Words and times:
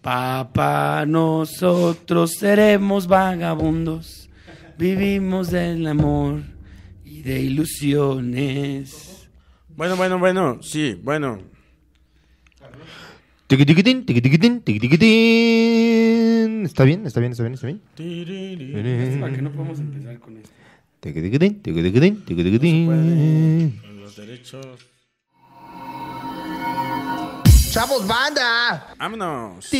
Papá, 0.00 1.04
nosotros 1.06 2.32
seremos 2.38 3.06
vagabundos, 3.08 4.30
vivimos 4.78 5.50
del 5.50 5.86
amor 5.86 6.42
y 7.04 7.22
de 7.22 7.40
ilusiones. 7.40 9.28
Bueno, 9.76 9.96
bueno, 9.96 10.18
bueno, 10.18 10.62
sí, 10.62 10.98
bueno. 11.02 11.40
Tiquitiquitín, 13.48 14.04
tiquitiquitín, 14.04 14.60
tiquitiquitín. 14.60 15.08
¿Está 16.64 16.84
bien? 16.84 17.06
¿Está 17.06 17.20
bien? 17.20 17.32
¿Está 17.32 17.42
bien? 17.44 17.54
¿Está 17.54 17.66
bien? 17.66 17.80
¿Para 19.20 19.34
qué 19.34 19.42
no 19.42 19.50
podemos 19.52 19.78
empezar 19.80 20.18
con 20.20 20.36
esto? 20.36 20.50
Tiquitiquitín, 21.00 21.60
tiquitiquitín, 21.62 22.24
tiquitiquitín. 22.24 23.80
Los 24.00 24.16
derechos. 24.16 24.87
¡Chavos, 27.70 28.06
banda! 28.06 28.94
Vámonos. 28.98 29.70
Yo 29.70 29.78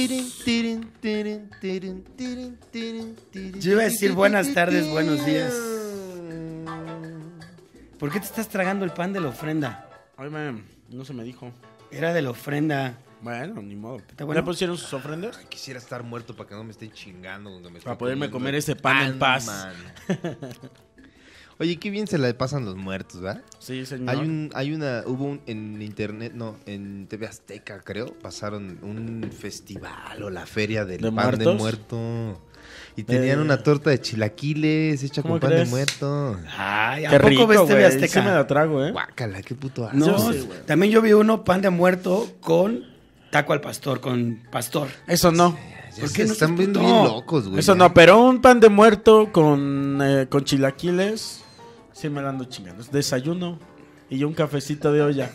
iba 3.73 3.81
a 3.81 3.85
decir 3.85 4.13
buenas 4.13 4.53
tardes, 4.53 4.89
buenos 4.91 5.25
días. 5.25 5.55
¿Por 7.99 8.13
qué 8.13 8.21
te 8.21 8.27
estás 8.27 8.49
tragando 8.49 8.85
el 8.85 8.91
pan 8.93 9.13
de 9.13 9.21
la 9.21 9.29
ofrenda? 9.29 9.89
Ay, 10.17 10.29
man, 10.29 10.65
no 10.91 11.05
se 11.05 11.15
me 11.15 11.25
dijo. 11.25 11.51
Era 11.91 12.13
de 12.13 12.21
la 12.23 12.31
ofrenda. 12.31 12.99
Bueno, 13.23 13.63
ni 13.63 13.75
modo. 13.75 13.97
¿Está 13.99 14.25
bueno? 14.25 14.41
¿Ya 14.41 14.45
pusieron 14.45 14.77
sus 14.77 14.93
ofrendas? 14.93 15.39
Quisiera 15.49 15.81
estar 15.81 16.03
muerto 16.03 16.37
para 16.37 16.49
que 16.51 16.55
no 16.55 16.65
me 16.65 16.73
estén 16.73 16.93
chingando. 16.93 17.51
donde 17.51 17.71
me 17.71 17.81
Para 17.81 17.97
poderme 17.97 18.31
comer 18.31 18.55
ese 18.55 18.77
pan 18.77 19.13
en 19.13 19.19
paz. 19.19 19.49
Oye, 21.61 21.77
qué 21.79 21.91
bien 21.91 22.07
se 22.07 22.19
la 22.19 22.33
pasan 22.39 22.65
los 22.65 22.77
muertos, 22.77 23.21
¿verdad? 23.21 23.43
Sí, 23.59 23.85
señor. 23.85 24.11
Hay 24.11 24.19
un, 24.19 24.51
hay 24.55 24.73
una, 24.73 25.03
hubo 25.07 25.25
un, 25.25 25.41
en 25.47 25.83
internet, 25.83 26.33
no, 26.35 26.57
en 26.67 27.07
TV 27.09 27.27
Azteca, 27.27 27.81
creo, 27.81 28.15
pasaron 28.15 28.79
un 28.83 29.29
festival 29.37 30.23
o 30.23 30.31
la 30.31 30.47
feria 30.47 30.85
del 30.85 31.01
¿De 31.01 31.11
pan 31.13 31.37
de 31.37 31.53
muerto. 31.55 32.41
Y 32.95 33.03
tenían 33.03 33.39
Eh. 33.39 33.43
una 33.43 33.63
torta 33.63 33.91
de 33.91 34.01
chilaquiles 34.01 35.03
hecha 35.03 35.23
¿Cómo 35.23 35.35
con 35.35 35.41
pan 35.41 35.51
crees? 35.51 35.65
de 35.69 35.71
muerto. 35.71 36.37
Ay, 36.57 37.07
¿a 37.07 37.11
Qué 37.11 37.17
poco 37.19 37.29
rico, 37.29 37.47
ves 37.49 37.67
TV. 37.67 37.85
Azteca? 37.87 38.21
Sí 38.21 38.27
me 38.27 38.33
la 38.35 38.47
trago, 38.47 38.85
¿eh? 38.85 38.93
Guácala, 38.93 39.43
qué 39.43 39.55
puto 39.55 39.85
asco. 39.85 39.97
No, 39.97 40.33
sí, 40.33 40.49
también 40.67 40.93
yo 40.93 41.03
vi 41.03 41.13
uno 41.13 41.43
pan 41.45 41.61
de 41.61 41.71
muerto 41.71 42.29
con 42.41 42.85
taco 43.31 43.53
al 43.53 43.61
pastor, 43.61 44.01
con 44.01 44.43
pastor. 44.51 44.89
Eso 45.09 45.33
no. 45.33 45.57
¿Por 45.99 46.09
se 46.09 46.15
qué 46.15 46.25
no 46.27 46.33
están 46.33 46.57
viendo 46.57 46.79
bien 46.81 46.93
locos, 47.05 47.49
güey. 47.49 47.59
Eso 47.59 47.75
no, 47.75 47.93
pero 47.93 48.21
un 48.23 48.41
pan 48.41 48.61
de 48.61 48.69
muerto 48.69 49.33
con, 49.33 49.99
eh, 50.03 50.27
con 50.29 50.45
chilaquiles, 50.45 51.43
sí 52.01 52.09
me 52.09 52.23
la 52.23 52.31
ando 52.31 52.45
chingando. 52.45 52.83
Es 52.83 52.91
desayuno 52.91 53.59
y 54.11 54.25
un 54.25 54.35
cafecito 54.35 54.93
de 54.93 55.03
olla. 55.03 55.31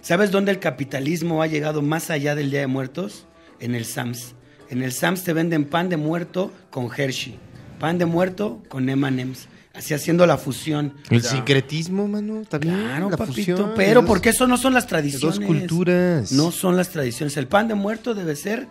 ¿Sabes 0.00 0.30
dónde 0.30 0.50
el 0.52 0.58
capitalismo 0.58 1.42
ha 1.42 1.46
llegado 1.46 1.82
más 1.82 2.10
allá 2.10 2.34
del 2.34 2.50
Día 2.50 2.60
de 2.60 2.66
Muertos? 2.66 3.26
En 3.60 3.74
el 3.74 3.84
Sams. 3.84 4.34
En 4.70 4.82
el 4.82 4.92
Sams 4.92 5.24
te 5.24 5.32
venden 5.32 5.64
pan 5.64 5.88
de 5.88 5.96
muerto 5.96 6.52
con 6.70 6.88
Hershey, 6.96 7.36
pan 7.78 7.98
de 7.98 8.06
muerto 8.06 8.62
con 8.68 8.88
M&M's, 8.88 9.48
así 9.74 9.94
haciendo 9.94 10.26
la 10.26 10.38
fusión. 10.38 10.94
El 11.10 11.22
sincretismo, 11.22 12.06
mano, 12.08 12.42
también. 12.48 12.76
Claro, 12.76 13.10
la 13.10 13.16
papito, 13.16 13.34
fusión 13.34 13.72
pero 13.76 14.00
dos- 14.00 14.08
porque 14.08 14.30
eso 14.30 14.46
no 14.46 14.56
son 14.56 14.72
las 14.74 14.86
tradiciones. 14.86 15.38
dos 15.38 15.44
culturas. 15.46 16.32
No 16.32 16.52
son 16.52 16.76
las 16.76 16.90
tradiciones. 16.90 17.36
El 17.36 17.48
pan 17.48 17.68
de 17.68 17.74
muerto 17.74 18.14
debe 18.14 18.36
ser 18.36 18.68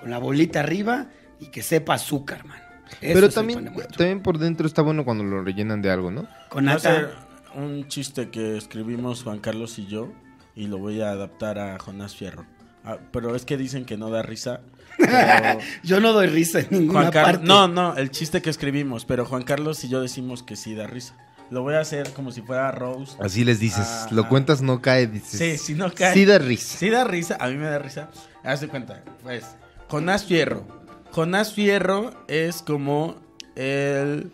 con 0.00 0.10
la 0.10 0.18
bolita 0.18 0.60
arriba 0.60 1.06
y 1.40 1.46
que 1.46 1.62
sepa 1.62 1.94
azúcar, 1.94 2.44
mano. 2.44 2.62
Eso 3.00 3.14
Pero 3.14 3.28
también, 3.30 3.72
también 3.96 4.20
por 4.22 4.38
dentro 4.38 4.66
está 4.66 4.82
bueno 4.82 5.04
cuando 5.04 5.24
lo 5.24 5.42
rellenan 5.42 5.82
de 5.82 5.90
algo, 5.90 6.10
¿no? 6.10 6.26
Con 6.48 6.64
nata. 6.64 7.10
un 7.54 7.88
chiste 7.88 8.30
que 8.30 8.56
escribimos 8.56 9.22
Juan 9.24 9.38
Carlos 9.40 9.78
y 9.78 9.86
yo 9.86 10.12
y 10.54 10.66
lo 10.66 10.78
voy 10.78 11.00
a 11.00 11.10
adaptar 11.10 11.58
a 11.58 11.78
Jonás 11.78 12.14
Fierro. 12.16 12.44
Ah, 12.84 12.98
pero 13.12 13.34
es 13.36 13.44
que 13.44 13.56
dicen 13.56 13.84
que 13.84 13.96
no 13.96 14.10
da 14.10 14.22
risa. 14.22 14.60
pero 14.96 15.60
Yo 15.82 16.00
no 16.00 16.12
doy 16.12 16.26
risa 16.28 16.60
en 16.60 16.68
ninguna 16.70 17.00
Juan 17.00 17.12
Car- 17.12 17.24
parte. 17.24 17.46
No, 17.46 17.68
no, 17.68 17.96
el 17.96 18.10
chiste 18.10 18.40
que 18.42 18.50
escribimos, 18.50 19.04
pero 19.04 19.24
Juan 19.26 19.42
Carlos 19.42 19.82
y 19.84 19.88
yo 19.88 20.00
decimos 20.00 20.42
que 20.42 20.56
sí 20.56 20.74
da 20.74 20.86
risa. 20.86 21.14
Lo 21.50 21.62
voy 21.62 21.74
a 21.74 21.80
hacer 21.80 22.12
como 22.12 22.30
si 22.30 22.42
fuera 22.42 22.70
Rose. 22.72 23.16
Así 23.20 23.42
les 23.44 23.58
dices, 23.58 23.86
Ah, 23.86 24.08
lo 24.10 24.22
ah. 24.24 24.28
cuentas, 24.28 24.60
no 24.62 24.82
cae, 24.82 25.06
dices. 25.06 25.38
Sí, 25.38 25.56
si 25.58 25.74
no 25.74 25.90
cae. 25.92 26.12
Sí 26.12 26.24
da 26.26 26.38
risa. 26.38 26.76
Sí 26.78 26.90
da 26.90 27.04
risa, 27.04 27.36
a 27.40 27.48
mí 27.48 27.54
me 27.56 27.64
da 27.66 27.78
risa. 27.78 28.10
Haz 28.44 28.60
de 28.60 28.68
cuenta, 28.68 29.02
pues, 29.22 29.44
Jonás 29.88 30.24
Fierro. 30.24 30.66
Jonás 31.12 31.52
Fierro 31.54 32.12
es 32.28 32.62
como 32.62 33.16
el 33.56 34.30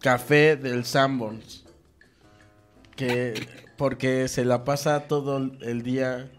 café 0.00 0.56
del 0.56 0.84
Sanborns. 0.84 1.64
Que 2.96 3.48
porque 3.76 4.28
se 4.28 4.44
la 4.44 4.64
pasa 4.64 5.00
todo 5.08 5.38
el 5.38 5.82
día 5.82 6.30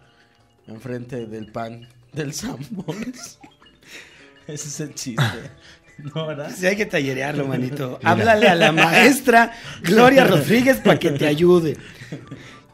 enfrente 0.67 1.25
del 1.27 1.51
pan 1.51 1.87
del 2.13 2.33
Sanborns. 2.33 3.39
Ese 4.47 4.67
es 4.67 4.79
el 4.79 4.93
chiste. 4.95 5.23
¿No, 5.97 6.27
verdad? 6.27 6.51
Sí, 6.55 6.65
hay 6.65 6.75
que 6.75 6.85
tallerearlo, 6.85 7.45
manito. 7.47 7.99
Háblale 8.03 8.47
a 8.47 8.55
la 8.55 8.71
maestra 8.73 9.51
Gloria 9.81 10.25
Rodríguez 10.25 10.77
para 10.77 10.99
que 10.99 11.11
te 11.11 11.25
ayude. 11.25 11.77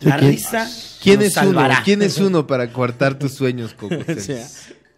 La 0.01 0.18
¿Quién- 0.18 0.31
risa 0.31 0.68
¿Quién 1.01 1.18
nos 1.19 1.28
es 1.28 1.34
salvará. 1.34 1.75
uno? 1.75 1.84
¿Quién 1.85 2.01
es 2.01 2.18
uno 2.18 2.46
para 2.47 2.72
coartar 2.74 3.18
tus 3.18 3.34
sueños, 3.34 3.74
Coco? 3.74 3.96
O 4.07 4.19
sea, 4.19 4.47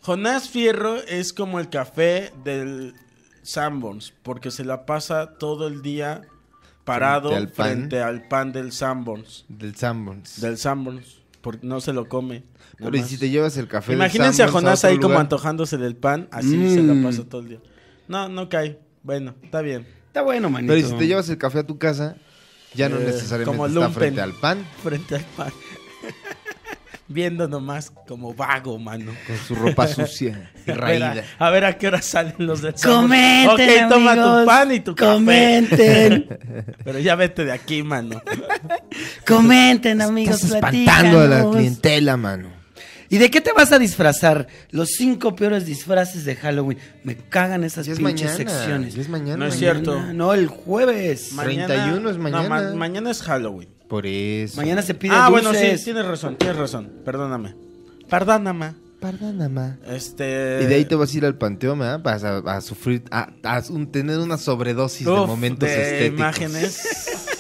Jonás 0.04 0.50
Fierro 0.50 0.98
es 0.98 1.32
como 1.34 1.60
el 1.60 1.70
café 1.70 2.32
del 2.44 2.94
Sanborns, 3.42 4.14
porque 4.24 4.52
se 4.52 4.66
la 4.66 4.86
pasa 4.86 5.38
todo 5.38 5.68
el 5.68 5.82
día 5.82 6.22
parado 6.84 7.30
Frente 7.30 7.38
al 7.48 7.52
pan. 7.54 7.66
frente 7.78 8.02
al 8.02 8.28
pan 8.28 8.52
del 8.52 8.72
Sanborns. 8.74 9.46
Del 9.48 9.76
Sanborns. 9.76 10.42
Del 10.42 10.58
Sanborns, 10.58 11.22
porque 11.42 11.66
no 11.66 11.80
se 11.80 11.94
lo 11.94 12.10
come. 12.10 12.44
Pero 12.78 12.98
y 12.98 13.04
si 13.04 13.18
te 13.18 13.30
llevas 13.30 13.56
el 13.58 13.68
café 13.70 13.92
del 13.94 14.00
Imagínense 14.00 14.44
a 14.44 14.50
Jonás 14.50 14.84
ahí 14.84 15.00
como 15.00 15.18
antojándose 15.20 15.78
del 15.78 15.96
pan, 15.96 16.28
así 16.32 16.58
Mm. 16.58 16.74
se 16.74 16.84
la 16.84 17.04
pasa 17.08 17.24
todo 17.24 17.42
el 17.42 17.50
día. 17.50 17.60
No, 18.10 18.28
no 18.28 18.50
cae. 18.50 18.80
Bueno, 19.04 19.36
está 19.44 19.62
bien. 19.62 19.88
Está 20.08 20.22
bueno, 20.22 20.50
manito. 20.50 20.74
Pero 20.74 20.86
y 20.86 20.90
si 20.90 20.98
te 20.98 21.08
llevas 21.08 21.30
el 21.30 21.38
café 21.38 21.60
a 21.60 21.66
tu 21.68 21.78
casa, 21.78 22.18
ya 22.74 22.90
no 22.90 22.98
Eh, 22.98 23.06
necesariamente 23.06 23.46
como 23.56 23.68
está 23.68 23.80
lumpen. 23.80 23.94
frente 23.94 24.22
al 24.22 24.34
pan, 24.34 24.66
Frente 24.84 25.16
al 25.16 25.26
pan. 25.38 25.54
Viendo 27.10 27.48
nomás 27.50 27.92
como 28.08 28.34
vago, 28.34 28.80
mano. 28.80 29.12
con 29.28 29.38
su 29.38 29.56
ropa 29.56 29.88
sucia 29.94 30.52
y 30.66 30.72
A 30.72 30.74
ver, 30.74 30.82
raída. 30.82 31.24
a, 31.38 31.48
a 31.48 31.50
ver 31.52 31.66
a 31.66 31.78
qué 31.78 31.88
hora 31.88 32.02
salen 32.02 32.34
los 32.40 32.62
del. 32.62 32.74
Comenten, 32.82 33.84
Ok, 33.86 33.90
toma 33.90 34.16
tu 34.16 34.22
amigos. 34.22 34.46
pan 34.46 34.72
y 34.72 34.80
tu 34.80 34.96
café. 34.96 35.14
Comenten. 35.14 36.40
Pero 36.84 37.00
ya 37.00 37.16
vete 37.16 37.44
de 37.46 37.52
aquí, 37.52 37.84
mano. 37.84 38.22
Comenten, 39.28 40.02
amigos. 40.02 40.36
Estás 40.44 40.52
espantando 40.56 41.20
a 41.22 41.28
la 41.28 41.50
clientela, 41.52 42.18
mano. 42.18 42.50
¿Y 43.10 43.18
de 43.20 43.30
qué 43.30 43.42
te 43.42 43.52
vas 43.52 43.72
a 43.72 43.78
disfrazar? 43.78 44.48
Los 44.72 44.90
cinco 44.98 45.36
peores 45.36 45.66
disfraces 45.68 46.26
de 46.26 46.36
Halloween. 46.36 46.80
Me 47.04 47.16
cagan 47.16 47.64
esas 47.64 47.88
es 47.88 48.00
pinches 48.00 48.32
mañana. 48.32 48.50
secciones. 48.52 48.96
es 48.98 49.08
mañana. 49.10 49.38
No 49.38 49.46
es 49.46 49.56
mañana. 49.56 49.74
cierto. 49.84 50.14
No, 50.14 50.34
el 50.34 50.48
jueves. 50.48 51.32
Ma- 51.34 51.44
31 51.44 52.10
es 52.10 52.18
mañana. 52.18 52.44
No, 52.44 52.50
ma- 52.50 52.74
mañana 52.76 53.12
es 53.12 53.22
Halloween. 53.22 53.70
Por 53.94 54.08
eso. 54.08 54.58
Mañana 54.58 54.82
se 54.82 54.96
pide 54.96 55.14
ah, 55.14 55.30
dulces. 55.30 55.52
bueno, 55.52 55.78
sí, 55.78 55.84
tienes 55.84 56.04
razón, 56.08 56.36
tienes 56.36 56.58
razón. 56.58 56.92
Perdóname. 57.06 57.54
Perdóname. 58.10 58.74
Perdóname. 59.00 59.76
Este. 59.86 60.62
Y 60.64 60.66
de 60.66 60.74
ahí 60.74 60.86
te 60.86 60.96
vas 60.96 61.14
a 61.14 61.18
ir 61.18 61.26
al 61.26 61.38
panteón, 61.38 61.78
¿verdad? 61.78 62.02
Vas 62.02 62.24
a, 62.24 62.38
a 62.40 62.62
sufrir, 62.62 63.04
a, 63.12 63.30
a 63.44 63.62
un- 63.70 63.92
tener 63.92 64.18
una 64.18 64.40
sobredosis 64.40 65.06
de 65.06 65.12
momentos 65.12 65.70
de 65.70 65.76
estéticos. 65.76 66.18
imágenes 66.20 66.82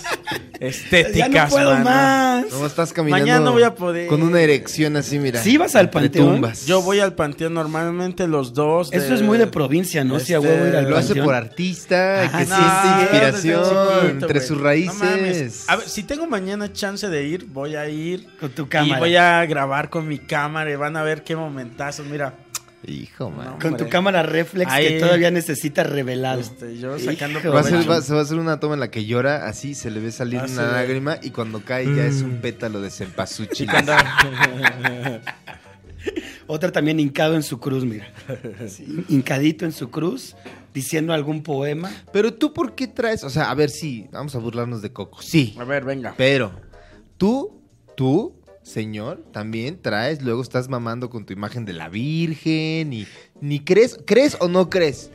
estéticas. 0.67 1.29
Ya 1.31 1.43
no 1.45 1.49
puedo 1.49 1.71
mano. 1.71 1.83
más. 1.85 2.45
No 2.51 2.65
estás 2.65 2.93
caminando 2.93 3.23
Mañana 3.25 3.45
no 3.45 3.51
voy 3.53 3.63
a 3.63 3.75
poder. 3.75 4.07
con 4.07 4.21
una 4.23 4.41
erección 4.41 4.95
así, 4.95 5.19
mira. 5.19 5.41
¿Sí 5.41 5.57
vas 5.57 5.75
al 5.75 5.89
panteón? 5.89 6.33
tumbas. 6.33 6.65
Yo 6.65 6.81
voy 6.81 6.99
al 6.99 7.13
panteón 7.13 7.53
normalmente 7.53 8.27
los 8.27 8.53
dos. 8.53 8.91
Eso 8.93 9.13
es 9.13 9.21
muy 9.21 9.37
de 9.37 9.47
provincia, 9.47 10.03
¿no? 10.03 10.19
Si 10.19 10.33
a 10.33 10.37
Este, 10.37 10.49
huevo 10.49 10.67
ir 10.67 10.75
al 10.75 10.89
Lo 10.89 10.97
hace 10.97 11.07
panteón. 11.09 11.25
por 11.25 11.35
artista, 11.35 12.23
Ajá, 12.23 12.39
que 12.39 12.45
no, 12.45 12.55
siente 12.55 13.01
inspiración 13.01 13.63
chiquito, 13.63 14.07
entre 14.09 14.39
sus 14.41 14.57
No 14.57 14.63
raíces. 14.63 14.95
mames. 14.99 15.69
a 15.69 15.75
ver, 15.77 15.89
si 15.89 16.03
tengo 16.03 16.27
mañana 16.27 16.71
chance 16.71 17.07
de 17.09 17.23
ir, 17.27 17.45
voy 17.45 17.75
a 17.75 17.87
ir. 17.89 18.27
Con 18.39 18.49
tu 18.51 18.67
cámara. 18.67 18.97
Y 18.97 18.99
voy 18.99 19.15
a 19.15 19.45
grabar 19.45 19.89
con 19.89 20.07
mi 20.07 20.19
cámara 20.19 20.71
y 20.71 20.75
van 20.75 20.95
a 20.97 21.03
ver 21.03 21.23
qué 21.23 21.35
momentazos. 21.35 22.05
Mira, 22.05 22.33
Hijo, 22.85 23.29
man. 23.29 23.45
No. 23.45 23.59
Con 23.59 23.77
tu 23.77 23.87
cámara 23.87 24.23
reflex 24.23 24.71
que 24.73 24.99
todavía 24.99 25.31
necesita 25.31 25.83
revelado. 25.83 26.41
este, 26.41 26.77
yo 26.77 26.99
sacando 26.99 27.39
Hijo, 27.39 27.49
Va 27.51 27.61
a 27.61 27.63
ser- 27.63 27.89
va- 27.89 28.01
se 28.01 28.13
va 28.13 28.19
a 28.19 28.23
hacer 28.23 28.37
una 28.37 28.59
toma 28.59 28.73
en 28.73 28.79
la 28.81 28.91
que 28.91 29.05
llora, 29.05 29.47
así 29.47 29.73
se 29.73 29.89
le 29.89 29.99
ve 30.01 30.11
salir 30.11 30.39
Ah, 30.41 30.45
una 30.49 30.67
sí. 30.67 30.71
lágrima 30.73 31.17
y 31.21 31.29
cuando 31.31 31.61
cae 31.63 31.85
ya 31.95 32.05
es 32.05 32.21
un 32.21 32.37
pétalo 32.41 32.81
de 32.81 32.89
cempasúchil. 32.91 33.69
Otra 36.47 36.71
también 36.71 36.99
hincado 36.99 37.35
en 37.35 37.43
su 37.43 37.59
cruz, 37.59 37.85
mira. 37.85 38.11
Sí, 38.67 39.05
hincadito 39.07 39.63
en 39.65 39.71
su 39.71 39.89
cruz, 39.89 40.35
diciendo 40.73 41.13
algún 41.13 41.41
poema. 41.43 41.89
Pero 42.11 42.33
tú, 42.33 42.51
¿por 42.53 42.75
qué 42.75 42.87
traes? 42.87 43.23
O 43.23 43.29
sea, 43.29 43.49
a 43.49 43.55
ver, 43.55 43.69
sí, 43.69 44.07
vamos 44.11 44.35
a 44.35 44.39
burlarnos 44.39 44.81
de 44.81 44.91
Coco. 44.91 45.21
Sí, 45.21 45.55
A 45.57 45.63
ver, 45.63 45.85
venga. 45.85 46.13
pero 46.17 46.51
tú, 47.17 47.61
tú, 47.95 48.35
señor, 48.63 49.23
también 49.31 49.79
traes, 49.81 50.21
luego 50.21 50.41
estás 50.41 50.69
mamando 50.69 51.09
con 51.09 51.25
tu 51.25 51.33
imagen 51.33 51.65
de 51.65 51.73
la 51.73 51.89
Virgen 51.89 52.93
y 52.93 53.07
ni 53.41 53.59
crees, 53.59 53.97
¿crees 54.05 54.37
o 54.39 54.47
no 54.47 54.69
crees? 54.69 55.11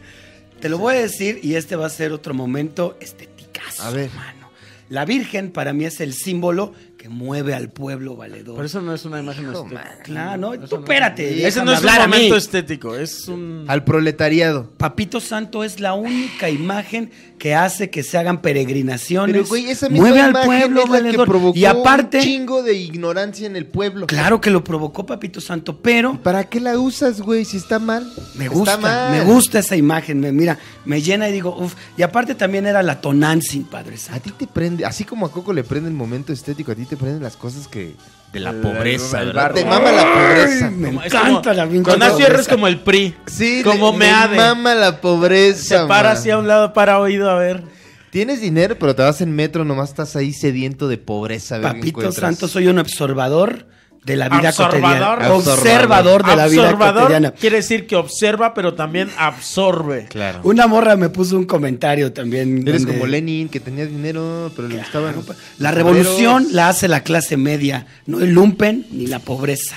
Te 0.60 0.68
lo 0.68 0.78
voy 0.78 0.96
a 0.96 1.00
decir 1.00 1.40
y 1.42 1.54
este 1.54 1.76
va 1.76 1.86
a 1.86 1.90
ser 1.90 2.12
otro 2.12 2.34
momento 2.34 2.96
esteticazo, 3.00 3.82
A 3.82 3.90
ver. 3.90 4.10
mano. 4.14 4.48
La 4.88 5.04
Virgen 5.04 5.50
para 5.50 5.72
mí 5.72 5.84
es 5.84 6.00
el 6.00 6.14
símbolo 6.14 6.72
que 7.08 7.14
mueve 7.14 7.55
al 7.55 7.70
pueblo 7.70 8.16
valedor. 8.16 8.56
Por 8.56 8.64
eso 8.64 8.81
no 8.81 8.94
es 8.94 9.05
una 9.05 9.20
imagen 9.20 9.44
Hijo, 9.50 9.64
estética. 9.64 9.99
Claro, 10.05 10.38
no, 10.40 10.52
tú 10.69 10.76
no- 10.76 10.82
espérate. 10.82 11.28
Ese 11.46 11.60
déjame 11.60 11.64
no 11.66 11.72
es 11.76 11.82
un 11.82 11.88
a 11.88 11.99
momento 12.06 12.37
estético, 12.37 12.94
es 12.96 13.28
un... 13.28 13.64
Al 13.69 13.84
proletariado. 13.84 14.70
Papito 14.76 15.20
Santo 15.20 15.64
es 15.64 15.81
la 15.81 15.94
única 15.94 16.50
imagen 16.50 17.10
que 17.38 17.55
hace 17.55 17.88
que 17.90 18.02
se 18.02 18.19
hagan 18.19 18.43
peregrinaciones. 18.43 19.32
Pero, 19.37 19.46
güey, 19.49 19.70
esa 19.70 19.88
misma 19.88 20.08
mueve 20.08 20.20
al 20.22 20.32
pueblo 20.32 20.82
es 20.82 20.88
la 20.90 20.96
que 20.99 21.02
valedor. 21.05 21.28
provocó 21.28 21.58
y 21.58 21.64
aparte, 21.64 22.19
un 22.19 22.25
chingo 22.25 22.62
de 22.62 22.75
ignorancia 22.75 23.46
en 23.46 23.54
el 23.56 23.66
pueblo. 23.66 24.06
claro 24.06 24.40
que 24.40 24.50
lo 24.50 24.64
provocó 24.64 25.06
Papito 25.06 25.40
Santo, 25.40 25.78
pero 25.81 26.19
¿Para 26.22 26.44
qué 26.49 26.58
la 26.61 26.76
usas, 26.78 27.20
güey, 27.20 27.44
si 27.44 27.56
está 27.56 27.78
mal? 27.78 28.11
me 28.34 28.46
Está 28.46 28.56
gusta, 28.58 28.76
mal. 28.78 29.12
me 29.12 29.25
gusta 29.25 29.61
esa 29.61 29.76
imagen. 29.76 30.19
Me, 30.20 30.32
mira, 30.32 30.58
me 30.84 31.00
llena 31.00 31.28
y 31.28 31.32
digo, 31.32 31.56
uff. 31.56 31.75
Y 31.96 32.02
aparte 32.02 32.34
también 32.34 32.66
era 32.66 32.82
la 32.82 33.00
Tonantzin, 33.00 33.64
Padre 33.64 33.94
A 33.94 33.99
Santo. 33.99 34.20
ti 34.25 34.32
te 34.32 34.46
prende, 34.49 34.84
así 34.84 35.04
como 35.04 35.26
a 35.26 35.31
Coco 35.31 35.52
le 35.52 35.62
prende 35.62 35.88
el 35.88 35.94
momento 35.94 36.32
estético, 36.32 36.72
a 36.72 36.75
ti 36.75 36.87
te 36.87 36.96
prenden 36.98 37.22
las 37.22 37.36
cosas 37.36 37.68
que 37.68 37.94
de 38.32 38.40
la 38.40 38.52
pobreza, 38.52 39.20
el 39.20 39.28
¿verdad? 39.28 39.42
barrio. 39.42 39.62
Te 39.62 39.68
mama 39.70 39.90
la 39.92 40.02
pobreza. 40.12 40.66
Ay, 40.66 40.74
me 40.74 40.88
Como- 40.88 41.02
encanta 41.02 41.40
como- 41.42 41.52
la 41.54 41.66
pinche 41.66 41.90
Con 41.98 42.16
Fierro 42.16 42.40
es 42.40 42.48
como 42.48 42.66
el 42.66 42.80
PRI. 42.80 43.14
Sí, 43.26 43.62
como 43.64 43.92
le- 43.92 43.98
me 43.98 44.04
le 44.06 44.10
ade. 44.12 44.36
mama 44.36 44.74
la 44.74 45.00
pobreza. 45.00 45.62
Se 45.82 45.86
para 45.86 46.10
man. 46.10 46.18
así 46.18 46.30
a 46.30 46.36
un 46.38 46.46
lado, 46.46 46.72
para 46.74 46.98
oído, 47.00 47.30
a 47.30 47.36
ver. 47.38 47.62
Tienes 48.10 48.40
dinero, 48.40 48.76
pero 48.78 48.94
te 48.94 49.02
vas 49.02 49.20
en 49.20 49.32
metro, 49.34 49.64
nomás 49.64 49.90
estás 49.90 50.16
ahí 50.16 50.32
sediento 50.32 50.88
de 50.88 50.98
pobreza. 50.98 51.56
a 51.56 51.58
ver 51.58 51.72
qué 51.80 51.92
Papito. 51.92 52.12
Santo, 52.12 52.48
soy 52.48 52.66
un 52.68 52.78
observador 52.78 53.66
de 54.04 54.16
la 54.16 54.28
vida 54.28 54.48
Observador. 54.50 55.18
cotidiana. 55.18 55.34
Observador 55.34 56.24
de 56.24 56.36
la 56.36 56.46
vida 56.48 56.76
cotidiana. 56.78 57.30
quiere 57.32 57.56
decir 57.56 57.86
que 57.86 57.96
observa, 57.96 58.54
pero 58.54 58.74
también 58.74 59.10
absorbe. 59.18 60.06
Claro. 60.08 60.40
Una 60.44 60.66
morra 60.66 60.96
me 60.96 61.08
puso 61.10 61.36
un 61.36 61.44
comentario 61.44 62.12
también. 62.12 62.66
Eres 62.66 62.82
donde- 62.82 62.98
como 62.98 63.06
Lenin, 63.06 63.48
que 63.48 63.60
tenía 63.60 63.86
dinero, 63.86 64.50
pero 64.56 64.68
le. 64.68 64.78
Claro, 64.90 65.12
los 65.12 65.26
La 65.58 65.70
revolución 65.70 66.46
la 66.52 66.68
hace 66.68 66.88
la 66.88 67.02
clase 67.02 67.36
media, 67.36 67.86
no 68.06 68.20
el 68.20 68.30
lumpen 68.32 68.86
ni 68.90 69.06
la 69.06 69.18
pobreza. 69.18 69.76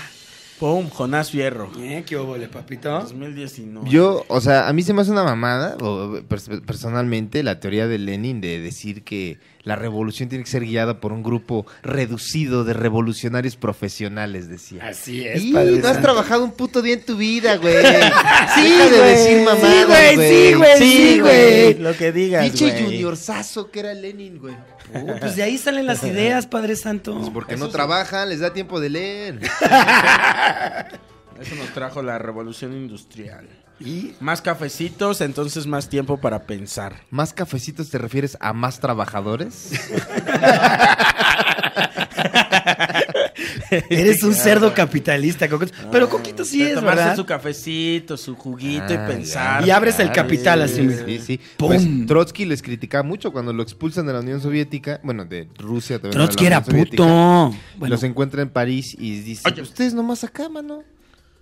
Pum, 0.60 0.90
Jonás 0.92 1.32
Fierro. 1.32 1.72
¿Eh? 1.80 2.04
¿Qué 2.06 2.16
hubo, 2.18 2.36
papito? 2.52 2.92
2019. 2.92 3.90
Yo, 3.90 4.24
o 4.28 4.42
sea, 4.42 4.68
a 4.68 4.74
mí 4.74 4.84
se 4.84 4.94
me 4.94 5.02
hace 5.02 5.10
una 5.10 5.24
mamada, 5.24 5.76
o, 5.82 6.20
personalmente, 6.68 7.42
la 7.42 7.60
teoría 7.60 7.88
de 7.88 7.98
Lenin 7.98 8.42
de 8.42 8.60
decir 8.60 9.04
que 9.04 9.40
la 9.64 9.76
revolución 9.76 10.30
tiene 10.30 10.44
que 10.44 10.50
ser 10.50 10.64
guiada 10.64 11.00
por 11.00 11.12
un 11.14 11.24
grupo 11.24 11.66
reducido 11.84 12.64
de 12.64 12.74
revolucionarios 12.74 13.56
profesionales, 13.56 14.50
decía. 14.50 14.88
Así 14.88 15.26
es, 15.28 15.42
Y 15.44 15.54
Padre 15.54 15.80
no 15.80 15.88
has 15.88 16.02
trabajado 16.02 16.44
un 16.44 16.52
puto 16.52 16.82
día 16.82 16.94
en 16.96 17.06
tu 17.06 17.16
vida, 17.18 17.58
güey. 17.58 17.76
Sí, 18.56 18.76
de 18.76 18.98
güey. 18.98 19.18
Sí, 19.18 19.44
güey, 19.88 20.16
sí, 20.16 20.54
güey. 20.54 20.78
Sí, 20.78 21.20
güey. 21.20 21.20
güey. 21.20 21.74
Lo 21.80 21.96
que 21.96 22.12
digas, 22.12 22.44
Pinche 22.46 22.72
güey. 22.72 22.84
juniorzazo 22.86 23.72
que 23.72 23.80
era 23.82 23.94
Lenin, 23.94 24.40
güey. 24.40 24.56
Oh, 24.94 25.16
pues 25.20 25.36
de 25.38 25.44
ahí 25.44 25.58
salen 25.58 25.86
las 25.86 26.04
ideas, 26.04 26.48
Padre 26.48 26.76
Santo. 26.76 27.16
Pues 27.18 27.30
porque 27.30 27.54
Eso 27.54 27.64
no 27.64 27.68
sí. 27.68 27.74
trabajan, 27.74 28.28
les 28.30 28.40
da 28.42 28.52
tiempo 28.52 28.80
de 28.82 28.90
leer. 28.90 29.40
Eso 31.40 31.56
nos 31.56 31.74
trajo 31.74 32.02
la 32.04 32.18
revolución 32.20 32.74
industrial. 32.74 33.48
Y 33.84 34.14
Más 34.20 34.42
cafecitos, 34.42 35.22
entonces 35.22 35.66
más 35.68 35.90
tiempo 35.90 36.18
para 36.18 36.44
pensar. 36.44 37.02
¿Más 37.10 37.34
cafecitos 37.34 37.90
te 37.90 37.98
refieres 37.98 38.38
a 38.40 38.54
más 38.54 38.80
trabajadores? 38.80 39.72
eres 43.90 44.24
un 44.24 44.34
cerdo 44.34 44.74
capitalista, 44.74 45.50
Coquito. 45.50 45.74
Pero 45.92 46.10
Coquito 46.10 46.44
sí 46.46 46.62
es, 46.62 46.76
tomarse 46.76 47.00
¿verdad? 47.00 47.16
su 47.16 47.26
cafecito, 47.26 48.18
su 48.18 48.36
juguito 48.36 48.86
Ah, 48.90 48.94
y 48.94 48.98
pensar. 49.12 49.62
ya. 49.62 49.68
Y 49.68 49.72
abres 49.72 50.00
el 50.00 50.12
capital 50.12 50.68
sí, 50.70 50.82
así. 50.88 51.04
Sí, 51.06 51.20
sí. 51.26 51.40
¡Pum! 51.58 51.68
Pues 51.70 51.88
Trotsky 52.08 52.46
les 52.46 52.62
criticaba 52.62 53.04
mucho 53.04 53.32
cuando 53.32 53.54
lo 53.54 53.64
expulsan 53.64 54.06
de 54.06 54.14
la 54.14 54.20
Unión 54.20 54.42
Soviética, 54.42 55.00
bueno, 55.04 55.26
de 55.26 55.48
Rusia 55.58 55.98
también. 56.00 56.14
Trotsky 56.14 56.46
era 56.46 56.62
puto. 56.64 57.06
Bueno, 57.78 57.96
Los 57.96 58.04
encuentra 58.04 58.42
en 58.42 58.50
París 58.50 58.96
y 58.98 59.22
dice, 59.22 59.48
Oye. 59.50 59.62
ustedes 59.62 59.94
nomás 59.94 60.24
acá, 60.24 60.50
mano. 60.50 60.84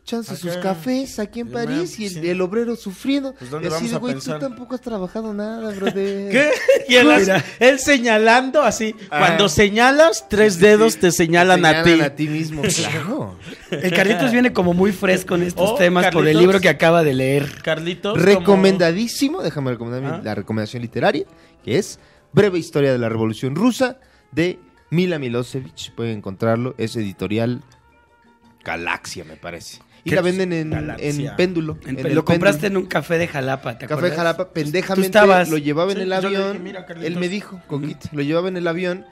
Chance 0.10 0.36
sus 0.38 0.58
cafés 0.58 1.20
aquí 1.20 1.42
en 1.42 1.52
París 1.52 2.00
y 2.00 2.06
el, 2.06 2.12
sí. 2.12 2.28
el 2.30 2.42
obrero 2.42 2.76
sufriendo. 2.76 3.34
Pues, 3.36 3.52
¿dónde 3.52 3.68
Y 3.70 3.72
así 3.72 3.76
vamos 3.86 3.92
de, 3.92 3.96
a 3.96 4.00
güey, 4.00 4.14
pensar? 4.16 4.40
tú 4.40 4.48
tampoco 4.48 4.74
has 4.76 4.82
trabajado 4.82 5.34
nada, 5.34 5.72
brother. 5.76 6.32
¿Qué? 6.32 6.50
Y 6.88 6.96
él, 6.96 7.08
Mira. 7.08 7.36
así- 7.36 7.46
él 7.60 7.80
señalando 7.80 8.64
así. 8.64 8.96
Ah. 9.12 9.20
Cuando 9.20 9.50
señalas, 9.50 10.26
tres 10.28 10.60
dedos 10.60 10.98
te 10.98 11.12
señalan, 11.12 11.64
a 11.64 11.84
ti. 11.84 12.02
a 12.02 12.16
ti 12.16 12.28
mismo, 12.28 12.62
claro. 12.76 13.38
el 13.70 13.94
Carlitos 13.94 14.32
viene 14.32 14.52
como 14.52 14.74
muy 14.74 14.92
fresco 14.92 15.36
en 15.36 15.44
estos 15.44 15.70
Oh, 15.72 15.76
temas 15.76 16.08
por 16.08 16.28
el 16.28 16.38
libro 16.38 16.60
que 16.60 16.70
acaba 16.70 17.04
de 17.04 17.14
leer. 17.14 17.62
Carlitos. 17.62 18.14
como- 18.14 18.26
Recomendadísimo, 18.26 19.44
déjame 19.44 19.72
recomendar 19.72 20.14
Ah. 20.16 20.22
la 20.24 20.34
recomendación 20.34 20.82
literaria, 20.82 21.26
que 21.64 21.78
es 21.78 22.00
Breve 22.34 22.58
Historia 22.58 22.92
de 22.92 22.98
la 22.98 23.10
Revolución 23.10 23.56
Rusa 23.56 24.00
de 24.32 24.60
Mila 24.90 25.20
Milosevic. 25.20 25.94
Pueden 25.94 26.18
encontrarlo, 26.18 26.74
es 26.80 26.96
editorial 26.96 27.62
Galaxia, 28.64 29.24
me 29.24 29.36
parece. 29.36 29.80
Y 30.04 30.12
la 30.12 30.22
venden 30.22 30.54
en, 30.54 30.74
en 31.00 31.36
péndulo. 31.36 31.78
En- 31.86 32.00
en 32.00 32.06
el 32.08 32.16
lo 32.16 32.26
compraste 32.26 32.62
péndulo. 32.64 32.80
en 32.80 32.84
un 32.86 32.90
café 32.90 33.18
de 33.18 33.28
Jalapa, 33.28 33.78
¿te 33.78 33.86
Café 33.86 33.94
acuerdas? 33.96 34.18
Jalapa, 34.18 34.54
pendejamente 34.54 35.08
estabas- 35.08 35.50
lo 35.50 35.58
llevaba 35.58 35.92
en 35.92 35.98
Sí, 35.98 36.04
el 36.04 36.14
avión. 36.14 36.52
dije, 36.54 36.64
"Mira, 36.64 36.86
Carlitos". 36.86 37.12
él 37.14 37.20
me 37.20 37.28
dijo, 37.30 37.62
Coquito, 37.68 38.08
lo 38.12 38.22
llevaba 38.22 38.48
en 38.48 38.58
el 38.58 38.68
avión. 38.68 39.06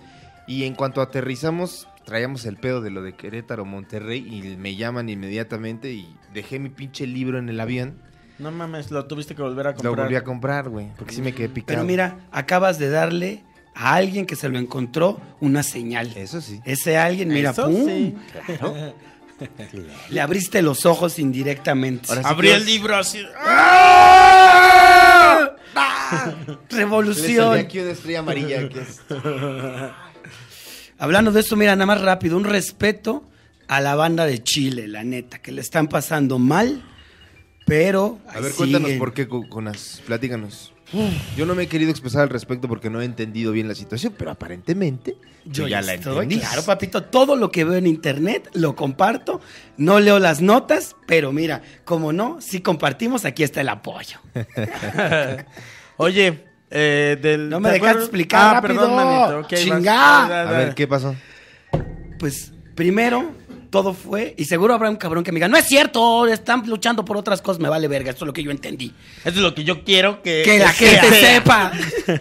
Y 0.47 0.63
en 0.63 0.75
cuanto 0.75 1.01
aterrizamos, 1.01 1.87
traíamos 2.05 2.45
el 2.45 2.55
pedo 2.55 2.79
de 2.81 2.89
lo 2.89 3.01
de 3.03 3.13
Querétaro, 3.13 3.65
Monterrey. 3.65 4.25
Y 4.25 4.55
me 4.57 4.75
llaman 4.77 5.09
inmediatamente. 5.09 5.91
Y 5.91 6.07
dejé 6.33 6.57
mi 6.59 6.69
pinche 6.69 7.05
libro 7.05 7.37
en 7.37 7.49
el 7.49 7.59
avión. 7.59 7.95
No 8.39 8.51
mames, 8.51 8.91
lo 8.91 9.05
tuviste 9.07 9.35
que 9.35 9.41
volver 9.41 9.67
a 9.67 9.71
Lo 9.71 9.75
comprar. 9.77 10.05
volví 10.05 10.15
a 10.15 10.23
comprar, 10.23 10.69
güey. 10.69 10.87
Porque 10.97 11.13
sí 11.13 11.21
me 11.21 11.33
quedé 11.33 11.49
picado. 11.49 11.67
Pero 11.75 11.83
mira, 11.83 12.19
acabas 12.31 12.79
de 12.79 12.89
darle 12.89 13.43
a 13.75 13.95
alguien 13.95 14.25
que 14.25 14.35
se 14.37 14.47
lo 14.47 14.57
encontró 14.57 15.19
una 15.41 15.63
señal. 15.63 16.13
Eso 16.15 16.39
sí. 16.39 16.61
Ese 16.63 16.97
alguien, 16.97 17.27
mira, 17.29 17.49
Eso 17.49 17.65
pum, 17.65 17.85
sí. 17.85 18.15
Claro. 18.45 18.73
le 20.09 20.21
abriste 20.21 20.61
los 20.61 20.85
ojos 20.85 21.19
indirectamente. 21.19 22.09
Ahora 22.09 22.21
sí 22.23 22.27
Abrí 22.29 22.47
que 22.49 22.53
el 22.55 22.65
libro 22.65 22.95
así. 22.95 23.19
Le 23.19 23.27
Revolución. 26.77 27.47
salía 27.49 27.61
aquí 27.63 27.79
una 27.79 27.91
estrella 27.91 28.19
amarilla. 28.19 28.69
que 28.69 28.79
es- 28.81 29.01
Hablando 30.99 31.31
de 31.31 31.39
esto, 31.41 31.55
mira, 31.55 31.75
nada 31.75 31.85
más 31.85 32.01
rápido, 32.01 32.37
un 32.37 32.43
respeto 32.43 33.23
a 33.67 33.81
la 33.81 33.95
banda 33.95 34.25
de 34.25 34.41
Chile, 34.41 34.87
la 34.87 35.03
neta, 35.03 35.39
que 35.39 35.51
le 35.51 35.61
están 35.61 35.87
pasando 35.87 36.39
mal, 36.39 36.83
pero... 37.65 38.17
A 38.33 38.39
ver, 38.39 38.53
cuéntanos 38.53 38.91
por 38.93 39.13
qué, 39.13 39.27
Co- 39.27 39.47
Conas. 39.47 40.01
Platícanos. 40.07 40.73
Yo 41.35 41.45
no 41.45 41.53
me 41.53 41.63
he 41.63 41.67
querido 41.67 41.91
expresar 41.91 42.21
al 42.21 42.29
respecto 42.29 42.67
porque 42.69 42.89
no 42.89 43.01
he 43.01 43.05
entendido 43.05 43.51
bien 43.51 43.67
la 43.67 43.75
situación, 43.75 44.13
pero 44.17 44.31
aparentemente 44.31 45.17
Yo 45.43 45.67
ya 45.67 45.81
ya 45.81 45.87
la 45.87 45.93
entendí. 45.95 46.39
claro, 46.39 46.63
papito, 46.63 47.03
todo 47.03 47.35
lo 47.35 47.51
que 47.51 47.65
veo 47.65 47.75
en 47.75 47.87
internet 47.87 48.49
lo 48.53 48.75
comparto, 48.75 49.41
no 49.75 49.99
leo 49.99 50.17
las 50.19 50.41
notas, 50.41 50.95
pero 51.05 51.33
mira, 51.33 51.61
como 51.83 52.13
no, 52.13 52.39
si 52.39 52.61
compartimos, 52.61 53.25
aquí 53.25 53.43
está 53.43 53.59
el 53.61 53.69
apoyo. 53.69 54.19
Oye, 55.97 56.43
eh, 56.69 57.17
del. 57.21 57.49
No 57.49 57.59
me 57.59 57.69
¿te 57.69 57.73
dejaste 57.73 57.87
acuerdas? 57.89 58.03
explicar 58.03 58.41
Ah, 58.55 58.61
rápido. 58.61 58.79
perdón, 58.81 58.95
manito. 58.95 59.39
ok, 59.39 59.51
vas- 59.51 59.59
Chingá. 59.61 59.93
da, 59.93 60.27
da, 60.29 60.49
A 60.49 60.51
ver, 60.51 60.75
¿qué 60.75 60.87
pasó? 60.87 61.15
Pues 62.19 62.53
primero 62.75 63.31
todo 63.69 63.93
fue, 63.93 64.33
y 64.37 64.45
seguro 64.45 64.73
habrá 64.73 64.89
un 64.89 64.95
cabrón 64.95 65.23
que 65.23 65.31
me 65.31 65.37
diga, 65.37 65.47
no 65.47 65.57
es 65.57 65.65
cierto, 65.65 66.25
están 66.27 66.67
luchando 66.67 67.03
por 67.05 67.17
otras 67.17 67.41
cosas, 67.41 67.61
me 67.61 67.69
vale 67.69 67.87
verga, 67.87 68.11
esto 68.11 68.25
es 68.25 68.27
lo 68.27 68.33
que 68.33 68.43
yo 68.43 68.51
entendí. 68.51 68.93
Eso 69.19 69.29
es 69.29 69.37
lo 69.37 69.53
que 69.53 69.63
yo 69.63 69.83
quiero 69.83 70.21
que. 70.21 70.41
Que 70.45 70.59
la 70.59 70.71
sea. 70.71 71.01
gente 71.03 71.19
sepa. 71.21 71.71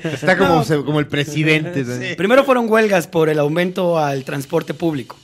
Está 0.05 0.37
como, 0.37 0.65
como 0.85 1.01
el 1.01 1.07
presidente. 1.07 2.15
Primero 2.17 2.45
fueron 2.45 2.69
huelgas 2.71 3.07
por 3.07 3.29
el 3.29 3.39
aumento 3.39 3.99
al 3.99 4.25
transporte 4.25 4.75
público. 4.75 5.17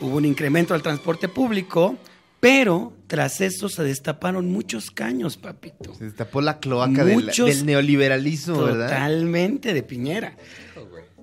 Hubo 0.00 0.16
un 0.16 0.24
incremento 0.24 0.74
al 0.74 0.82
transporte 0.82 1.28
público, 1.28 1.96
pero 2.40 2.92
tras 3.06 3.40
eso 3.40 3.68
se 3.68 3.82
destaparon 3.82 4.50
muchos 4.50 4.90
caños, 4.90 5.36
papito. 5.36 5.94
Se 5.94 6.04
destapó 6.04 6.40
la 6.42 6.58
cloaca 6.58 7.04
del, 7.04 7.24
Muchos- 7.24 7.46
del 7.48 7.64
neoliberalismo, 7.66 8.62
¿verdad? 8.62 8.88
Totalmente 8.88 9.72
de 9.72 9.82
Piñera. 9.82 10.36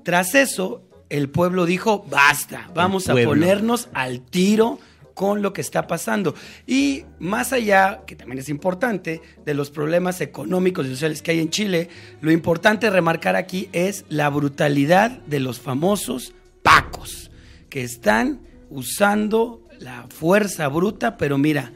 Tras 0.04 0.34
eso, 0.36 0.82
el 1.14 1.30
pueblo 1.30 1.68
dijo, 1.68 2.06
basta, 2.10 2.72
vamos 2.74 3.08
a 3.08 3.14
ponernos 3.14 3.88
al 3.94 4.22
tiro 4.22 4.80
con 5.14 5.44
lo 5.44 5.54
que 5.54 5.62
está 5.62 5.86
pasando. 5.86 6.34
Y 6.66 7.06
más 7.20 7.54
allá, 7.54 8.02
que 8.08 8.16
también 8.16 8.40
es 8.40 8.50
importante, 8.50 9.22
de 9.46 9.54
los 9.54 9.70
problemas 9.70 10.22
económicos 10.22 10.88
y 10.88 10.90
sociales 10.90 11.22
que 11.22 11.30
hay 11.30 11.40
en 11.40 11.52
Chile, 11.52 11.90
lo 12.22 12.32
importante 12.32 12.90
remarcar 12.90 13.36
aquí 13.36 13.70
es 13.74 14.06
la 14.10 14.28
brutalidad 14.30 15.12
de 15.28 15.40
los 15.40 15.60
famosos 15.60 16.34
pacos, 16.64 17.30
que 17.70 17.84
están 17.84 18.40
usando 18.72 19.62
la 19.80 20.08
fuerza 20.10 20.68
bruta, 20.68 21.16
pero 21.18 21.38
mira, 21.38 21.74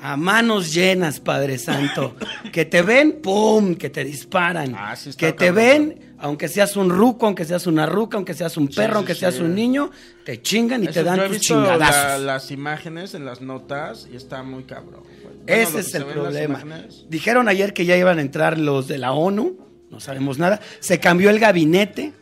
a 0.00 0.16
manos 0.16 0.72
llenas, 0.72 1.18
Padre 1.18 1.58
Santo. 1.58 2.14
Que 2.52 2.64
te 2.64 2.82
ven, 2.82 3.18
¡pum! 3.20 3.74
Que 3.74 3.90
te 3.90 4.04
disparan. 4.04 4.74
Ah, 4.76 4.94
sí 4.94 5.10
que 5.14 5.32
te 5.32 5.50
ven, 5.50 6.07
aunque 6.20 6.48
seas 6.48 6.76
un 6.76 6.90
ruco, 6.90 7.26
aunque 7.26 7.44
seas 7.44 7.66
una 7.66 7.86
ruca, 7.86 8.16
aunque 8.16 8.34
seas 8.34 8.56
un 8.56 8.68
perro, 8.68 8.94
sí, 8.94 8.96
aunque 8.96 9.14
sí. 9.14 9.20
seas 9.20 9.38
un 9.40 9.54
niño, 9.54 9.90
te 10.24 10.40
chingan 10.42 10.82
y 10.82 10.86
Eso, 10.86 10.94
te 10.94 11.04
dan 11.04 11.16
yo 11.18 11.22
he 11.24 11.28
tus 11.28 11.38
visto 11.38 11.60
la- 11.76 12.18
las 12.18 12.50
imágenes 12.50 13.14
en 13.14 13.24
las 13.24 13.40
notas 13.40 14.08
y 14.12 14.16
está 14.16 14.42
muy 14.42 14.64
cabrón. 14.64 15.02
Bueno, 15.22 15.38
Ese 15.46 15.80
es 15.80 15.94
el 15.94 16.04
problema. 16.04 16.62
Dijeron 17.08 17.48
ayer 17.48 17.72
que 17.72 17.84
ya 17.86 17.96
iban 17.96 18.18
a 18.18 18.22
entrar 18.22 18.58
los 18.58 18.88
de 18.88 18.98
la 18.98 19.12
ONU, 19.12 19.56
no 19.90 20.00
sabemos 20.00 20.38
nada. 20.38 20.60
Se 20.80 20.98
cambió 21.00 21.30
el 21.30 21.38
gabinete, 21.38 22.12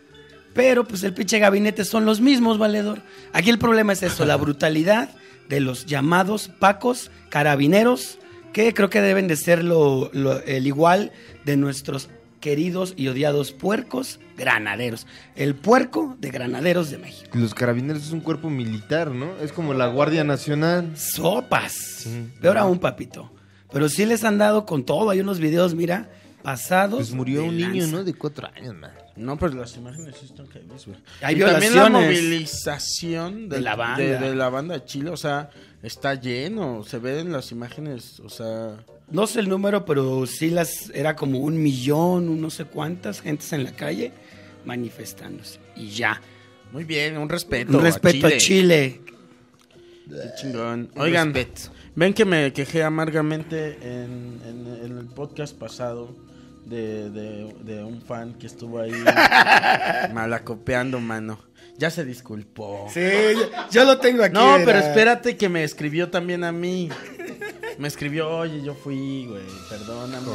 Pero 0.55 0.85
pues 0.89 1.03
el 1.03 1.13
pinche 1.13 1.39
gabinete 1.39 1.85
son 1.85 2.07
los 2.07 2.23
mismos, 2.23 2.57
valedor. 2.57 3.03
Aquí 3.35 3.51
el 3.51 3.59
problema 3.59 3.93
es 3.93 4.03
eso, 4.03 4.25
la 4.25 4.37
brutalidad 4.39 5.11
de 5.51 5.61
los 5.61 5.85
llamados 5.85 6.49
pacos, 6.49 7.11
carabineros, 7.29 8.19
que 8.55 8.73
creo 8.73 8.89
que 8.89 9.03
deben 9.03 9.29
de 9.29 9.37
ser 9.37 9.63
lo- 9.63 10.09
lo- 10.15 10.41
el 10.45 10.67
igual 10.67 11.13
de 11.45 11.59
nuestros 11.59 12.09
queridos 12.47 12.95
y 12.97 13.09
odiados 13.09 13.51
puercos 13.51 14.21
granaderos. 14.37 15.09
El 15.35 15.57
puerco 15.57 16.17
de 16.21 16.31
granaderos 16.31 16.93
de 16.93 16.99
México. 16.99 17.29
Los 17.37 17.55
carabineros 17.55 18.05
es 18.05 18.13
un 18.13 18.21
cuerpo 18.21 18.51
militar, 18.51 19.11
¿no? 19.11 19.37
Es 19.39 19.51
como 19.51 19.75
la 19.75 19.89
Guardia 19.89 20.23
Nacional. 20.23 20.97
Sopas. 20.97 21.73
Sí. 21.73 22.31
Peor 22.41 22.57
aún, 22.57 22.79
papito. 22.79 23.33
Pero 23.73 23.89
sí 23.89 24.07
les 24.07 24.23
han 24.23 24.39
dado 24.39 24.65
con 24.65 24.85
todo. 24.85 25.11
Hay 25.11 25.19
unos 25.19 25.41
videos, 25.41 25.75
mira, 25.75 26.09
pasados. 26.45 26.99
Pues 26.99 27.13
murió 27.15 27.43
de 27.43 27.49
un 27.49 27.57
niño. 27.57 27.89
¿no? 27.89 28.05
De 28.05 28.15
cuatro 28.15 28.49
años, 28.55 28.77
man. 28.77 28.93
No, 29.17 29.37
pero 29.37 29.55
las 29.55 29.77
imágenes 29.77 30.15
sí 30.17 30.27
están 30.27 30.47
caídas, 30.47 30.87
güey. 30.87 30.99
Hay 31.23 31.35
y 31.35 31.41
también 31.41 31.75
la 31.75 31.89
movilización 31.89 33.49
De 33.49 33.61
la 33.61 33.75
banda. 33.75 34.05
De, 34.05 34.19
de 34.21 34.37
la 34.37 34.51
banda 34.51 34.75
de 34.75 34.85
Chile, 34.85 35.11
o 35.11 35.17
sea, 35.17 35.51
está 35.83 36.15
lleno. 36.15 36.85
Se 36.85 37.01
ven 37.01 37.33
las 37.33 37.51
imágenes, 37.51 38.21
o 38.21 38.29
sea... 38.29 38.77
No 39.11 39.27
sé 39.27 39.41
el 39.41 39.49
número, 39.49 39.85
pero 39.85 40.27
sí 40.27 40.51
las 40.51 40.91
era 40.91 41.15
como 41.15 41.39
un 41.39 41.63
millón, 41.63 42.29
un 42.29 42.41
no 42.41 42.51
sé 42.51 42.65
cuántas 42.65 43.21
gentes 43.21 43.53
en 43.53 43.65
la 43.65 43.73
calle 43.73 44.13
manifestándose. 44.65 45.61
Y 45.77 45.89
ya. 45.91 46.21
Muy 46.73 46.83
bien, 46.85 47.17
un 47.17 47.29
respeto. 47.29 47.79
Un 47.79 47.85
respeto 47.85 48.27
a 48.27 48.37
Chile. 48.37 49.01
Qué 50.09 50.17
chingón. 50.41 50.91
Oigan, 50.97 51.33
ven 51.95 52.13
que 52.15 52.25
me 52.25 52.53
quejé 52.53 52.83
amargamente 52.83 53.79
en, 53.81 54.41
en- 54.45 54.85
en 54.85 54.99
el 54.99 55.07
podcast 55.07 55.57
pasado 55.57 56.15
de, 56.65 57.09
de- 57.11 57.55
de 57.65 57.85
un 57.85 58.03
fan 58.03 58.35
que 58.35 58.47
estuvo 58.49 58.81
ahí 58.81 58.93
malacopeando, 60.13 61.01
mano. 61.01 61.39
Ya 61.79 61.91
se 61.91 62.05
disculpó. 62.05 62.89
Sí, 62.93 63.01
yo, 63.35 63.51
yo 63.71 63.85
lo 63.85 63.99
tengo 63.99 64.23
aquí. 64.25 64.35
No, 64.35 64.57
era- 64.57 64.65
pero 64.65 64.79
espérate 64.79 65.37
que 65.37 65.49
me 65.49 65.63
escribió 65.63 66.09
también 66.11 66.43
a 66.45 66.51
mí. 66.53 66.89
Me 67.79 67.89
escribió, 67.89 68.29
oye, 68.31 68.63
yo 68.63 68.75
fui, 68.75 69.27
güey, 69.27 69.43
perdóname. 69.69 70.27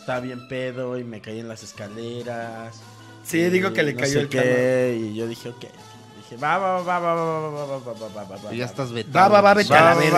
Estaba 0.00 0.20
bien 0.20 0.46
pedo 0.48 0.96
y 0.98 1.04
me 1.04 1.20
caí 1.20 1.40
en 1.40 1.48
las 1.48 1.62
escaleras. 1.62 2.80
Sí, 3.24 3.38
Y 3.38 3.50
digo 3.50 3.72
que 3.72 3.82
le 3.82 3.92
no 3.94 4.00
cayó 4.00 4.20
el 4.20 4.28
qué, 4.28 4.96
Y 5.00 5.14
yo 5.16 5.26
dije, 5.26 5.48
ok. 5.48 5.64
Dije, 6.18 6.36
va, 6.42 6.58
va, 6.58 6.82
va, 6.82 6.98
va, 6.98 7.14
va, 7.14 7.24
va, 7.24 7.50
va, 7.50 7.66
va, 7.66 7.76
va, 7.78 7.92
va, 7.92 8.08
va, 8.08 8.24
va, 8.24 8.36
va, 8.44 8.54
Y 8.54 8.58
ya 8.58 8.64
va, 8.66 8.70
estás 8.70 8.92
vetado. 8.92 9.18
Va, 9.18 9.28
va, 9.28 9.40
va, 9.40 9.54
vete 9.54 9.74
a 9.74 9.80
la 9.84 9.94
va, 9.94 10.00
verga. 10.00 10.12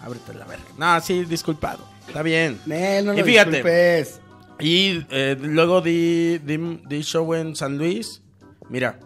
va. 0.00 0.06
Ábrete 0.06 0.34
la 0.34 0.44
verga. 0.46 0.64
No, 0.78 1.00
sí, 1.00 1.24
disculpado. 1.24 1.86
Está 2.08 2.22
bien. 2.22 2.58
Nel, 2.66 3.04
no 3.06 3.14
Y 3.14 3.18
lo 3.18 3.24
fíjate. 3.24 3.50
disculpes. 3.50 4.20
Y 4.60 5.04
eh, 5.10 5.36
luego 5.40 5.80
di, 5.80 6.38
di, 6.38 6.80
di 6.88 7.02
show 7.02 7.34
en 7.34 7.54
San 7.54 7.76
Luis. 7.78 8.22
Mira, 8.68 8.98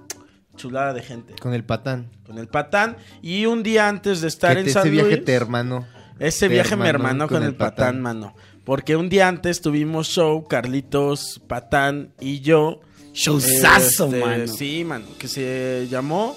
chulada 0.57 0.93
de 0.95 1.03
gente. 1.03 1.35
Con 1.41 1.53
el 1.53 1.65
patán. 1.65 2.11
Con 2.27 2.39
el 2.39 2.49
patán. 2.49 2.97
Y 3.23 3.47
un 3.47 3.63
día 3.63 3.89
antes 3.89 4.21
de 4.21 4.29
estar 4.29 4.55
Que 4.55 4.61
en 4.61 4.67
te- 4.67 4.73
San 4.73 4.83
ese 4.83 4.91
viaje 4.91 5.11
Luis. 5.17 5.25
te 5.25 5.33
hermano. 5.35 5.87
Ese 6.19 6.49
viaje 6.49 6.77
me 6.77 6.89
hermanó 6.89 7.29
con, 7.29 7.43
el 7.43 7.55
patán, 7.55 8.01
mano. 8.01 8.35
Porque 8.65 8.97
un 8.97 9.09
día 9.09 9.29
antes 9.29 9.61
tuvimos 9.61 10.09
show, 10.09 10.47
Carlitos, 10.49 11.41
Patán 11.47 12.11
y 12.21 12.41
yo. 12.41 12.81
Showzazo, 13.13 14.07
Este, 14.07 14.21
mano. 14.21 14.47
Sí, 14.49 14.85
mano. 14.85 15.05
Que 15.19 15.29
se 15.29 15.87
llamó. 15.91 16.37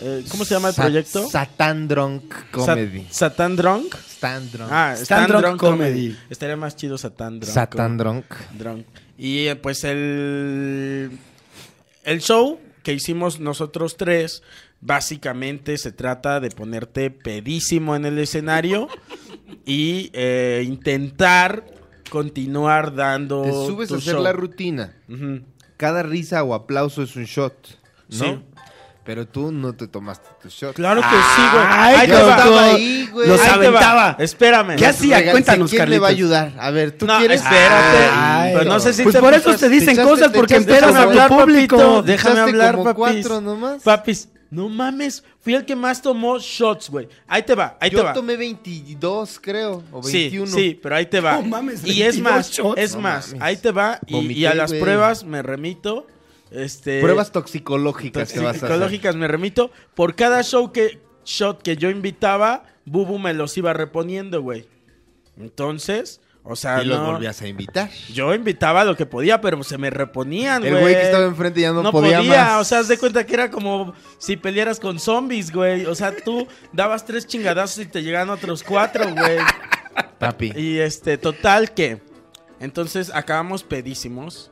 eh, 0.00 0.24
¿Cómo 0.30 0.44
se 0.44 0.54
llama 0.54 0.68
el 0.68 0.74
Sa- 0.74 0.82
proyecto? 0.82 1.28
Satán 1.30 1.88
Drunk 1.88 2.34
Comedy. 2.50 3.02
Sat- 3.10 3.12
Satan 3.32 3.56
Drunk. 3.56 3.94
Stan 3.94 4.50
Drunk. 4.50 4.70
Ah, 4.72 4.90
Stan 4.94 5.02
Stan 5.02 5.28
Drunk 5.28 5.42
Drunk 5.44 5.60
Comedy. 5.60 6.08
Comedy. 6.08 6.18
Estaría 6.30 6.56
más 6.56 6.76
chido 6.76 6.98
Satan 6.98 7.40
Drunk. 7.40 7.54
Satán 7.54 7.96
Drunk. 7.96 8.24
Drunk. 8.58 8.86
Y 9.16 9.46
eh, 9.46 9.56
pues 9.56 9.84
el, 9.84 11.10
el 12.04 12.20
show 12.20 12.58
que 12.88 12.94
hicimos 12.94 13.38
nosotros 13.38 13.98
tres, 13.98 14.42
básicamente 14.80 15.76
se 15.76 15.92
trata 15.92 16.40
de 16.40 16.48
ponerte 16.48 17.10
pedísimo 17.10 17.94
en 17.94 18.06
el 18.06 18.18
escenario 18.18 18.88
y 19.66 20.08
eh, 20.14 20.64
intentar 20.66 21.66
continuar 22.08 22.94
dando. 22.94 23.42
Te 23.42 23.50
subes 23.50 23.90
tu 23.90 23.96
a 23.96 23.98
hacer 23.98 24.14
show. 24.14 24.22
la 24.22 24.32
rutina. 24.32 24.96
Cada 25.76 26.02
risa 26.02 26.42
o 26.42 26.54
aplauso 26.54 27.02
es 27.02 27.14
un 27.14 27.24
shot, 27.24 27.52
¿no? 28.08 28.24
Sí. 28.24 28.38
Pero 29.08 29.26
tú 29.26 29.50
no 29.50 29.72
te 29.74 29.88
tomaste 29.88 30.28
tu 30.42 30.50
shot. 30.50 30.74
Claro 30.74 31.00
que 31.00 31.08
sí, 31.08 31.42
güey. 31.50 31.64
Ay, 31.66 31.96
Ahí 31.96 32.06
te 32.08 32.12
yo 32.12 32.26
va. 32.26 32.30
estaba 32.36 32.64
ahí, 32.64 33.08
güey. 33.10 33.26
Los 33.28 33.40
Ahí 33.40 33.46
te 33.46 33.50
va. 33.52 33.54
aventaba. 33.68 34.16
Espérame. 34.18 34.76
¿Qué 34.76 34.84
hacía? 34.86 35.18
Regal- 35.20 35.30
Cuéntanos, 35.32 35.70
¿Quién 35.70 35.88
le 35.88 35.98
va 35.98 36.08
a 36.08 36.10
Carlitos. 36.10 36.36
ayudar? 36.36 36.52
A 36.60 36.70
ver, 36.70 36.92
¿tú 36.92 37.06
No, 37.06 37.16
quieres? 37.18 37.40
espérate. 37.40 38.08
Ay, 38.12 38.52
pero 38.54 38.70
no 38.70 38.78
sé 38.80 38.92
si 38.92 39.02
pues 39.04 39.14
te 39.14 39.20
por 39.22 39.32
eso 39.32 39.56
te 39.56 39.68
dicen 39.70 39.96
echaste- 39.96 40.04
cosas, 40.10 40.30
te 40.30 40.38
porque 40.38 40.54
echaste 40.56 40.72
empedan 40.74 40.90
como 40.90 41.00
a 41.00 41.04
tu 41.04 41.08
hablar, 41.10 41.28
público. 41.30 41.76
papito. 41.78 42.02
Déjame 42.02 42.34
Echaste 42.34 42.50
hablar, 42.50 42.72
como 42.74 42.84
papis. 42.84 42.96
cuatro 43.26 43.40
nomás. 43.40 43.82
Papis, 43.82 44.28
no 44.50 44.68
mames. 44.68 45.24
Fui 45.40 45.54
el 45.54 45.64
que 45.64 45.74
más 45.74 46.02
tomó 46.02 46.38
shots, 46.38 46.90
güey. 46.90 47.08
Ahí 47.26 47.42
te 47.44 47.54
va, 47.54 47.78
ahí 47.80 47.88
te 47.88 47.96
Yo 47.96 48.04
va. 48.04 48.12
tomé 48.12 48.36
22, 48.36 49.38
creo, 49.40 49.82
o 49.90 50.02
Sí, 50.02 50.18
21. 50.24 50.54
sí, 50.54 50.78
pero 50.82 50.96
ahí 50.96 51.06
te 51.06 51.20
va. 51.20 51.36
No 51.36 51.44
mames, 51.44 51.82
y 51.82 52.02
es 52.02 52.16
22 52.16 52.20
más, 52.22 52.50
shots. 52.50 52.78
es 52.78 52.94
No 52.94 53.00
más, 53.00 53.28
mames. 53.28 53.42
ahí 53.42 53.56
te 53.56 53.70
va. 53.70 53.98
Y, 54.06 54.12
Vomité, 54.12 54.48
a 54.48 54.54
las 54.54 54.70
güey. 54.70 54.82
pruebas 54.82 55.24
me 55.24 55.40
remito. 55.40 56.06
Este, 56.50 57.00
Pruebas 57.00 57.30
toxicológicas 57.32 58.32
te 58.32 58.38
vas 58.40 58.46
a 58.46 58.50
hacer. 58.50 58.68
psicológicas 58.68 59.16
me 59.16 59.28
remito. 59.28 59.70
Por 59.94 60.14
cada 60.14 60.42
show 60.42 60.72
que, 60.72 61.00
shot 61.24 61.62
que 61.62 61.76
yo 61.76 61.90
invitaba, 61.90 62.64
Bubu 62.86 63.18
me 63.18 63.34
los 63.34 63.56
iba 63.58 63.72
reponiendo, 63.72 64.40
güey. 64.42 64.66
Entonces, 65.38 66.20
o 66.42 66.56
sea, 66.56 66.82
Y 66.82 66.86
los 66.86 66.98
no- 66.98 67.12
volvías 67.12 67.40
a 67.42 67.46
invitar. 67.48 67.90
yo 68.12 68.34
invitaba 68.34 68.84
lo 68.84 68.96
que 68.96 69.06
podía, 69.06 69.40
pero 69.40 69.62
se 69.62 69.76
me 69.78 69.90
reponían, 69.90 70.62
güey. 70.62 70.72
El 70.74 70.80
güey 70.80 70.94
que 70.94 71.02
estaba 71.02 71.26
enfrente 71.26 71.60
ya 71.60 71.72
no, 71.72 71.92
podía, 71.92 72.22
más. 72.22 72.60
o 72.60 72.64
sea, 72.64 72.78
haz 72.78 72.88
de 72.88 72.98
cuenta 72.98 73.24
que 73.26 73.34
era 73.34 73.50
como 73.50 73.92
si 74.18 74.36
pelearas 74.36 74.80
con 74.80 74.98
zombies, 74.98 75.52
güey. 75.52 75.84
O 75.86 75.94
sea, 75.94 76.14
tú 76.16 76.48
dabas 76.72 77.04
tres 77.04 77.26
chingadazos 77.26 77.84
y 77.84 77.86
te 77.86 78.02
llegaban 78.02 78.30
otros 78.30 78.62
cuatro, 78.62 79.04
güey. 79.14 79.38
Papi. 80.18 80.52
Y 80.56 80.78
este, 80.78 81.18
total 81.18 81.72
que. 81.74 82.00
Entonces 82.60 83.10
acabamos 83.14 83.62
pedísimos. 83.62 84.50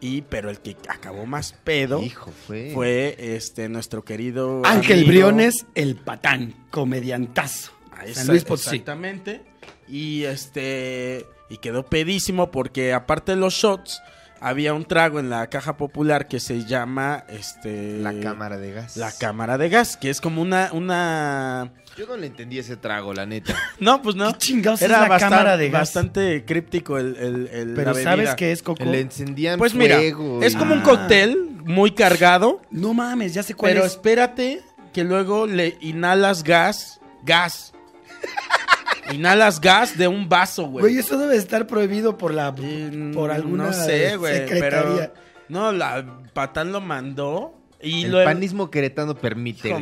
Y, 0.00 0.22
pero 0.22 0.50
el 0.50 0.60
que 0.60 0.76
acabó 0.88 1.24
más 1.24 1.52
pedo 1.64 2.02
Hijo, 2.02 2.30
fue. 2.46 2.70
fue 2.74 3.16
este 3.18 3.68
nuestro 3.68 4.04
querido. 4.04 4.60
Ángel 4.64 4.98
amigo- 4.98 5.08
Briones, 5.08 5.66
el 5.74 5.96
patán, 5.96 6.54
comediantazo. 6.70 7.72
Ah, 7.90 7.98
San 8.00 8.08
esa- 8.08 8.32
Luis 8.32 8.44
Potosí. 8.44 8.70
Exactamente. 8.76 9.42
Y 9.88 10.24
este. 10.24 11.26
Y 11.48 11.58
quedó 11.58 11.84
pedísimo 11.86 12.50
porque 12.50 12.92
aparte 12.92 13.32
de 13.32 13.36
los 13.38 13.54
shots, 13.54 14.00
había 14.40 14.74
un 14.74 14.84
trago 14.84 15.18
en 15.20 15.30
la 15.30 15.46
caja 15.48 15.76
popular 15.76 16.28
que 16.28 16.40
se 16.40 16.64
llama. 16.64 17.24
Este. 17.28 17.98
La 17.98 18.12
cámara 18.20 18.58
de 18.58 18.72
gas. 18.72 18.96
La 18.96 19.10
cámara 19.12 19.58
de 19.58 19.68
gas, 19.68 19.96
que 19.96 20.10
es 20.10 20.20
como 20.20 20.42
una. 20.42 20.70
una... 20.72 21.72
Yo 21.96 22.06
no 22.08 22.16
le 22.16 22.26
entendí 22.26 22.58
ese 22.58 22.76
trago, 22.76 23.14
la 23.14 23.24
neta. 23.26 23.54
No, 23.80 24.02
pues 24.02 24.16
no. 24.16 24.32
¿Qué 24.32 24.38
chingados 24.38 24.82
es 24.82 24.88
Era 24.88 25.00
la 25.02 25.08
bastan- 25.08 25.30
cámara 25.30 25.56
de 25.56 25.70
gas? 25.70 25.80
bastante 25.82 26.44
críptico 26.44 26.98
el, 26.98 27.16
el- 27.16 27.48
el- 27.52 27.68
la 27.70 27.74
Pero. 27.76 27.94
¿sabes 27.94 28.34
qué 28.34 28.50
es, 28.52 28.62
Coco? 28.62 28.84
Le 28.84 29.00
encendían 29.00 29.58
Pues 29.58 29.74
mira, 29.74 29.96
fuego. 29.96 30.42
es 30.42 30.56
como 30.56 30.74
un 30.74 30.80
Ah. 30.80 30.84
cóctel 30.84 31.50
muy 31.64 31.92
cargado, 31.92 32.60
No 32.70 32.92
mames, 32.94 33.32
ya 33.34 33.42
sé 33.42 33.54
cuál 33.54 33.72
pero 33.72 33.84
es. 33.86 33.92
espérate 33.92 34.62
que 34.92 35.04
luego 35.04 35.46
le 35.46 35.76
inhalas 35.80 36.42
gas, 36.44 37.00
gas. 37.24 37.72
inhalas 39.14 39.60
gas 39.60 39.96
de 39.96 40.08
un 40.08 40.28
vaso, 40.28 40.66
Güey, 40.66 40.82
güey. 40.82 40.98
eso 40.98 41.16
debe 41.18 41.36
estar 41.36 41.66
prohibido 41.66 42.16
por 42.18 42.32
la 42.34 42.54
Y, 42.58 43.12
por 43.12 43.30
alguna 43.30 43.64
no 43.66 43.72
sé, 43.72 44.16
güey, 44.16 44.46
pero 44.48 45.10
no, 45.48 45.72
la 45.72 46.20
patán 46.32 46.72
lo 46.72 46.80
mandó 46.80 47.54
y 47.80 48.04
El 48.04 48.10
luego 48.12 48.24
panismo 48.24 48.70
queretano 48.70 49.14
permite 49.14 49.68
Hijo. 49.68 49.78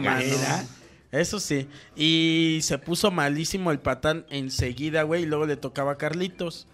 Eso 1.12 1.39
sí. 1.41 1.69
Y 1.95 2.61
se 2.62 2.79
puso 2.79 3.11
malísimo 3.11 3.71
el 3.71 3.79
patán 3.79 4.25
enseguida, 4.31 5.03
güey. 5.03 5.23
Y 5.23 5.27
luego 5.27 5.45
le 5.47 5.57
tocaba 5.57 5.93
a 5.93 5.99
Carlitos. 5.99 6.67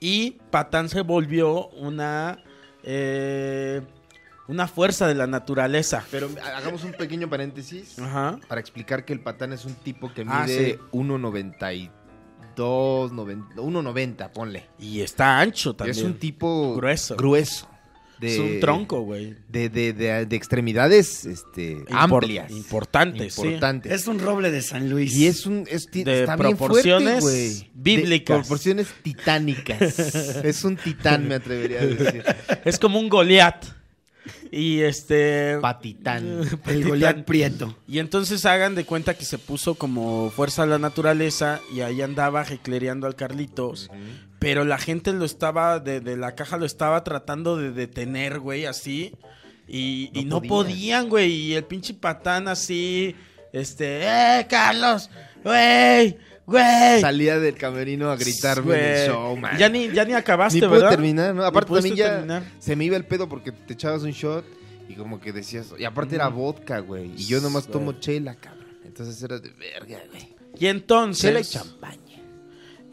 Y 0.00 0.38
patán 0.50 0.88
se 0.88 1.02
volvió 1.02 1.68
una. 1.68 2.42
eh, 2.82 3.82
una 4.48 4.68
fuerza 4.68 5.06
de 5.08 5.14
la 5.14 5.26
naturaleza. 5.26 6.04
Pero 6.10 6.28
hagamos 6.56 6.84
un 6.84 6.92
pequeño 6.92 7.28
paréntesis 7.30 7.98
Ajá. 7.98 8.38
para 8.48 8.60
explicar 8.60 9.04
que 9.04 9.12
el 9.12 9.20
patán 9.20 9.52
es 9.52 9.64
un 9.64 9.74
tipo 9.74 10.12
que 10.12 10.24
Ah, 10.28 10.44
mide 10.46 10.72
sí. 10.72 10.78
1.92, 10.92 13.12
90, 13.12 13.54
1.90, 13.56 14.32
ponle. 14.32 14.66
Y 14.78 15.00
está 15.00 15.38
ancho 15.40 15.74
también. 15.74 15.96
Es 15.96 16.02
un 16.04 16.14
tipo 16.18 16.74
Grueso. 16.76 17.16
grueso. 17.16 17.68
De, 18.20 18.32
Es 18.32 18.38
un 18.38 18.60
tronco, 18.60 19.00
güey. 19.00 19.34
De, 19.48 19.68
de, 19.68 19.92
de, 19.92 20.24
de 20.24 20.36
extremidades 20.36 21.26
este, 21.26 21.78
Impor- 21.78 22.14
amplias. 22.14 22.48
Importantes, 22.52 23.34
sí. 23.34 23.40
Importantes. 23.42 23.90
Es 23.92 24.06
un 24.06 24.20
roble 24.20 24.52
de 24.52 24.62
San 24.62 24.88
Luis. 24.88 25.12
Y 25.16 25.26
es 25.26 25.46
un. 25.46 25.66
Es, 25.68 25.86
ti- 25.90 26.04
De 26.04 26.20
está 26.20 26.36
bien 26.36 26.56
proporciones 26.56 27.20
fuerte, 27.24 27.70
bíblicas. 27.74 28.36
De 28.36 28.40
proporciones 28.42 28.86
titánicas. 29.02 29.98
es 30.44 30.62
un 30.62 30.76
titán, 30.76 31.26
me 31.26 31.34
atrevería 31.34 31.80
a 31.80 31.86
decir. 31.86 32.24
Es 32.64 32.78
como 32.78 33.00
un 33.00 33.08
Goliat. 33.08 33.64
Y 34.50 34.80
este. 34.80 35.58
Patitán. 35.60 36.40
el 36.66 36.88
Goliat 36.88 37.24
Prieto. 37.24 37.76
Y 37.86 37.98
entonces 37.98 38.46
hagan 38.46 38.74
de 38.74 38.84
cuenta 38.84 39.14
que 39.14 39.24
se 39.24 39.38
puso 39.38 39.74
como 39.74 40.30
fuerza 40.30 40.62
a 40.62 40.66
la 40.66 40.78
naturaleza 40.78 41.60
y 41.74 41.80
ahí 41.80 42.00
andaba 42.02 42.44
jeclereando 42.44 43.06
al 43.06 43.16
Carlitos. 43.16 43.90
Pero 44.38 44.64
la 44.64 44.78
gente 44.78 45.12
lo 45.12 45.24
estaba, 45.24 45.80
de, 45.80 46.00
de 46.00 46.16
la 46.16 46.34
caja 46.34 46.56
lo 46.58 46.66
estaba 46.66 47.02
tratando 47.04 47.56
de 47.56 47.70
detener, 47.72 48.38
güey, 48.40 48.66
así. 48.66 49.12
Y, 49.66 50.10
y 50.12 50.24
No 50.24 50.36
no 50.40 50.42
podían. 50.42 50.48
podían, 50.48 51.08
güey. 51.08 51.32
Y 51.32 51.54
el 51.54 51.64
pinche 51.64 51.94
patán 51.94 52.48
así, 52.48 53.16
este, 53.52 54.00
¡eh, 54.02 54.46
Carlos! 54.48 55.10
¡Güey! 55.42 56.16
¡Güey! 56.46 57.00
Salía 57.00 57.38
del 57.38 57.54
camerino 57.54 58.10
a 58.10 58.16
gritarme 58.16 58.74
en 58.74 58.80
el 58.84 58.94
Güey. 58.94 59.06
show, 59.08 59.36
man. 59.36 59.56
Ya 59.58 59.68
ni, 59.68 59.90
ya 59.90 60.04
ni 60.04 60.12
acabaste, 60.12 60.60
Ni 60.60 60.66
pude 60.66 60.76
¿verdad? 60.78 60.90
terminar, 60.90 61.34
¿no? 61.34 61.44
Aparte 61.44 61.72
también 61.72 61.96
ya 61.96 62.10
terminar. 62.16 62.42
se 62.58 62.76
me 62.76 62.84
iba 62.84 62.96
el 62.96 63.04
pedo 63.06 63.28
porque 63.28 63.50
te 63.52 63.72
echabas 63.72 64.02
un 64.02 64.10
shot 64.10 64.44
y 64.88 64.94
como 64.94 65.20
que 65.20 65.32
decías... 65.32 65.72
Y 65.78 65.84
aparte 65.84 66.16
era 66.16 66.28
vodka, 66.28 66.80
güey. 66.80 67.12
Y 67.16 67.24
yo 67.26 67.40
nomás 67.40 67.66
tomo 67.66 67.86
Güey. 67.92 68.00
chela, 68.00 68.34
cabrón. 68.34 68.66
Entonces 68.84 69.22
era 69.22 69.38
de 69.38 69.50
verga, 69.50 69.98
güey. 70.10 70.34
Y 70.58 70.66
entonces... 70.66 71.22
Chela 71.22 71.40
y 71.40 71.44
champaña. 71.44 72.20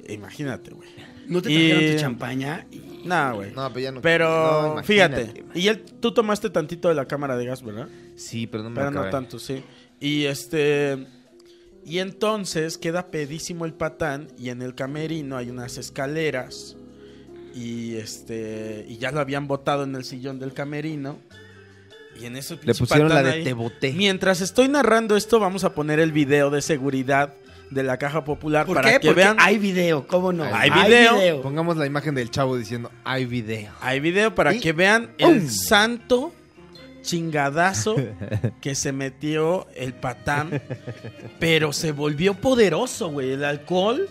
Imagínate, 0.07 0.71
güey. 0.71 0.89
¿No 1.27 1.41
te 1.41 1.51
Y- 1.51 1.69
trajeron 1.69 1.95
tu 1.95 2.01
champaña? 2.01 2.65
Y- 2.71 3.01
Nah, 3.05 3.31
güey. 3.33 3.51
No, 3.51 3.67
pero 3.69 3.79
ya 3.79 3.91
no. 3.91 4.01
Pero 4.01 4.75
no, 4.75 4.83
fíjate, 4.83 5.43
y 5.55 5.67
él, 5.67 5.81
tú 5.99 6.13
tomaste 6.13 6.49
tantito 6.51 6.87
de 6.87 6.93
la 6.95 7.05
cámara 7.07 7.35
de 7.35 7.45
gas, 7.47 7.63
¿verdad? 7.63 7.87
Sí, 8.15 8.45
pero 8.47 8.63
no 8.63 8.69
me 8.69 8.75
Pero 8.75 8.91
no 8.91 9.09
tanto, 9.09 9.39
sí. 9.39 9.63
Y 9.99 10.25
este. 10.25 11.07
Y 11.85 11.99
entonces 11.99 12.77
queda 12.77 13.07
pedísimo 13.07 13.65
el 13.65 13.73
patán. 13.73 14.27
Y 14.37 14.49
en 14.49 14.61
el 14.61 14.75
camerino 14.75 15.37
hay 15.37 15.49
unas 15.49 15.77
escaleras. 15.77 16.75
Y 17.55 17.95
este. 17.95 18.85
Y 18.87 18.97
ya 18.97 19.11
lo 19.11 19.19
habían 19.19 19.47
botado 19.47 19.83
en 19.83 19.95
el 19.95 20.03
sillón 20.05 20.39
del 20.39 20.53
camerino. 20.53 21.17
Y 22.19 22.25
en 22.25 22.35
eso 22.35 22.57
Le 22.63 22.73
pusieron 22.75 23.09
la 23.09 23.23
de 23.23 23.31
ahí- 23.31 23.43
te 23.43 23.53
boté. 23.53 23.93
Mientras 23.93 24.41
estoy 24.41 24.67
narrando 24.67 25.15
esto, 25.15 25.39
vamos 25.39 25.63
a 25.63 25.73
poner 25.73 25.99
el 25.99 26.11
video 26.11 26.49
de 26.49 26.61
seguridad 26.61 27.33
de 27.71 27.83
la 27.83 27.97
caja 27.97 28.25
popular 28.25 28.65
¿Por 28.65 28.75
para 28.75 28.91
qué? 28.91 28.99
que 28.99 29.07
Porque 29.07 29.21
vean. 29.21 29.37
hay 29.39 29.57
video, 29.57 30.05
¿cómo 30.05 30.33
no? 30.33 30.43
Hay 30.43 30.69
video. 30.69 31.41
Pongamos 31.41 31.77
la 31.77 31.85
imagen 31.85 32.13
del 32.13 32.29
chavo 32.29 32.57
diciendo, 32.57 32.91
hay 33.05 33.25
video. 33.25 33.71
Hay 33.79 34.01
video 34.01 34.35
para 34.35 34.53
Y- 34.53 34.59
que 34.59 34.73
vean 34.73 35.11
el 35.17 35.49
santo 35.49 36.33
chingadazo 37.01 37.95
que 38.61 38.75
se 38.75 38.91
metió 38.91 39.67
el 39.75 39.93
patán. 39.93 40.61
Pero 41.39 41.73
se 41.73 41.91
volvió 41.91 42.33
poderoso, 42.35 43.09
güey. 43.09 43.31
El 43.31 43.43
alcohol 43.43 44.07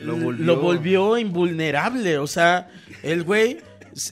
Lo 0.00 0.16
lo 0.32 0.60
volvió- 0.60 1.18
invulnerable. 1.18 2.18
O 2.18 2.26
sea, 2.26 2.68
el 3.02 3.24
güey 3.24 3.58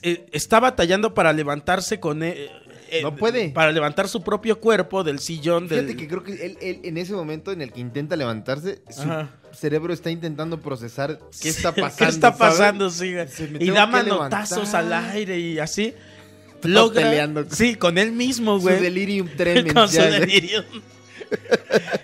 eh, 0.01 0.25
está 0.31 0.59
batallando 0.59 1.13
para 1.13 1.31
levantarse 1.33 1.99
con... 1.99 2.23
eh, 2.23 2.49
eh, 2.89 3.01
No 3.01 3.15
puede. 3.15 3.49
Para 3.49 3.71
levantar 3.71 4.07
su 4.07 4.23
propio 4.23 4.59
cuerpo 4.59 5.03
del 5.03 5.19
sillón 5.19 5.67
del... 5.67 5.79
Fíjate 5.85 5.97
que 5.97 6.07
creo 6.07 6.23
que 6.23 6.45
él, 6.45 6.57
él, 6.61 6.79
en 6.83 6.97
ese 6.97 7.13
momento 7.13 7.51
en 7.51 7.61
el 7.61 7.71
que 7.73 7.81
intenta 7.81 8.15
levantarse, 8.15 8.81
su 8.89 9.01
Ajá. 9.01 9.29
cerebro 9.51 9.93
está 9.93 10.09
intentando 10.09 10.59
procesar 10.61 11.19
qué 11.41 11.49
está 11.49 11.73
¿Qué 11.75 11.81
pasando. 11.81 12.09
está 12.13 12.31
¿sabes? 12.33 12.37
pasando? 12.39 12.89
Sí, 12.89 13.13
y 13.59 13.69
da 13.71 13.87
manotazos 13.87 14.69
levantar. 14.71 14.85
al 15.03 15.11
aire 15.11 15.37
y 15.37 15.59
así. 15.59 15.93
Logra, 16.63 17.03
peleando 17.03 17.45
sí, 17.49 17.75
con 17.75 17.97
él 17.97 18.11
mismo, 18.11 18.55
Su 18.57 18.63
güey. 18.63 18.81
delirium 18.81 19.27
con 19.27 19.37
tremens. 19.37 19.91
su 19.91 20.01
delirium. 20.01 20.65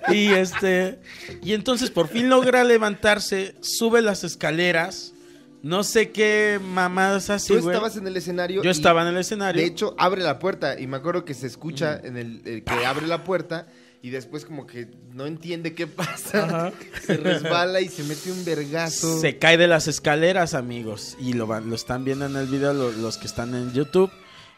y 0.10 0.28
este 0.34 1.00
y 1.42 1.54
entonces 1.54 1.90
por 1.90 2.08
fin 2.10 2.30
logra 2.30 2.64
levantarse, 2.64 3.56
sube 3.62 4.02
las 4.02 4.24
escaleras, 4.24 5.14
no 5.62 5.84
sé 5.84 6.12
qué 6.12 6.60
mamadas 6.62 7.30
así, 7.30 7.54
Tú 7.54 7.62
güey. 7.62 7.74
estabas 7.76 7.96
en 7.98 8.08
el 8.08 8.18
escenario. 8.18 8.62
Yo 8.64 8.70
y, 8.70 8.72
estaba 8.72 9.02
en 9.04 9.08
el 9.10 9.18
escenario. 9.18 9.62
De 9.62 9.68
hecho, 9.68 9.96
abre 9.98 10.22
la 10.22 10.40
puerta 10.40 10.80
y 10.80 10.88
me 10.88 10.98
acuerdo 10.98 11.24
que 11.26 11.34
se 11.34 11.48
escucha 11.48 12.00
en 12.04 12.18
el, 12.18 12.42
el 12.46 12.64
que 12.64 12.86
abre 12.86 13.08
la 13.08 13.24
puerta 13.24 13.68
y 14.02 14.10
después 14.10 14.44
como 14.44 14.68
que 14.68 14.90
no 15.14 15.26
entiende 15.26 15.74
qué 15.74 15.88
pasa. 15.88 16.44
Ajá. 16.44 16.72
Se 17.06 17.16
resbala 17.16 17.80
y 17.80 17.88
se 17.88 18.04
mete 18.04 18.30
un 18.34 18.44
vergazo. 18.44 19.22
se 19.22 19.38
cae 19.38 19.58
de 19.58 19.68
las 19.70 19.88
escaleras, 19.88 20.54
amigos, 20.54 21.16
y 21.22 21.32
lo 21.34 21.48
van, 21.48 21.70
lo 21.70 21.76
están 21.76 22.04
viendo 22.04 22.26
en 22.26 22.36
el 22.36 22.48
video 22.48 22.74
lo- 22.74 22.92
los 22.92 23.18
que 23.18 23.28
están 23.28 23.56
en 23.56 23.72
YouTube 23.74 24.12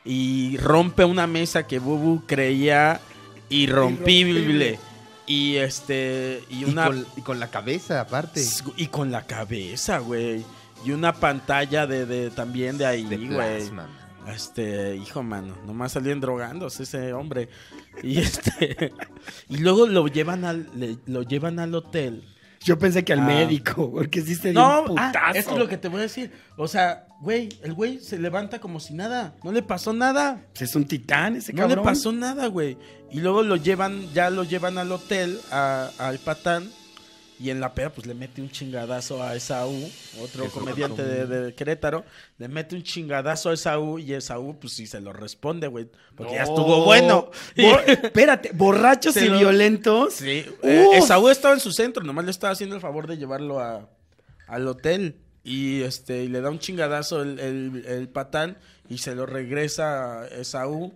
y 0.06 0.58
rompe 0.58 1.04
una 1.04 1.26
mesa 1.28 1.66
que 1.68 1.80
Bubu 1.80 2.24
creía 2.28 3.02
irrompible. 3.50 4.40
Irrompible. 4.40 4.80
Y 5.28 5.56
este 5.56 6.44
y 6.50 6.62
Y, 6.62 6.66
una 6.66 6.86
con, 6.86 7.06
y 7.18 7.22
con 7.22 7.40
la 7.40 7.50
cabeza 7.50 8.00
aparte. 8.02 8.44
y 8.78 8.88
con 8.88 9.12
la 9.12 9.26
cabeza, 9.26 9.98
güey. 10.00 10.44
Y 10.86 10.92
una 10.92 11.14
pantalla 11.14 11.88
de, 11.88 12.06
de 12.06 12.30
también 12.30 12.78
de 12.78 12.86
ahí, 12.86 13.06
De 13.06 13.18
güey. 13.18 13.64
Este, 14.28 14.96
hijo, 14.96 15.22
mano, 15.24 15.56
nomás 15.68 15.92
salían 15.92 16.20
drogándose 16.20 16.84
ese 16.84 17.14
hombre. 17.14 17.50
Y 18.04 18.18
este 18.20 18.92
y 19.50 19.58
luego 19.58 19.88
lo 19.88 20.08
llevan 20.08 20.46
al 20.46 20.70
le- 20.76 20.98
lo 21.08 21.24
llevan 21.24 21.60
al 21.60 21.74
hotel. 21.74 22.24
Yo 22.64 22.80
pensé 22.80 23.04
que 23.04 23.14
al 23.14 23.20
Ah. 23.20 23.26
médico, 23.26 23.92
porque 23.92 24.22
sí 24.22 24.34
se 24.36 24.50
dio 24.52 24.60
No, 24.60 24.92
un 24.92 24.98
ah, 25.00 25.12
putazo. 25.12 25.38
esto 25.38 25.52
es 25.54 25.58
lo 25.60 25.68
que 25.68 25.78
te 25.78 25.88
voy 25.88 26.00
a 26.00 26.04
decir. 26.04 26.32
O 26.58 26.68
sea, 26.68 27.06
güey, 27.22 27.50
el 27.64 27.74
güey 27.74 28.00
se 28.00 28.18
levanta 28.20 28.60
como 28.60 28.80
si 28.80 28.94
nada, 28.94 29.36
no 29.44 29.52
le 29.52 29.62
pasó 29.64 29.94
nada. 29.94 30.46
Pues 30.54 30.64
es 30.70 30.76
un 30.76 30.86
titán 30.86 31.36
ese 31.38 31.54
No 31.54 31.60
cabrón. 31.64 31.80
le 31.80 31.84
pasó 31.92 32.12
nada, 32.12 32.48
güey. 32.48 32.78
Y 33.12 33.20
luego 33.20 33.44
lo 33.44 33.56
llevan, 33.56 34.12
ya 34.14 34.30
lo 34.30 34.44
llevan 34.44 34.78
al 34.78 34.92
hotel, 34.92 35.40
a- 35.52 35.90
al 35.98 36.20
patán. 36.20 36.70
Y 37.38 37.50
en 37.50 37.60
la 37.60 37.74
peda, 37.74 37.90
pues 37.90 38.08
le 38.08 38.14
mete 38.14 38.42
un 38.42 38.50
chingadazo 38.50 39.22
a 39.22 39.36
Esaú, 39.36 39.92
otro 40.22 40.46
comediante 40.52 41.04
de, 41.04 41.26
de 41.28 41.54
Querétaro. 41.54 42.06
Le 42.38 42.48
mete 42.48 42.78
un 42.78 42.84
chingadazo 42.84 43.50
a 43.50 43.54
Esaú 43.56 44.00
y 44.00 44.14
Esaú, 44.14 44.58
pues 44.58 44.72
sí 44.72 44.88
se 44.88 45.02
lo 45.02 45.12
responde, 45.12 45.68
güey. 45.68 45.90
Porque 46.16 46.36
ya 46.36 46.46
No. 46.46 46.50
estuvo 46.52 46.86
bueno. 46.86 47.32
Espérate, 47.58 48.52
borrachos 48.54 49.14
Se 49.16 49.26
y 49.26 49.30
lo- 49.30 49.38
violentos. 49.40 50.14
Sí, 50.14 50.46
eh. 50.64 50.88
Esaú 50.94 51.28
estaba 51.28 51.54
en 51.54 51.60
su 51.60 51.74
centro, 51.74 52.06
nomás 52.06 52.24
le 52.24 52.32
estaba 52.32 52.54
haciendo 52.54 52.76
el 52.76 52.82
favor 52.82 53.06
de 53.06 53.18
llevarlo 53.18 53.60
a, 53.60 53.90
al 54.48 54.68
hotel. 54.70 55.18
Y 55.46 55.84
este, 55.84 56.24
y 56.24 56.28
le 56.28 56.42
da 56.42 56.50
un 56.50 56.60
chingadazo 56.60 57.22
el, 57.22 57.40
el- 57.40 57.86
el 57.86 58.10
patán 58.10 58.58
y 58.90 58.98
se 58.98 59.14
lo 59.16 59.26
regresa 59.28 60.24
a 60.24 60.28
Esaú. 60.28 60.92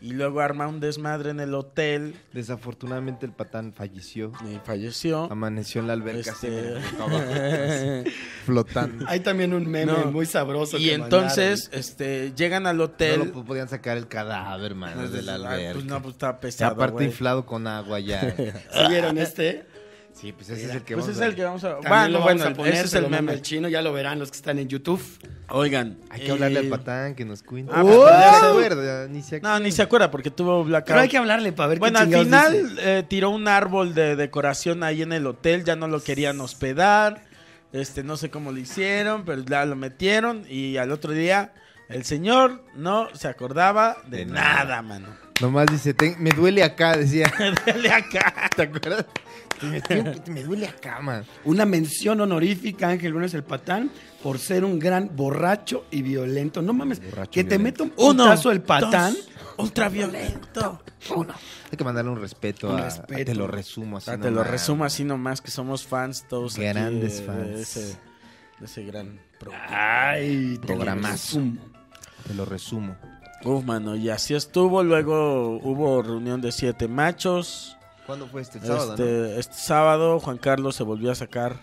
Y 0.00 0.14
luego 0.14 0.40
arma 0.40 0.66
un 0.66 0.80
desmadre 0.80 1.30
en 1.30 1.38
el 1.38 1.54
hotel 1.54 2.16
Desafortunadamente 2.32 3.24
el 3.24 3.30
patán 3.30 3.72
falleció. 3.72 4.32
y 4.50 4.58
falleció. 4.66 5.30
Amaneció 5.30 5.80
en 5.80 5.86
la 5.86 5.92
alberca 5.92 6.32
Este- 6.32 6.74
así, 6.76 8.10
flotando. 8.44 9.04
Hay 9.06 9.20
también 9.20 9.54
un 9.54 9.68
meme 9.70 9.92
No. 9.92 10.10
muy 10.10 10.26
sabroso. 10.26 10.76
y 10.78 10.86
que 10.86 10.94
entonces 10.94 11.70
este, 11.72 12.32
llegan 12.36 12.66
al 12.66 12.78
No 12.78 12.84
hotel. 12.84 13.18
lo 13.20 13.32
po- 13.32 13.44
podían 13.44 13.68
sacar 13.68 13.96
el 13.96 14.08
cadáver, 14.08 14.74
man, 14.74 14.98
desde 15.00 15.22
la 15.22 15.34
Ah, 15.34 15.52
alberca. 15.52 15.72
pues 15.74 15.84
no, 15.84 16.02
pues 16.02 16.14
estaba 16.14 16.40
pesado. 16.40 16.72
aparte 16.72 17.04
inflado 17.04 17.46
con 17.46 17.68
agua 17.68 18.00
ya. 18.00 18.20
¿Sí 18.72 18.80
vieron 18.88 19.18
este? 19.18 19.66
Sí, 20.12 20.32
pues 20.32 20.50
ese 20.50 20.66
es 20.66 20.70
el 20.74 20.82
que 20.82 20.94
Pues 20.94 21.06
vamos 21.06 21.16
es 21.16 21.22
a- 21.22 21.26
el 21.26 21.34
que 21.34 21.42
vamos 21.44 21.64
a. 21.64 21.68
También 21.72 21.88
Bueno, 21.90 22.08
lo 22.08 22.18
vamos 22.20 22.34
bueno, 22.34 22.50
a 22.50 22.54
poner, 22.54 22.74
ese 22.74 22.84
es 22.84 22.94
el 22.94 23.08
meme. 23.08 23.32
el 23.32 23.42
chino, 23.42 23.68
ya 23.68 23.82
lo 23.82 23.92
verán 23.92 24.18
los 24.18 24.30
que 24.30 24.36
están 24.36 24.58
en 24.58 24.68
YouTube. 24.68 25.02
Oigan. 25.48 25.98
Hay 26.10 26.20
que 26.20 26.30
hablarle 26.30 26.58
al 26.60 26.68
patán 26.68 27.14
que 27.14 27.24
nos 27.24 27.42
cuente. 27.42 27.72
Ah, 27.74 27.82
ni 27.82 27.90
ya 27.90 28.40
se 28.40 28.46
acuerda, 28.46 29.08
ni 29.08 29.22
se 29.22 29.40
No, 29.40 29.58
ni 29.58 29.72
se 29.72 29.82
acuerda 29.82 30.10
porque 30.10 30.30
tuvo 30.30 30.62
blackout. 30.64 30.88
Pero 30.88 31.00
hay 31.00 31.08
que 31.08 31.18
hablarle 31.18 31.52
para 31.52 31.68
ver 31.70 31.78
Bueno, 31.78 31.98
qué 32.08 32.14
al 32.16 32.24
final 32.24 32.68
dice. 32.70 32.98
eh, 32.98 33.02
tiró 33.02 33.30
un 33.30 33.48
árbol 33.48 33.94
de 33.94 34.14
decoración 34.16 34.82
ahí 34.82 35.02
en 35.02 35.12
el 35.12 35.26
hotel, 35.26 35.64
ya 35.64 35.76
no 35.76 35.88
lo 35.88 36.02
querían 36.02 36.40
hospedar. 36.40 37.24
Este, 37.72 38.02
no 38.04 38.16
sé 38.18 38.30
cómo 38.30 38.52
lo 38.52 38.58
hicieron, 38.58 39.24
pero 39.24 39.42
ya 39.42 39.64
lo 39.64 39.76
metieron 39.76 40.44
y 40.48 40.76
al 40.76 40.92
otro 40.92 41.12
día 41.12 41.52
el 41.88 42.04
señor 42.04 42.62
no 42.74 43.08
se 43.14 43.28
acordaba 43.28 43.96
de, 44.06 44.18
De 44.18 44.26
nada, 44.26 44.64
nada. 44.64 44.82
mano. 44.82 45.06
Nomás 45.42 45.66
dice, 45.66 45.92
"Ten- 45.92 46.16
me 46.18 46.30
duele 46.30 46.62
acá, 46.62 46.96
decía. 46.96 47.30
Dale 47.66 47.90
acá. 47.92 48.48
¿Te 48.56 48.62
acuerdas? 48.62 49.04
Me, 49.60 49.82
me 50.32 50.42
duele 50.42 50.66
acá, 50.66 51.00
man. 51.00 51.24
Una 51.44 51.66
mención 51.66 52.20
honorífica, 52.20 52.88
Ángel 52.88 53.12
Bruno 53.12 53.26
el 53.26 53.44
patán, 53.44 53.90
por 54.22 54.38
ser 54.38 54.64
un 54.64 54.78
gran 54.78 55.10
borracho 55.14 55.84
y 55.90 56.02
violento. 56.02 56.62
No 56.62 56.72
mames, 56.72 57.00
Borracho 57.04 57.30
que 57.30 57.44
te 57.44 57.58
meta 57.58 57.82
un 57.84 57.90
putazo 57.90 58.50
el 58.50 58.62
patán. 58.62 59.14
dos, 59.14 59.28
ultraviolento. 59.58 60.82
Hay 61.70 61.76
que 61.76 61.84
mandarle 61.84 62.10
un 62.12 62.20
respeto 62.20 62.70
Un 62.70 62.80
a, 62.80 62.84
respeto. 62.84 63.24
Te 63.24 63.34
lo 63.34 63.46
resumo 63.46 63.96
así. 63.98 64.10
Ah, 64.10 64.16
te 64.16 64.30
lo 64.30 64.36
nomás. 64.36 64.50
resumo 64.50 64.84
así 64.84 65.04
nomás 65.04 65.40
que 65.40 65.50
somos 65.50 65.84
fans 65.86 66.24
todos 66.28 66.56
Grandes 66.56 67.18
de- 67.18 67.24
fans. 67.26 67.48
De, 67.48 67.62
ese, 67.62 67.80
de 68.60 68.64
ese 68.66 68.84
gran 68.84 69.20
programa. 69.38 69.66
Ay, 70.10 70.58
te 70.64 70.74
lo 70.76 70.84
resumo. 70.84 71.60
Te 72.26 72.34
lo 72.34 72.44
resumo. 72.44 72.96
Uf, 73.44 73.64
mano, 73.64 73.96
y 73.96 74.08
así 74.10 74.34
estuvo. 74.34 74.82
Luego 74.82 75.58
hubo 75.62 76.02
reunión 76.02 76.40
de 76.40 76.52
siete 76.52 76.88
machos. 76.88 77.76
¿Cuándo 78.06 78.26
fue 78.26 78.42
este? 78.42 78.58
El 78.58 78.66
sábado, 78.66 78.90
este, 78.94 79.04
¿no? 79.04 79.24
este 79.40 79.54
sábado 79.54 80.20
Juan 80.20 80.38
Carlos 80.38 80.76
se 80.76 80.82
volvió 80.82 81.10
a 81.10 81.14
sacar 81.14 81.58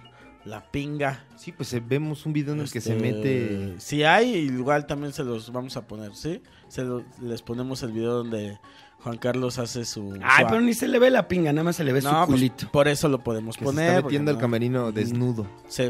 la 0.46 0.64
pinga. 0.72 1.26
Sí, 1.36 1.52
pues 1.52 1.74
eh, 1.74 1.84
vemos 1.86 2.26
un 2.26 2.34
video 2.34 2.54
en 2.54 2.62
el 2.62 2.72
que 2.72 2.80
se 2.82 2.94
Este, 2.96 3.02
mete... 3.02 3.76
Si 3.80 4.04
hay, 4.04 4.34
igual 4.36 4.88
también 4.88 5.14
se 5.14 5.24
los 5.24 5.52
vamos 5.52 5.76
a 5.78 5.86
poner, 5.88 6.16
¿sí? 6.16 6.42
Se 6.70 6.84
lo- 6.84 7.04
les 7.22 7.42
ponemos 7.42 7.84
el 7.84 7.92
video 7.92 8.14
donde 8.14 8.58
Juan 9.04 9.18
Carlos 9.18 9.60
hace 9.60 9.84
su... 9.86 10.18
Ay, 10.24 10.44
su 10.46 10.50
pero 10.50 10.62
ni 10.62 10.74
se 10.74 10.88
le 10.88 10.98
ve 10.98 11.10
la 11.12 11.28
pinga, 11.28 11.52
nada 11.52 11.64
más 11.66 11.76
se 11.76 11.84
le 11.84 11.92
ve 11.94 12.02
No, 12.02 12.10
su 12.10 12.16
pues, 12.16 12.28
culito. 12.28 12.72
por 12.72 12.88
eso 12.88 13.10
lo 13.10 13.20
podemos 13.20 13.56
Que 13.58 13.60
se 13.60 13.66
poner. 13.66 13.90
está 13.90 14.02
metiendo 14.04 14.32
al 14.32 14.38
no- 14.38 14.42
camerino 14.42 14.92
desnudo. 14.94 15.46
Sí. 15.68 15.90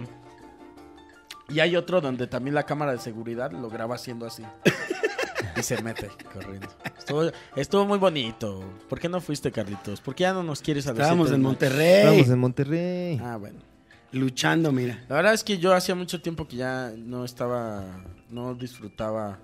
Y 1.50 1.60
hay 1.62 1.76
otro 1.76 2.02
donde 2.02 2.28
también 2.28 2.54
la 2.56 2.64
cámara 2.66 2.92
de 2.92 3.00
seguridad 3.00 3.52
lo 3.52 3.70
graba 3.70 3.96
haciendo 3.96 4.26
así. 4.26 4.44
y 5.60 5.64
se 5.64 5.82
mete 5.82 6.10
corriendo. 6.34 6.68
Estuvo, 6.98 7.32
estuvo 7.56 7.86
muy 7.86 7.98
bonito. 7.98 8.64
¿Por 8.90 9.00
qué 9.00 9.10
no 9.10 9.22
fuiste, 9.22 9.52
Carlitos? 9.52 10.02
¿Por 10.02 10.16
qué 10.16 10.24
ya 10.24 10.34
no 10.34 10.44
nos 10.44 10.62
quieres 10.62 10.88
a 10.88 10.92
Estábamos 10.92 11.32
en? 11.32 11.42
Monterrey, 11.42 12.00
Estamos 12.06 12.30
en 12.30 12.40
Monterrey. 12.40 13.22
Ah, 13.24 13.38
bueno. 13.38 13.60
luchando, 14.12 14.72
mira. 14.72 15.04
La 15.08 15.16
verdad 15.18 15.34
es 15.34 15.44
que 15.44 15.58
yo 15.58 15.74
hacía 15.74 15.96
mucho 15.96 16.22
tiempo 16.22 16.48
que 16.48 16.58
ya 16.58 16.92
no 16.98 17.26
estaba, 17.26 17.86
no 18.30 18.56
disfrutaba 18.56 19.40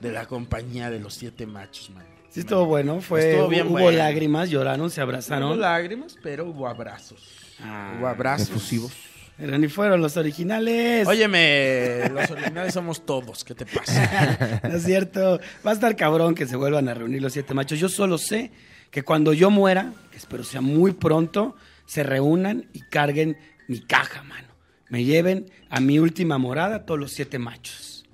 de 0.00 0.12
la 0.12 0.26
compañía 0.26 0.90
de 0.90 1.00
los 1.00 1.14
siete 1.14 1.46
machos, 1.46 1.90
man. 1.90 2.04
Sí 2.30 2.40
estuvo 2.40 2.66
bueno, 2.66 3.00
fue, 3.00 3.30
Estuvo 3.30 3.48
bien 3.48 3.66
hubo 3.68 3.72
bueno. 3.78 3.98
lágrimas, 3.98 4.50
lloraron, 4.50 4.90
se 4.90 5.00
No 5.00 5.04
abrazaron. 5.04 5.48
hubo 5.50 5.56
lágrimas, 5.56 6.16
pero 6.22 6.44
hubo 6.46 6.68
abrazos. 6.68 7.22
Ah, 7.60 7.96
hubo 7.98 8.06
abrazos. 8.06 8.48
Efusivos. 8.50 8.92
Pero 9.38 9.56
ni 9.56 9.68
fueron 9.68 10.02
los 10.02 10.16
originales. 10.16 11.06
Óyeme, 11.06 12.08
los 12.10 12.28
originales 12.30 12.74
somos 12.74 13.06
todos. 13.06 13.44
¿Qué 13.44 13.54
te 13.54 13.64
pasa? 13.66 14.60
No 14.68 14.76
es 14.76 14.82
cierto. 14.82 15.38
Va 15.64 15.70
a 15.70 15.74
estar 15.74 15.94
cabrón 15.96 16.34
que 16.34 16.46
se 16.46 16.56
vuelvan 16.56 16.88
a 16.88 16.94
reunir 16.94 17.22
los 17.22 17.32
siete 17.32 17.54
machos. 17.54 17.78
Yo 17.78 17.88
solo 17.88 18.18
sé 18.18 18.50
que 18.90 19.04
cuando 19.04 19.32
yo 19.32 19.50
muera, 19.50 19.92
que 20.10 20.16
espero 20.16 20.42
sea 20.42 20.60
muy 20.60 20.92
pronto, 20.92 21.54
se 21.86 22.02
reúnan 22.02 22.66
y 22.72 22.80
carguen 22.80 23.36
mi 23.68 23.80
caja, 23.80 24.22
mano. 24.24 24.48
Me 24.88 25.04
lleven 25.04 25.46
a 25.70 25.78
mi 25.80 25.98
última 26.00 26.36
morada 26.38 26.84
todos 26.84 26.98
los 26.98 27.12
siete 27.12 27.38
machos. 27.38 28.04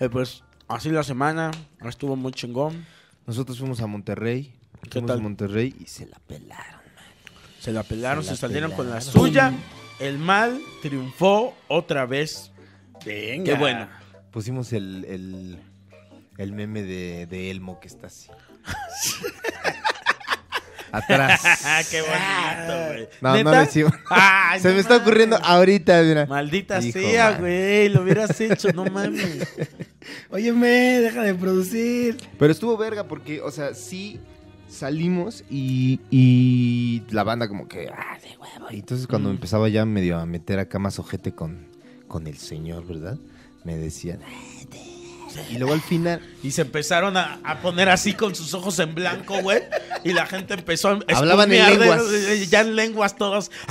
Eh, 0.00 0.08
pues 0.08 0.42
así 0.68 0.88
la 0.90 1.02
semana. 1.02 1.50
Estuvo 1.86 2.16
muy 2.16 2.32
chingón. 2.32 2.86
Nosotros 3.26 3.58
fuimos 3.58 3.80
a 3.80 3.86
Monterrey. 3.86 4.54
¿Qué 4.84 4.90
Fuimos 5.00 5.08
tal? 5.08 5.18
a 5.18 5.22
Monterrey 5.22 5.74
y 5.80 5.86
se 5.86 6.06
la 6.06 6.18
pelaron. 6.26 6.80
Se 7.64 7.72
la 7.72 7.82
pelaron, 7.82 8.22
Se 8.22 8.36
salieron 8.36 8.72
con 8.72 8.90
la 8.90 9.00
suya. 9.00 9.50
El 9.98 10.18
mal 10.18 10.60
triunfó 10.82 11.56
otra 11.66 12.04
vez. 12.04 12.52
Venga. 13.06 13.54
Qué 13.54 13.58
bueno. 13.58 13.88
Pusimos 14.30 14.74
el, 14.74 15.06
el, 15.06 15.58
el 16.36 16.52
meme 16.52 16.82
de, 16.82 17.24
de 17.24 17.50
Elmo 17.50 17.80
que 17.80 17.88
está 17.88 18.08
así. 18.08 18.28
Atrás. 20.92 21.40
Qué 21.90 22.02
bonito, 22.02 22.86
güey. 22.88 23.08
No, 23.22 23.42
no 23.42 23.54
lo 23.54 23.62
hicimos. 23.62 23.92
Ay, 24.10 24.60
Se 24.60 24.68
no 24.68 24.74
me 24.74 24.80
está 24.80 24.96
ocurriendo 24.96 25.38
ahorita, 25.42 26.02
mira. 26.02 26.26
Maldita 26.26 26.80
Hijo, 26.80 26.98
sea, 26.98 27.38
güey. 27.38 27.88
Lo 27.88 28.02
hubieras 28.02 28.38
hecho, 28.42 28.72
no 28.74 28.84
mames. 28.84 29.48
Óyeme, 30.28 31.00
deja 31.00 31.22
de 31.22 31.34
producir. 31.34 32.18
Pero 32.38 32.52
estuvo 32.52 32.76
verga 32.76 33.04
porque, 33.04 33.40
o 33.40 33.50
sea, 33.50 33.72
sí 33.72 34.20
salimos 34.74 35.44
y, 35.50 36.00
y 36.10 37.02
la 37.10 37.24
banda 37.24 37.48
como 37.48 37.68
que, 37.68 37.88
ah, 37.88 38.18
de 38.22 38.36
huevo. 38.36 38.66
Y 38.70 38.76
entonces 38.80 39.06
cuando 39.06 39.30
empezaba 39.30 39.68
ya 39.68 39.84
medio 39.86 40.18
a 40.18 40.26
meter 40.26 40.58
acá 40.58 40.78
más 40.78 40.98
ojete 40.98 41.32
con, 41.32 41.66
con 42.08 42.26
el 42.26 42.36
señor, 42.36 42.86
¿verdad? 42.86 43.16
Me 43.64 43.76
decían, 43.76 44.20
"Ah, 44.22 44.64
de-". 44.70 44.94
y 45.50 45.58
luego 45.58 45.72
al 45.74 45.80
final, 45.80 46.20
Y 46.44 46.52
se 46.52 46.62
empezaron 46.62 47.16
a, 47.16 47.40
a 47.42 47.60
poner 47.60 47.88
así 47.88 48.14
con 48.14 48.36
sus 48.36 48.54
ojos 48.54 48.78
en 48.78 48.94
blanco, 48.94 49.40
güey. 49.42 49.62
Y 50.04 50.12
la 50.12 50.26
gente 50.26 50.54
empezó 50.54 50.90
a 50.90 50.98
Hablaban 51.16 51.52
en 51.52 51.64
de- 51.64 51.76
lenguas. 51.78 52.08
de- 52.10 52.46
ya 52.46 52.60
en 52.60 52.76
lenguas 52.76 53.16
todos. 53.16 53.50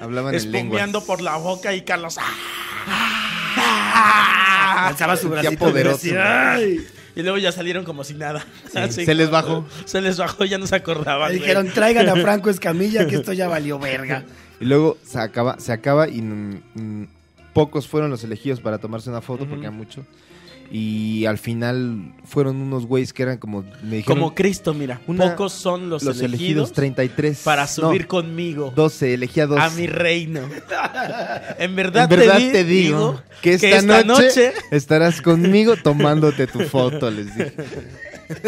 hablaban 0.00 0.34
en 0.46 0.52
lenguas. 0.52 1.04
Por 1.06 1.20
la 1.22 1.36
boca 1.36 1.72
y 1.74 1.82
Carlos. 1.82 2.18
Alzaba 4.86 5.16
su 5.16 5.28
bracito. 5.28 5.58
poderoso, 5.58 6.06
y 6.06 6.10
decía, 6.10 6.52
"Ay". 6.52 6.86
Y 7.16 7.22
luego 7.22 7.36
ya 7.38 7.50
salieron 7.50 7.84
como 7.84 8.04
si 8.04 8.14
nada. 8.14 8.46
Así 8.74 9.04
se 9.04 9.14
les 9.14 9.28
bajó. 9.28 9.66
Se 9.86 10.00
les 10.00 10.18
bajó, 10.18 10.44
ya 10.44 10.56
no 10.56 10.68
se 10.68 10.76
acordaban. 10.76 11.32
Le 11.32 11.38
dijeron, 11.40 11.68
traigan 11.74 12.08
a 12.08 12.14
Franco 12.22 12.48
Escamilla 12.48 13.08
que 13.08 13.16
esto 13.16 13.32
ya 13.32 13.48
valió 13.48 13.78
verga. 13.80 14.24
Y 14.60 14.66
luego 14.66 14.96
se 15.04 15.18
acaba, 15.18 15.58
se 15.58 15.72
acaba 15.72 16.08
y 16.08 16.22
mm, 16.22 16.62
mm, 16.74 17.08
pocos 17.54 17.88
fueron 17.88 18.10
los 18.10 18.22
elegidos 18.22 18.60
para 18.60 18.78
tomarse 18.78 19.10
una 19.10 19.20
foto 19.20 19.46
porque 19.46 19.64
eran 19.64 19.76
muchos. 19.76 20.04
Y 20.70 21.24
al 21.24 21.38
final 21.38 22.12
fueron 22.24 22.56
unos 22.56 22.84
güeyes 22.84 23.14
que 23.14 23.22
eran 23.22 23.38
como, 23.38 23.62
me 23.82 23.96
dijeron, 23.96 24.18
Como 24.20 24.34
Cristo, 24.34 24.74
mira. 24.74 25.00
Una- 25.06 25.30
pocos 25.30 25.54
son 25.54 25.88
los, 25.88 26.02
los 26.02 26.16
elegidos, 26.20 26.34
elegidos, 26.70 26.72
33. 26.74 27.38
para 27.42 27.66
subir 27.66 28.02
No, 28.02 28.08
conmigo 28.08 28.72
12, 28.76 29.14
elegía 29.14 29.46
12. 29.46 29.62
a 29.62 29.70
mi 29.70 29.86
reino. 29.86 30.40
en 31.58 31.74
verdad, 31.74 32.04
en 32.04 32.18
verdad 32.18 32.36
te, 32.36 32.42
di- 32.44 32.52
te 32.52 32.64
digo, 32.64 33.18
que 33.40 33.54
esta, 33.54 33.80
noche, 34.02 34.04
noche 34.04 34.52
estarás 34.70 35.22
conmigo 35.22 35.74
tomándote 35.82 36.46
tu 36.46 36.60
foto, 36.60 37.10
les 37.10 37.34
dije. 37.34 37.52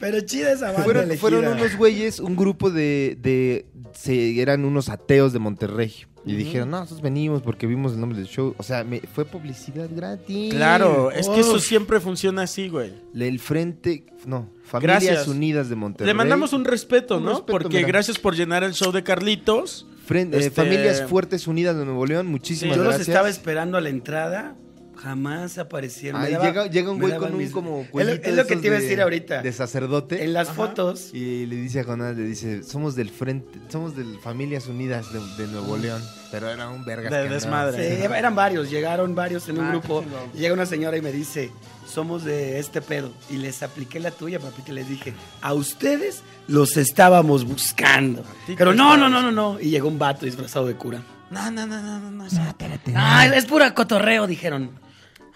Pero 0.00 0.20
chida 0.22 0.52
esa 0.52 0.66
banda 0.66 0.82
Fueron, 0.84 1.04
elegida. 1.04 1.20
fueron 1.20 1.46
unos 1.46 1.76
güeyes, 1.76 2.20
un 2.20 2.36
grupo 2.36 2.70
de, 2.70 3.16
de 3.20 3.66
se, 3.94 4.40
eran 4.40 4.64
unos 4.64 4.88
ateos 4.88 5.32
de 5.32 5.38
Monterrey. 5.38 5.92
Y 6.32 6.36
dijeron, 6.36 6.70
no, 6.70 6.78
nosotros 6.80 7.00
venimos 7.02 7.42
porque 7.42 7.66
vimos 7.66 7.92
el 7.94 8.00
nombre 8.00 8.18
del 8.18 8.28
show. 8.28 8.54
O 8.58 8.62
sea, 8.62 8.84
me, 8.84 9.00
fue 9.00 9.24
publicidad 9.24 9.88
gratis. 9.90 10.52
Claro, 10.52 11.10
es 11.10 11.28
que 11.28 11.40
eso 11.40 11.58
siempre 11.58 12.00
funciona 12.00 12.42
así, 12.42 12.68
güey. 12.68 12.92
El 13.14 13.38
Frente, 13.38 14.04
no, 14.26 14.50
Familias 14.62 15.02
Gracias. 15.04 15.28
Unidas 15.28 15.68
de 15.68 15.76
Monterrey. 15.76 16.06
Le 16.06 16.14
mandamos 16.14 16.52
un 16.52 16.64
respeto, 16.64 17.16
Un 17.18 17.24
¿no? 17.24 17.30
respeto, 17.30 17.52
Porque 17.52 17.76
mira. 17.78 17.88
gracias 17.88 18.18
por 18.18 18.34
llenar 18.36 18.62
el 18.64 18.74
show 18.74 18.92
de 18.92 19.02
Carlitos. 19.02 19.86
Fren- 20.06 20.32
eh, 20.34 20.38
este- 20.38 20.50
Familias 20.50 21.04
Fuertes 21.08 21.46
Unidas 21.46 21.76
de 21.76 21.84
Nuevo 21.84 22.04
León, 22.06 22.26
muchísimas 22.28 22.76
Yo 22.76 22.82
los 22.84 22.94
gracias. 22.94 23.08
estaba 23.08 23.28
esperando 23.28 23.78
a 23.78 23.80
la 23.80 23.88
entrada. 23.88 24.56
Jamás 25.02 25.58
aparecieron. 25.58 26.20
Daba- 26.22 26.44
llega, 26.44 26.66
llega 26.66 26.90
un 26.90 26.98
güey 27.00 27.16
con 27.16 27.32
un 27.32 27.38
mis- 27.38 27.52
como 27.52 27.82
Es 27.82 28.08
es 28.08 28.22
de 28.22 28.32
lo 28.32 28.46
que 28.46 28.56
te 28.56 28.66
iba 28.66 28.76
a 28.76 28.78
de- 28.78 28.84
decir 28.84 29.00
ahorita. 29.00 29.42
De 29.42 29.52
sacerdote. 29.52 30.24
En 30.24 30.32
las 30.32 30.48
Ajá. 30.48 30.56
fotos. 30.56 31.10
Y 31.14 31.46
le 31.46 31.56
dice 31.56 31.80
a 31.80 31.84
Jonás, 31.84 32.16
le 32.16 32.24
dice, 32.24 32.62
somos 32.64 32.96
del 32.96 33.10
frente, 33.10 33.58
somos 33.68 33.96
del 33.96 34.18
Familias 34.20 34.66
Unidas 34.66 35.12
de, 35.12 35.20
de 35.44 35.50
Nuevo 35.52 35.76
León. 35.76 36.02
Pero 36.32 36.50
era 36.50 36.68
un 36.68 36.84
vergas. 36.84 37.10
De 37.12 37.28
desmadre. 37.28 37.96
Sí, 37.96 38.02
eran 38.02 38.34
varios, 38.34 38.70
llegaron 38.70 39.14
varios 39.14 39.48
en 39.48 39.58
un 39.58 39.66
Ah, 39.66 39.70
grupo. 39.70 40.04
Y 40.34 40.38
llega 40.38 40.52
una 40.52 40.66
señora 40.66 40.96
y 40.96 41.00
me 41.00 41.12
dice, 41.12 41.50
somos 41.86 42.24
de 42.24 42.58
este 42.58 42.82
pedo. 42.82 43.12
Y 43.30 43.36
les 43.36 43.62
apliqué 43.62 44.00
la 44.00 44.10
tuya, 44.10 44.40
papi, 44.40 44.62
que 44.62 44.72
les 44.72 44.88
dije, 44.88 45.14
a 45.40 45.54
ustedes 45.54 46.22
los 46.48 46.76
estábamos 46.76 47.44
buscando. 47.44 48.24
Pero 48.46 48.74
no, 48.74 48.96
no, 48.96 49.08
no, 49.08 49.22
no, 49.22 49.30
no. 49.32 49.60
Y 49.60 49.70
llegó 49.70 49.86
un 49.88 49.98
vato 49.98 50.26
disfrazado 50.26 50.66
de 50.66 50.74
cura. 50.74 51.02
No, 51.30 51.50
no, 51.50 51.66
no, 51.66 51.80
no, 51.82 52.00
no, 52.00 52.10
no. 52.10 52.26
espérate. 52.26 52.92
Ah, 52.96 53.26
es 53.26 53.44
pura 53.46 53.74
cotorreo, 53.74 54.26
dijeron. 54.26 54.70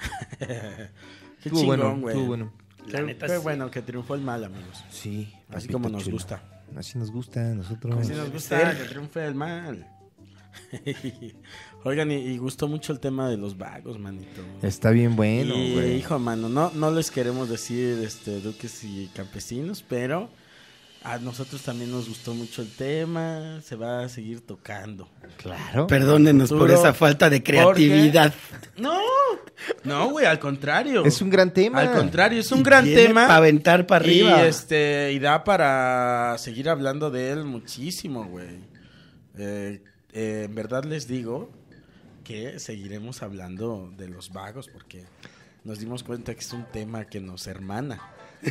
Qué 1.42 1.50
chingón, 1.50 1.66
bueno, 1.66 1.96
güey. 2.00 2.26
bueno. 2.26 2.52
La 2.86 2.98
Qué, 3.00 3.04
neta 3.06 3.26
qué 3.26 3.36
sí. 3.36 3.42
bueno 3.42 3.70
que 3.70 3.82
triunfó 3.82 4.14
el 4.14 4.22
mal, 4.22 4.44
amigos. 4.44 4.84
Sí. 4.90 5.32
Así 5.50 5.68
como 5.68 5.88
nos 5.88 6.04
chulo. 6.04 6.16
gusta. 6.16 6.42
Así 6.76 6.98
nos 6.98 7.10
gusta 7.10 7.40
a 7.50 7.54
nosotros. 7.54 7.96
Así 7.98 8.12
nos 8.12 8.30
gusta 8.32 8.76
que 8.76 8.84
triunfe 8.84 9.24
el 9.26 9.34
mal. 9.34 9.86
Oigan, 11.84 12.10
y, 12.10 12.14
y 12.16 12.38
gustó 12.38 12.68
mucho 12.68 12.92
el 12.92 13.00
tema 13.00 13.28
de 13.28 13.36
los 13.36 13.56
vagos, 13.56 13.98
manito. 13.98 14.40
Está 14.62 14.90
bien 14.90 15.16
bueno, 15.16 15.54
güey. 15.54 15.96
hijo, 15.96 16.18
mano, 16.18 16.48
no, 16.48 16.70
no 16.74 16.90
les 16.90 17.10
queremos 17.10 17.48
decir 17.48 17.98
este, 18.04 18.40
duques 18.40 18.84
y 18.84 19.08
campesinos, 19.14 19.84
pero 19.88 20.28
a 21.04 21.18
nosotros 21.18 21.62
también 21.62 21.90
nos 21.90 22.08
gustó 22.08 22.34
mucho 22.34 22.62
el 22.62 22.70
tema. 22.70 23.60
Se 23.62 23.76
va 23.76 24.04
a 24.04 24.08
seguir 24.08 24.40
tocando. 24.46 25.08
Claro. 25.38 25.86
Perdónenos 25.86 26.50
por 26.50 26.70
esa 26.70 26.92
falta 26.92 27.28
de 27.28 27.42
creatividad. 27.42 28.32
No, 28.76 28.98
no, 29.84 30.10
güey, 30.10 30.26
al 30.26 30.38
contrario. 30.38 31.04
Es 31.04 31.20
un 31.20 31.30
gran 31.30 31.52
tema. 31.52 31.80
Al 31.80 31.92
contrario, 31.92 32.40
es 32.40 32.52
un 32.52 32.62
gran 32.62 32.84
tema. 32.84 33.22
Para 33.22 33.36
aventar 33.36 33.86
para 33.86 34.04
arriba. 34.04 34.44
Y 34.44 34.48
este, 34.48 35.12
y 35.12 35.18
da 35.18 35.44
para 35.44 36.36
seguir 36.38 36.68
hablando 36.68 37.10
de 37.10 37.30
él 37.30 37.44
muchísimo, 37.44 38.24
güey. 38.24 38.60
Eh, 39.38 39.82
eh, 40.12 40.42
en 40.44 40.54
verdad 40.54 40.84
les 40.84 41.08
digo 41.08 41.50
que 42.24 42.60
seguiremos 42.60 43.22
hablando 43.22 43.92
de 43.96 44.08
los 44.08 44.32
vagos 44.32 44.68
porque 44.68 45.04
nos 45.64 45.78
dimos 45.78 46.02
cuenta 46.02 46.34
que 46.34 46.40
es 46.40 46.52
un 46.52 46.64
tema 46.64 47.06
que 47.06 47.20
nos 47.20 47.46
hermana. 47.46 48.00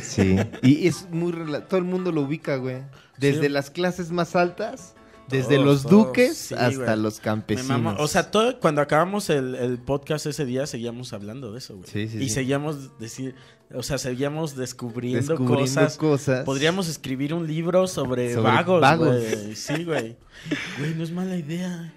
Sí. 0.00 0.36
Y 0.62 0.86
es 0.86 1.08
muy... 1.10 1.32
rela- 1.32 1.66
Todo 1.66 1.78
el 1.78 1.84
mundo 1.84 2.12
lo 2.12 2.22
ubica, 2.22 2.56
güey. 2.56 2.82
Desde 3.18 3.42
Sí. 3.42 3.48
las 3.48 3.70
clases 3.70 4.10
más 4.10 4.34
altas, 4.36 4.94
desde 5.28 5.54
Todos, 5.56 5.66
los 5.66 5.82
todos. 5.82 6.06
duques 6.06 6.36
Sí, 6.36 6.54
hasta 6.54 6.84
güey. 6.84 6.98
los 7.00 7.18
Me 7.18 7.22
campesinos. 7.24 7.96
O 8.00 8.08
sea, 8.08 8.30
todo, 8.30 8.58
cuando 8.58 8.80
acabamos 8.80 9.30
el, 9.30 9.54
el 9.54 9.78
podcast 9.78 10.26
ese 10.26 10.44
día, 10.44 10.66
seguíamos 10.66 11.12
hablando 11.12 11.52
de 11.52 11.58
eso, 11.58 11.76
güey. 11.76 11.88
Sí, 11.88 12.08
sí, 12.08 12.18
y 12.18 12.28
sí. 12.28 12.30
seguíamos 12.30 12.98
decir, 12.98 13.34
o 13.74 13.82
sea, 13.82 13.98
seguíamos 13.98 14.56
descubriendo, 14.56 15.20
descubriendo 15.34 15.56
cosas. 15.80 15.96
cosas. 15.96 16.44
Podríamos 16.44 16.88
escribir 16.88 17.32
un 17.34 17.46
libro 17.46 17.86
sobre, 17.86 18.34
Sobre 18.34 18.50
vagos, 18.50 18.80
vagos. 18.80 19.08
güey. 19.08 19.54
Sí, 19.56 19.84
güey. 19.84 20.16
Güey, 20.78 20.94
no 20.96 21.04
es 21.04 21.12
mala 21.12 21.36
idea. 21.36 21.94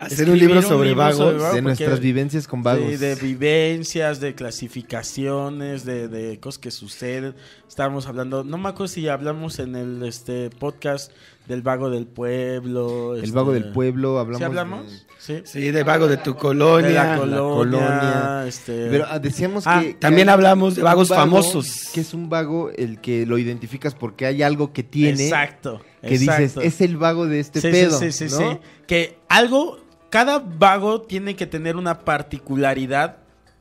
Hacer 0.00 0.30
un 0.30 0.38
libro 0.38 0.56
un 0.60 0.62
sobre 0.62 0.88
libro 0.90 1.02
vagos. 1.02 1.16
sobre 1.42 1.54
de 1.56 1.62
nuestras 1.62 1.98
vivencias 1.98 2.46
con 2.46 2.62
vagos. 2.62 2.88
Sí, 2.88 2.96
de 2.96 3.16
vivencias, 3.16 4.20
de 4.20 4.34
clasificaciones, 4.34 5.84
de, 5.84 6.06
de 6.06 6.38
cosas 6.38 6.58
que 6.58 6.70
suceden. 6.70 7.34
Estábamos 7.68 8.06
hablando, 8.06 8.44
no 8.44 8.58
me 8.58 8.68
acuerdo 8.68 8.88
si 8.88 9.08
hablamos 9.08 9.58
en 9.58 9.74
el 9.74 10.02
este 10.04 10.50
podcast 10.50 11.10
del 11.48 11.62
vago 11.62 11.90
del 11.90 12.06
pueblo. 12.06 13.16
el 13.16 13.24
este, 13.24 13.34
vago 13.36 13.52
del 13.52 13.72
pueblo, 13.72 14.18
hablamos. 14.20 14.38
¿Sí 14.38 14.44
hablamos? 14.44 14.86
de- 14.92 15.08
Sí. 15.18 15.42
Sí, 15.44 15.70
de 15.72 15.82
vago 15.82 16.06
de 16.06 16.16
tu 16.16 16.36
colonia. 16.36 16.88
De 16.88 16.94
la 16.94 17.04
la 17.04 17.18
colonia. 17.18 17.48
colonia. 17.56 18.44
este, 18.46 18.86
Pero 18.88 19.04
ah, 19.10 19.18
decíamos 19.18 19.64
Ah, 19.66 19.80
que. 19.82 19.88
que 19.88 19.94
También 19.94 20.28
hay 20.28 20.34
hablamos 20.34 20.76
de 20.76 20.82
vagos 20.82 21.08
vago, 21.08 21.22
famosos. 21.22 21.90
Que 21.92 22.00
es 22.02 22.14
un 22.14 22.28
vago 22.30 22.70
el 22.70 23.00
que 23.00 23.26
lo 23.26 23.36
identificas 23.36 23.94
porque 23.96 24.26
hay 24.26 24.42
algo 24.44 24.72
que 24.72 24.84
tiene. 24.84 25.24
Exacto. 25.24 25.80
Que 26.02 26.10
dices, 26.10 26.28
exacto. 26.38 26.60
es 26.60 26.80
el 26.80 26.96
vago 26.96 27.26
de 27.26 27.40
este 27.40 27.60
Sí, 27.60 27.66
sí, 27.66 27.72
pedo. 27.72 27.98
Sí, 27.98 28.12
sí, 28.12 28.28
sí, 28.28 28.34
¿no? 28.40 28.52
sí. 28.52 28.58
Que 28.86 29.18
algo, 29.28 29.78
cada 30.10 30.38
vago 30.38 31.02
tiene 31.02 31.36
que 31.36 31.46
tener 31.46 31.76
una 31.76 32.00
particularidad 32.00 33.16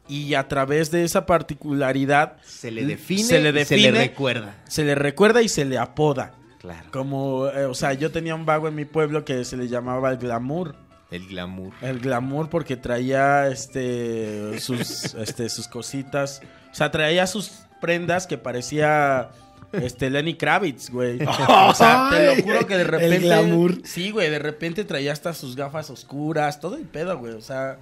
y 0.08 0.34
a 0.36 0.48
través 0.48 0.90
de 0.92 1.04
esa 1.04 1.26
particularidad 1.26 2.38
Se 2.44 2.72
le 2.72 2.86
define, 2.86 3.24
Se 3.24 3.40
le 3.40 3.66
se 3.66 3.92
recuerda. 3.92 4.56
se 4.68 4.84
le 4.84 4.96
recuerda 4.96 5.42
y 5.42 5.50
se 5.50 5.66
le 5.66 5.78
apoda. 5.78 6.34
Claro. 6.60 6.90
Como, 6.92 7.48
eh, 7.48 7.66
o 7.66 7.74
sea, 7.74 7.94
yo 7.94 8.12
tenía 8.12 8.34
un 8.36 8.46
vago 8.46 8.68
en 8.68 8.76
mi 8.76 8.86
pueblo 8.86 9.26
que 9.26 9.44
se 9.46 9.58
le 9.58 9.68
llamaba 9.68 10.12
el 10.12 10.18
glamour. 10.18 10.76
El 11.12 11.28
glamour. 11.28 11.74
El 11.82 12.00
glamour 12.00 12.50
porque 12.50 12.76
traía 12.76 13.48
este 13.48 14.60
sus 14.60 15.14
este 15.16 15.50
sus 15.50 15.68
cositas, 15.68 16.42
o 16.72 16.76
sea, 16.76 16.92
traía 16.92 17.28
sus 17.28 17.52
prendas 17.80 18.28
que 18.28 18.38
parecía 18.38 19.30
este 19.74 20.10
Lenny 20.10 20.36
Kravitz, 20.36 20.90
güey. 20.90 21.20
O 21.68 21.74
sea, 21.74 22.10
te 22.12 22.26
lo 22.36 22.44
juro 22.44 22.66
que 22.68 22.76
de 22.76 22.82
El 22.82 22.88
repente 22.88 23.20
glamour. 23.20 23.76
Sí, 23.84 24.12
güey, 24.12 24.30
de 24.30 24.40
repente 24.40 24.84
traía 24.86 25.12
hasta 25.14 25.34
sus 25.34 25.56
gafas 25.56 25.90
oscuras, 25.90 26.60
todo 26.60 26.76
el 26.76 26.84
pedo, 26.86 27.18
güey, 27.18 27.34
o 27.34 27.42
sea, 27.42 27.78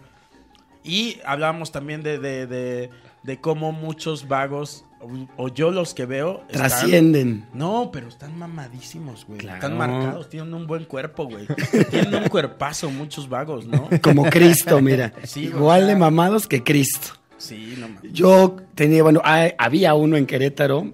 y 0.83 1.17
hablábamos 1.25 1.71
también 1.71 2.03
de 2.03 2.19
de, 2.19 2.45
de, 2.47 2.89
de 3.23 3.41
cómo 3.41 3.71
muchos 3.71 4.27
vagos 4.27 4.85
o, 5.01 5.09
o 5.45 5.47
yo 5.53 5.71
los 5.71 5.93
que 5.93 6.05
veo 6.05 6.41
están- 6.49 6.67
Trascienden. 6.69 7.45
no, 7.53 7.89
pero 7.91 8.07
están 8.07 8.37
mamadísimos, 8.37 9.25
güey. 9.25 9.39
Claro. 9.39 9.55
Están 9.57 9.77
marcados, 9.77 10.29
tienen 10.29 10.53
un 10.53 10.65
buen 10.67 10.85
cuerpo, 10.85 11.25
güey. 11.25 11.47
tienen 11.89 12.15
un 12.15 12.27
cuerpazo, 12.29 12.89
muchos 12.89 13.27
vagos, 13.29 13.65
¿no? 13.67 13.89
Como 14.01 14.25
Cristo, 14.29 14.81
mira. 14.81 15.11
Sí, 15.23 15.45
Igual 15.45 15.83
o 15.83 15.85
sea- 15.85 15.93
de 15.93 15.99
mamados 15.99 16.47
que 16.47 16.63
Cristo. 16.63 17.09
Sí, 17.37 17.75
no 17.77 17.89
mames. 17.89 18.13
Yo 18.13 18.55
tenía, 18.75 19.03
bueno, 19.03 19.21
hay- 19.23 19.53
había 19.57 19.93
uno 19.95 20.17
en 20.17 20.25
Querétaro, 20.25 20.93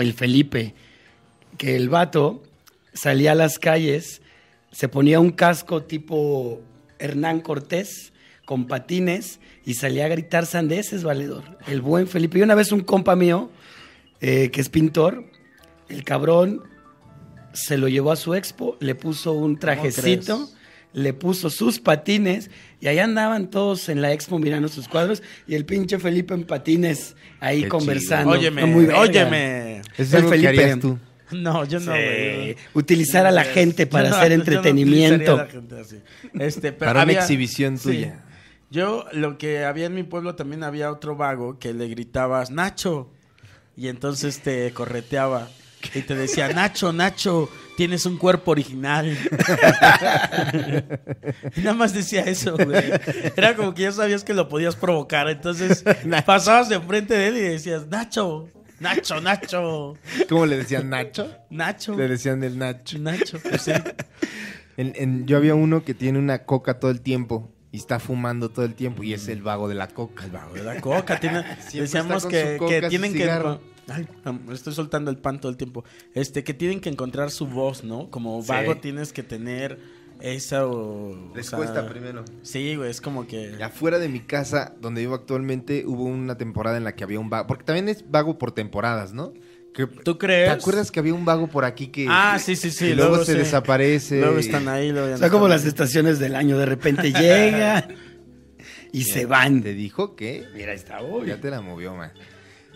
el 0.00 0.12
Felipe, 0.12 0.74
que 1.58 1.76
el 1.76 1.88
vato 1.88 2.42
salía 2.92 3.32
a 3.32 3.34
las 3.34 3.58
calles, 3.58 4.22
se 4.72 4.88
ponía 4.88 5.20
un 5.20 5.30
casco 5.30 5.82
tipo 5.82 6.60
Hernán 6.98 7.40
Cortés 7.40 8.12
con 8.44 8.66
patines 8.66 9.40
y 9.64 9.74
salía 9.74 10.06
a 10.06 10.08
gritar 10.08 10.46
sandeces, 10.46 11.04
valedor. 11.04 11.58
El 11.66 11.80
buen 11.80 12.08
Felipe. 12.08 12.38
Y 12.38 12.42
una 12.42 12.54
vez 12.54 12.72
un 12.72 12.80
compa 12.80 13.14
mío, 13.16 13.50
eh, 14.20 14.50
que 14.50 14.60
es 14.60 14.68
pintor, 14.68 15.24
el 15.88 16.04
cabrón 16.04 16.62
se 17.52 17.78
lo 17.78 17.88
llevó 17.88 18.12
a 18.12 18.16
su 18.16 18.34
expo, 18.34 18.76
le 18.80 18.94
puso 18.94 19.32
un 19.32 19.58
trajecito? 19.58 20.48
Le 20.92 21.12
puso 21.12 21.50
sus 21.50 21.78
patines 21.78 22.50
y 22.80 22.88
ahí 22.88 22.98
andaban 22.98 23.48
todos 23.50 23.88
en 23.88 24.02
la 24.02 24.12
expo 24.12 24.38
mirando 24.38 24.68
sus 24.68 24.88
cuadros 24.88 25.22
y 25.46 25.54
el 25.54 25.64
pinche 25.64 25.98
Felipe 25.98 26.34
en 26.34 26.44
patines 26.44 27.14
ahí 27.40 27.62
Qué 27.62 27.68
conversando. 27.68 28.30
Óyeme, 28.32 28.62
No, 28.62 28.66
muy 28.66 28.86
óyeme. 28.86 29.82
Eso 29.96 30.18
es 30.18 30.24
El 30.24 30.28
Felipe. 30.28 30.76
tú. 30.76 30.98
No, 31.32 31.64
yo 31.64 31.78
no, 31.78 31.92
Sí, 31.94 31.98
güey. 32.00 32.56
utilizar 32.74 33.24
a 33.24 33.30
la 33.30 33.44
gente 33.44 33.86
para 33.86 34.08
no- 34.10 34.16
hacer 34.16 34.30
no 34.30 34.34
entretenimiento. 34.36 35.34
utilizaría 35.36 35.42
a 35.42 35.46
la 35.46 35.50
gente 35.52 35.80
así. 35.80 35.96
Este, 36.40 36.72
pero 36.72 36.88
Para 36.90 37.04
una 37.04 37.12
exhibición 37.12 37.78
sí. 37.78 37.84
tuya. 37.84 38.24
Yo, 38.72 39.04
lo 39.12 39.38
que 39.38 39.64
había 39.64 39.86
en 39.86 39.94
mi 39.94 40.02
pueblo 40.02 40.34
también 40.34 40.64
había 40.64 40.90
otro 40.90 41.14
vago 41.16 41.58
que 41.58 41.72
le 41.72 41.86
gritabas, 41.88 42.50
Nacho. 42.50 43.10
Y 43.76 43.88
entonces 43.88 44.40
te 44.40 44.70
correteaba. 44.72 45.48
Y 45.94 46.02
te 46.02 46.14
decía, 46.14 46.48
Nacho, 46.52 46.92
Nacho, 46.92 47.48
tienes 47.80 48.04
un 48.04 48.18
cuerpo 48.18 48.50
original. 48.50 49.16
y 51.56 51.60
nada 51.62 51.72
más 51.74 51.94
decía 51.94 52.20
eso, 52.24 52.54
güey. 52.54 52.92
Era 53.34 53.56
como 53.56 53.72
que 53.72 53.84
ya 53.84 53.92
sabías 53.92 54.22
que 54.22 54.34
lo 54.34 54.50
podías 54.50 54.76
provocar. 54.76 55.30
Entonces 55.30 55.82
pasabas 56.26 56.68
de 56.68 56.78
frente 56.80 57.14
de 57.14 57.28
él 57.28 57.36
y 57.38 57.40
decías, 57.40 57.86
Nacho, 57.86 58.50
Nacho, 58.80 59.22
Nacho, 59.22 59.94
¿Cómo 60.28 60.44
le 60.44 60.58
decían 60.58 60.90
Nacho? 60.90 61.34
Nacho. 61.48 61.96
Le 61.96 62.06
decían 62.06 62.44
el 62.44 62.58
Nacho. 62.58 62.98
Nacho, 62.98 63.38
pues 63.40 63.62
sí. 63.62 63.72
En- 64.76 64.92
en- 64.96 65.26
yo 65.26 65.38
había 65.38 65.54
uno 65.54 65.82
que 65.82 65.94
tiene 65.94 66.18
una 66.18 66.44
coca 66.44 66.78
todo 66.80 66.90
el 66.90 67.00
tiempo 67.00 67.50
y 67.72 67.78
está 67.78 67.98
fumando 67.98 68.50
todo 68.50 68.66
el 68.66 68.74
tiempo 68.74 69.02
y 69.02 69.14
es 69.14 69.26
el 69.28 69.40
vago 69.40 69.68
de 69.70 69.74
la 69.74 69.88
coca. 69.88 70.24
El 70.24 70.32
vago 70.32 70.52
de 70.52 70.64
la 70.64 70.80
coca. 70.82 71.18
Tiene, 71.18 71.44
decíamos 71.72 72.26
que, 72.26 72.56
coca, 72.58 72.88
tienen 72.90 73.14
que. 73.14 73.26
Ay, 73.88 74.06
estoy 74.52 74.72
soltando 74.74 75.10
el 75.10 75.16
pan 75.18 75.40
todo 75.40 75.50
el 75.50 75.56
tiempo. 75.56 75.84
Este, 76.14 76.44
que 76.44 76.54
tienen 76.54 76.80
que 76.80 76.88
encontrar 76.88 77.30
su 77.30 77.46
voz, 77.46 77.82
¿no? 77.84 78.10
Como 78.10 78.42
vago 78.42 78.74
Sí. 78.74 78.78
tienes 78.82 79.12
que 79.12 79.22
tener 79.22 79.78
esa 80.20 80.66
o. 80.66 81.30
o 81.30 81.32
Les 81.34 81.46
sea, 81.46 81.88
primero. 81.88 82.24
Sí, 82.42 82.76
güey, 82.76 82.90
es 82.90 83.00
como 83.00 83.26
que. 83.26 83.56
Afuera 83.62 83.98
de 83.98 84.08
mi 84.08 84.20
casa, 84.20 84.74
donde 84.80 85.00
vivo 85.00 85.14
actualmente, 85.14 85.84
hubo 85.86 86.04
una 86.04 86.36
temporada 86.36 86.76
en 86.76 86.84
la 86.84 86.94
que 86.94 87.04
había 87.04 87.18
un 87.18 87.30
vago. 87.30 87.46
Porque 87.46 87.64
también 87.64 87.88
es 87.88 88.08
vago 88.10 88.38
por 88.38 88.52
temporadas, 88.52 89.12
¿no? 89.12 89.32
Que- 89.74 89.86
¿Tú 89.86 90.18
crees? 90.18 90.48
¿Te 90.48 90.54
acuerdas 90.54 90.90
que 90.90 90.98
había 91.00 91.14
un 91.14 91.24
vago 91.24 91.46
por 91.46 91.64
aquí 91.64 91.88
que 91.88 92.06
Ah, 92.08 92.38
sí, 92.40 92.56
sí, 92.56 92.70
sí. 92.70 92.86
y 92.90 92.94
luego, 92.94 93.24
se 93.24 93.32
sí. 93.32 93.38
desaparece? 93.38 94.20
Luego 94.20 94.38
están 94.38 94.68
ahí, 94.68 94.90
luego 94.92 95.06
ya 95.06 95.14
O 95.14 95.16
no 95.16 95.18
sea, 95.20 95.30
como 95.30 95.44
están 95.46 95.50
las 95.56 95.62
ahí. 95.62 95.68
estaciones 95.68 96.18
del 96.18 96.34
año, 96.34 96.58
de 96.58 96.66
repente 96.66 97.12
llegan 97.12 97.84
y 98.92 99.04
se 99.04 99.26
van. 99.26 99.62
Te 99.62 99.74
dijo 99.74 100.16
que 100.16 100.44
Mira, 100.54 100.72
ahí 100.72 100.76
está 100.76 101.00
hoy. 101.02 101.28
ya 101.28 101.40
te 101.40 101.50
la 101.50 101.60
movió, 101.60 101.94
man. 101.94 102.10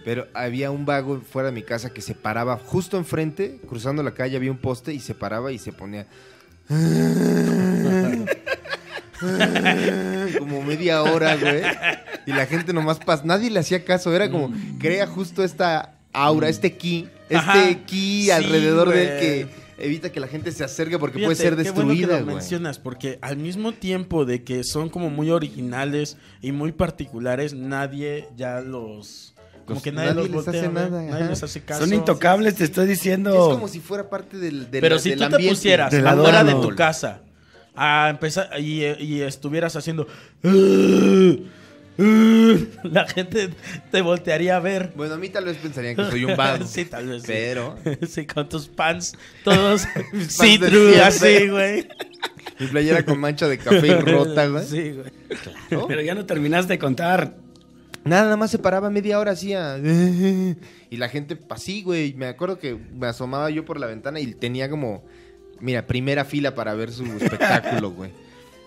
Pero 0.05 0.27
había 0.35 0.71
un 0.71 0.85
vago 0.85 1.21
fuera 1.23 1.49
de 1.49 1.55
mi 1.55 1.63
casa 1.63 1.91
que 1.91 2.03
se 2.03 2.15
paraba 2.15 2.59
justo 2.59 2.99
enfrente, 2.99 3.59
cruzando 3.69 4.03
la 4.03 4.13
calle, 4.13 4.37
había 4.37 4.51
un 4.51 4.59
poste 4.59 4.93
y 4.93 5.01
se 5.01 5.15
paraba 5.15 5.51
y 5.51 5.59
se 5.59 5.73
ponía. 5.73 6.07
como 10.39 10.63
media 10.63 11.03
hora, 11.03 11.37
güey. 11.37 11.63
Y 12.27 12.33
la 12.33 12.47
gente 12.47 12.73
nomás 12.73 12.99
pasa. 12.99 13.23
Nadie 13.25 13.51
le 13.51 13.61
hacía 13.61 13.85
caso. 13.85 14.15
Era 14.15 14.31
como, 14.31 14.53
crea 14.79 15.07
justo 15.07 15.45
esta 15.45 15.95
aura, 16.13 16.49
este 16.49 16.77
ki, 16.77 17.09
este 17.29 17.37
Ajá. 17.37 17.75
ki 17.87 18.23
Sí, 18.25 18.31
alrededor 18.31 18.91
de 18.91 19.03
él 19.03 19.09
güey. 19.09 19.21
que 19.21 19.49
evita 19.77 20.13
que 20.13 20.21
la 20.21 20.29
gente 20.29 20.53
se 20.53 20.63
acerque 20.65 20.99
porque 20.99 21.19
puede 21.19 21.35
ser 21.37 21.57
qué 21.57 21.71
bueno 21.71 21.89
que 21.89 21.95
destruida, 21.95 22.19
lo 22.21 22.25
güey. 22.25 22.37
mencionas, 22.37 22.79
porque 22.79 23.19
al 23.23 23.37
mismo 23.37 23.73
tiempo 23.73 24.25
de 24.25 24.45
que 24.45 24.65
son 24.65 24.89
como 24.89 25.11
muy 25.11 25.31
originales 25.31 26.17
y 26.41 26.53
muy 26.53 26.73
particulares, 26.73 27.55
nadie 27.55 28.29
ya 28.37 28.61
los... 28.61 29.34
Como 29.65 29.77
Los- 29.77 29.83
que 29.83 29.93
nadie, 29.93 30.15
nadie 30.15 30.29
los 30.29 30.31
les 30.47 30.49
hace 30.49 30.67
voltea, 30.69 30.71
nada, 30.85 30.89
güey, 30.89 31.07
nadie 31.07 31.23
ajá. 31.23 31.31
les 31.31 31.43
hace 31.43 31.61
caso. 31.63 31.81
Son 31.81 31.95
intocables, 31.95 32.55
te 32.55 32.65
estoy 32.65 32.87
diciendo. 32.87 33.31
Es 33.31 33.55
como 33.55 33.69
si 33.69 33.81
fuera 33.81 34.09
parte 34.11 34.37
del, 34.39 34.71
del 34.71 34.81
Pero 34.81 34.99
si 34.99 35.11
del 35.11 35.19
tú 35.19 35.29
te 35.29 35.35
ambiente. 35.37 35.55
pusieras 35.57 35.91
Del 35.93 36.07
afuera 36.07 36.45
de 36.45 36.53
tu 36.55 36.75
casa 36.75 37.21
a 37.75 38.09
empezar 38.11 38.51
y, 38.61 38.85
y 38.85 39.23
estuvieras 39.23 39.75
haciendo 39.77 40.07
la 41.97 43.07
gente 43.07 43.51
te 43.91 44.03
voltearía 44.03 44.57
a 44.57 44.61
ver. 44.61 44.93
Bueno, 44.97 45.15
a 45.15 45.17
mí 45.17 45.29
tal 45.29 45.45
vez 45.45 45.57
pensarían 45.59 45.95
que 45.97 46.05
soy 46.11 46.25
un 46.25 46.37
vago. 46.37 46.67
sí, 46.69 46.85
tal 46.85 47.07
vez. 47.09 47.23
Pero 47.27 47.77
Sí, 48.09 48.27
con 48.27 48.49
tus 48.49 48.69
pants 48.69 49.17
todos 49.45 49.87
de 50.13 50.25
see-through, 50.25 50.93
siempre. 50.95 51.01
así, 51.03 51.49
güey. 51.49 51.89
mi 52.59 52.67
playera 52.67 53.05
con 53.05 53.19
mancha 53.21 53.49
de 53.49 53.59
café 53.59 53.87
y 53.87 53.95
rota, 53.95 54.47
güey. 54.49 54.65
Sí, 54.67 54.93
güey. 54.93 55.87
Pero 55.89 56.01
ya 56.03 56.15
no 56.15 56.27
terminaste 56.27 56.75
de 56.75 56.79
contar. 56.79 57.37
Nada, 58.05 58.25
nada 58.25 58.37
más 58.37 58.51
se 58.51 58.59
paraba 58.59 58.91
media 58.91 59.19
hora 59.19 59.33
así 59.33 59.55
a- 59.55 59.79
Y 60.91 60.97
la 60.97 61.09
gente 61.09 61.39
así, 61.51 61.83
güey. 61.83 62.15
Me 62.15 62.27
acuerdo 62.27 62.59
que 62.59 62.75
me 62.77 63.07
asomaba 63.07 63.51
yo 63.51 63.65
por 63.65 63.81
la 63.81 63.87
ventana 63.87 64.21
y 64.21 64.35
tenía 64.35 64.69
como, 64.71 65.03
mira, 65.61 65.87
primera 65.87 66.25
fila 66.25 66.55
para 66.55 66.75
ver 66.75 66.93
su 66.93 67.05
espectáculo, 67.05 67.91
güey. 67.91 68.11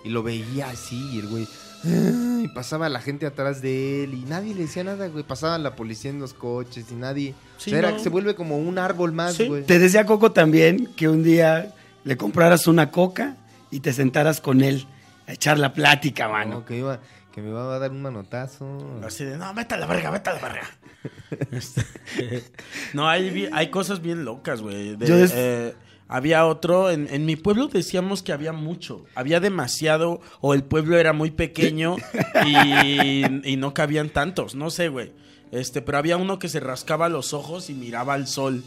Y 0.04 0.10
lo 0.10 0.24
veía 0.24 0.70
así 0.70 0.98
y 1.14 1.20
el 1.20 1.28
güey... 1.28 1.48
Y 2.44 2.48
pasaba 2.50 2.88
la 2.90 3.00
gente 3.02 3.26
atrás 3.26 3.62
de 3.62 4.04
él 4.04 4.14
y 4.14 4.24
nadie 4.26 4.54
le 4.54 4.62
decía 4.62 4.84
nada, 4.84 5.08
güey. 5.08 5.24
Pasaba 5.24 5.58
la 5.58 5.76
policía 5.76 6.12
en 6.12 6.20
los 6.20 6.34
coches 6.34 6.86
y 6.92 6.96
nadie... 6.96 7.34
Sí, 7.58 7.70
o 7.70 7.72
sea, 7.72 7.80
era 7.80 7.92
no. 7.92 8.00
se 8.00 8.10
vuelve 8.10 8.36
como 8.36 8.58
un 8.58 8.78
árbol 8.78 9.12
más, 9.12 9.36
Sí. 9.36 9.48
güey. 9.48 9.64
Te 9.64 9.80
decía 9.80 10.06
Coco 10.06 10.32
también 10.32 10.88
que 10.96 11.08
un 11.10 11.24
día 11.24 11.74
le 12.04 12.18
compraras 12.18 12.68
una 12.68 12.92
coca 12.92 13.38
y 13.72 13.80
te 13.82 13.92
sentaras 13.94 14.40
con 14.42 14.62
él 14.62 14.86
a 15.28 15.34
echar 15.34 15.58
la 15.60 15.74
plática, 15.74 16.28
mano. 16.30 16.56
No, 16.60 16.66
que, 16.66 16.78
iba, 16.78 17.00
que 17.38 17.44
me 17.44 17.50
iba 17.52 17.76
a 17.76 17.78
dar 17.78 17.92
un 17.92 18.02
manotazo. 18.02 19.00
Así 19.06 19.24
de, 19.24 19.38
no, 19.38 19.54
vete 19.54 19.76
a 19.76 19.78
la 19.78 19.86
verga, 19.86 20.10
vete 20.10 20.32
a 20.32 20.34
la 20.34 20.40
verga. 20.42 20.68
Este, 21.52 21.84
no, 22.94 23.08
hay, 23.08 23.48
hay 23.54 23.70
cosas 23.70 24.02
bien 24.02 24.26
locas, 24.26 24.62
güey. 24.62 24.96
De- 24.96 25.06
Yo 25.06 25.16
des- 25.18 25.32
eh, 25.36 25.76
había 26.08 26.48
otro, 26.48 26.90
en, 26.90 27.08
en 27.14 27.28
mi 27.28 27.36
pueblo 27.36 27.68
decíamos 27.68 28.24
que 28.24 28.34
había 28.34 28.54
mucho, 28.54 29.06
había 29.14 29.40
demasiado, 29.40 30.20
o 30.42 30.56
el 30.56 30.64
pueblo 30.64 30.98
era 30.98 31.14
muy 31.14 31.30
pequeño 31.30 31.98
y, 32.44 33.24
y 33.48 33.56
no 33.58 33.76
cabían 33.76 34.10
tantos, 34.10 34.56
no 34.56 34.72
sé, 34.72 34.88
güey. 34.90 35.12
Este, 35.52 35.84
pero 35.84 36.00
había 36.00 36.18
uno 36.18 36.40
que 36.40 36.50
se 36.50 36.60
rascaba 36.60 37.08
los 37.08 37.34
ojos 37.34 37.70
y 37.70 37.76
miraba 37.76 38.16
al 38.16 38.26
sol. 38.28 38.64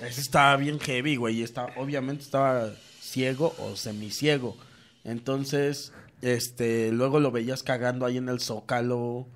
Ese 0.00 0.22
estaba 0.22 0.56
bien 0.56 0.80
heavy, 0.80 1.16
güey. 1.16 1.40
Y 1.40 1.42
estaba, 1.42 1.68
obviamente 1.76 2.24
estaba 2.24 2.70
ciego 3.00 3.54
o 3.58 3.76
semiciego. 3.76 4.56
Entonces, 5.04 5.92
este, 6.22 6.90
luego 6.92 7.20
lo 7.20 7.30
veías 7.30 7.62
cagando 7.62 8.06
ahí 8.06 8.16
en 8.16 8.28
el 8.28 8.40
zócalo. 8.40 9.28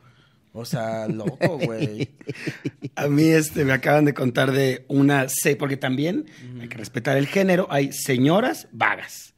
O 0.52 0.64
sea, 0.64 1.06
loco, 1.08 1.58
güey. 1.62 2.08
A 2.96 3.08
mí 3.08 3.24
este, 3.24 3.64
me 3.64 3.72
acaban 3.72 4.04
de 4.04 4.14
contar 4.14 4.52
de 4.52 4.84
una 4.88 5.28
C, 5.28 5.56
porque 5.56 5.76
también 5.76 6.26
hay 6.60 6.68
que 6.68 6.78
respetar 6.78 7.16
el 7.16 7.26
género. 7.26 7.68
Hay 7.70 7.92
señoras 7.92 8.68
vagas, 8.72 9.34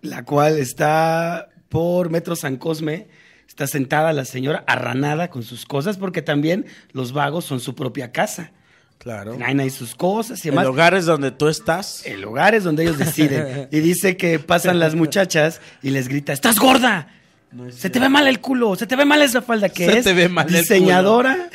la 0.00 0.24
cual 0.24 0.58
está 0.58 1.48
por 1.68 2.10
Metro 2.10 2.36
San 2.36 2.56
Cosme. 2.56 3.08
Está 3.48 3.66
sentada 3.66 4.12
la 4.12 4.24
señora 4.24 4.64
arranada 4.66 5.28
con 5.28 5.42
sus 5.42 5.66
cosas, 5.66 5.98
porque 5.98 6.22
también 6.22 6.66
los 6.92 7.12
vagos 7.12 7.44
son 7.44 7.60
su 7.60 7.74
propia 7.74 8.10
casa. 8.12 8.52
Claro. 9.02 9.34
Traen 9.36 9.58
ahí 9.58 9.70
sus 9.70 9.96
cosas 9.96 10.44
y 10.44 10.48
El 10.48 10.54
demás. 10.54 10.66
hogar 10.68 10.94
es 10.94 11.06
donde 11.06 11.32
tú 11.32 11.48
estás. 11.48 12.06
El 12.06 12.24
hogar 12.24 12.54
es 12.54 12.62
donde 12.62 12.84
ellos 12.84 12.98
deciden. 12.98 13.68
Y 13.72 13.80
dice 13.80 14.16
que 14.16 14.38
pasan 14.38 14.78
las 14.78 14.94
muchachas 14.94 15.60
y 15.82 15.90
les 15.90 16.06
grita, 16.06 16.32
¡estás 16.32 16.58
gorda! 16.60 17.08
No 17.52 17.70
Se 17.70 17.90
te 17.90 17.98
ve 18.00 18.08
mal 18.08 18.26
el 18.28 18.40
culo, 18.40 18.76
se 18.76 18.86
te 18.86 18.96
ve 18.96 19.04
mal 19.04 19.20
esa 19.20 19.42
falda 19.42 19.68
que 19.68 19.84
Se 19.84 19.98
es 19.98 20.04
te 20.04 20.14
ve 20.14 20.28
mal 20.30 20.46
el 20.48 20.54
diseñadora 20.62 21.50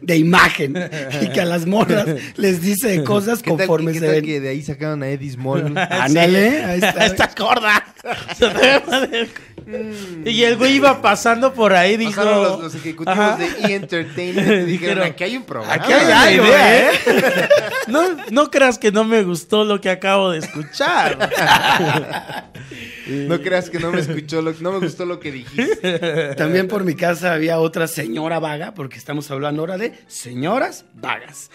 de 0.00 0.16
imagen 0.16 0.74
y 1.20 1.28
que 1.28 1.40
a 1.40 1.44
las 1.44 1.64
morras 1.64 2.06
les 2.36 2.60
dice 2.60 3.04
cosas 3.04 3.40
¿Qué 3.40 3.50
tal, 3.50 3.58
conforme 3.58 3.92
qué 3.92 4.00
se 4.00 4.06
tal 4.06 4.14
ven. 4.16 4.24
que 4.24 4.40
de 4.40 4.48
ahí 4.48 4.62
sacaron 4.62 5.00
a 5.04 5.08
Eddie 5.08 5.30
Small? 5.30 5.78
Ándale, 5.90 6.64
ahí 6.64 6.80
está. 6.82 7.30
Gorda. 7.38 7.84
Se 8.36 8.48
te 8.48 8.52
ve 8.58 8.82
mal 8.88 9.14
el 9.14 9.28
cu- 9.28 10.28
Y 10.28 10.42
el 10.42 10.56
güey 10.56 10.74
iba 10.74 11.00
pasando 11.00 11.54
por 11.54 11.72
ahí, 11.72 11.96
dijo. 11.96 12.16
Pasaron 12.16 12.42
los, 12.42 12.60
los 12.60 12.74
ejecutivos 12.74 13.16
Ajá. 13.16 13.36
de 13.36 13.46
E! 13.46 13.74
Entertainment 13.76 14.66
dijeron, 14.66 15.04
aquí 15.04 15.22
hay 15.22 15.36
un 15.36 15.44
programa. 15.44 15.72
Aquí 15.74 15.92
hay 15.92 16.10
algo, 16.10 16.46
idea, 16.46 16.78
¿eh? 16.90 16.90
No, 17.86 18.02
no 18.32 18.50
creas 18.50 18.76
que 18.78 18.90
no 18.90 19.04
me 19.04 19.22
gustó 19.22 19.64
lo 19.64 19.80
que 19.80 19.88
acabo 19.90 20.30
de 20.32 20.40
escuchar. 20.40 21.30
No 23.06 23.40
creas 23.40 23.68
que 23.70 23.78
no 23.78 23.92
me 23.92 24.00
escuchó, 24.00 24.42
lo, 24.42 24.52
no 24.60 24.72
me 24.72 24.78
gustó 24.78 25.04
lo 25.04 25.11
que 25.20 25.32
dijiste. 25.32 26.34
También 26.36 26.68
por 26.68 26.84
mi 26.84 26.94
casa 26.94 27.32
había 27.32 27.58
otra 27.58 27.86
señora 27.86 28.38
vaga, 28.38 28.74
porque 28.74 28.98
estamos 28.98 29.30
hablando 29.30 29.62
ahora 29.62 29.78
de 29.78 29.92
señoras 30.06 30.84
vagas, 30.94 31.50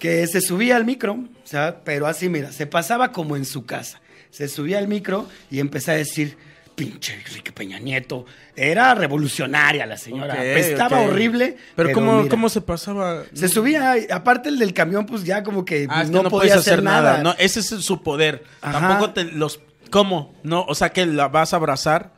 que 0.00 0.26
se 0.26 0.40
subía 0.40 0.76
al 0.76 0.84
micro, 0.84 1.12
o 1.14 1.46
sea, 1.46 1.80
pero 1.84 2.06
así, 2.06 2.28
mira, 2.28 2.52
se 2.52 2.66
pasaba 2.66 3.12
como 3.12 3.36
en 3.36 3.44
su 3.44 3.64
casa. 3.66 4.00
Se 4.30 4.48
subía 4.48 4.78
al 4.78 4.88
micro 4.88 5.26
y 5.50 5.60
empezaba 5.60 5.94
a 5.94 5.98
decir, 5.98 6.36
pinche 6.74 7.14
Enrique 7.14 7.52
Peña 7.52 7.78
Nieto. 7.78 8.26
Era 8.54 8.94
revolucionaria 8.94 9.86
la 9.86 9.96
señora, 9.96 10.44
estaba 10.44 11.00
horrible. 11.00 11.56
Pero, 11.74 11.92
¿cómo, 11.92 12.18
mira, 12.18 12.28
¿cómo 12.28 12.48
se 12.48 12.60
pasaba? 12.60 13.24
Se 13.32 13.48
subía, 13.48 13.94
aparte 14.10 14.50
el 14.50 14.58
del 14.58 14.74
camión, 14.74 15.06
pues 15.06 15.24
ya 15.24 15.42
como 15.42 15.64
que 15.64 15.86
Ah, 15.88 16.04
que 16.04 16.10
no, 16.10 16.24
podía 16.24 16.56
hacer 16.56 16.82
nada. 16.82 17.12
nada. 17.12 17.22
No, 17.22 17.34
ese 17.38 17.60
es 17.60 17.66
su 17.66 18.02
poder. 18.02 18.44
Ajá. 18.60 18.80
Tampoco 18.88 19.12
te 19.12 19.24
los. 19.24 19.60
¿Cómo? 19.90 20.34
No, 20.42 20.64
o 20.68 20.74
sea 20.74 20.90
que 20.90 21.06
la 21.06 21.28
vas 21.28 21.52
a 21.52 21.56
abrazar. 21.56 22.12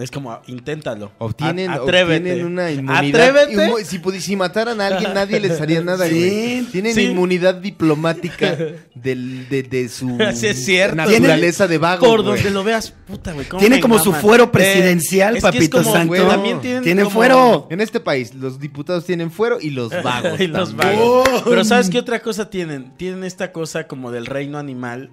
Es 0.00 0.10
como, 0.10 0.40
inténtalo. 0.48 1.12
Obtienen, 1.18 1.70
atrévete. 1.70 2.16
obtienen 2.32 2.46
una 2.46 2.70
inmunidad. 2.70 3.20
Atrévete. 3.28 3.70
Inmu- 3.70 3.84
si, 3.84 4.20
si 4.20 4.34
mataran 4.36 4.80
a 4.80 4.88
alguien, 4.88 5.14
nadie 5.14 5.38
les 5.38 5.60
haría 5.60 5.80
nada, 5.84 6.08
Sí, 6.08 6.14
güey. 6.14 6.62
Tienen 6.72 6.94
sí. 6.94 7.02
inmunidad 7.02 7.54
diplomática 7.56 8.56
del, 8.94 9.48
de, 9.48 9.62
de 9.62 9.88
su 9.88 10.16
Sí, 10.34 10.46
es 10.48 10.64
cierto. 10.64 10.96
naturaleza 10.96 11.68
de 11.68 11.78
vago. 11.78 12.04
Por 12.06 12.22
güey. 12.22 12.34
donde 12.36 12.50
lo 12.50 12.64
veas, 12.64 12.90
puta, 12.90 13.32
güey. 13.32 13.46
Tiene 13.58 13.80
como 13.80 13.98
su 13.98 14.12
fuero 14.12 14.50
presidencial, 14.50 15.36
es 15.36 15.42
que 15.44 15.48
es 15.48 15.54
papito 15.54 15.78
como, 15.78 15.92
santo. 15.92 16.08
güey, 16.08 16.26
también 16.26 16.60
tienen 16.60 16.82
Tiene 16.82 17.02
como- 17.04 17.14
fuero. 17.14 17.68
En 17.70 17.80
este 17.80 18.00
país, 18.00 18.34
los 18.34 18.58
diputados 18.58 19.04
tienen 19.04 19.30
fuero 19.30 19.58
y 19.60 19.70
los 19.70 19.90
vagos. 20.02 20.40
y 20.40 20.46
los 20.48 20.74
vagos. 20.74 21.28
Oh. 21.32 21.42
Pero 21.44 21.62
¿sabes 21.64 21.88
qué 21.88 21.98
otra 21.98 22.20
cosa 22.20 22.50
tienen? 22.50 22.92
Tienen 22.96 23.22
esta 23.24 23.52
cosa 23.52 23.86
como 23.86 24.10
del 24.10 24.26
reino 24.26 24.58
animal. 24.58 25.10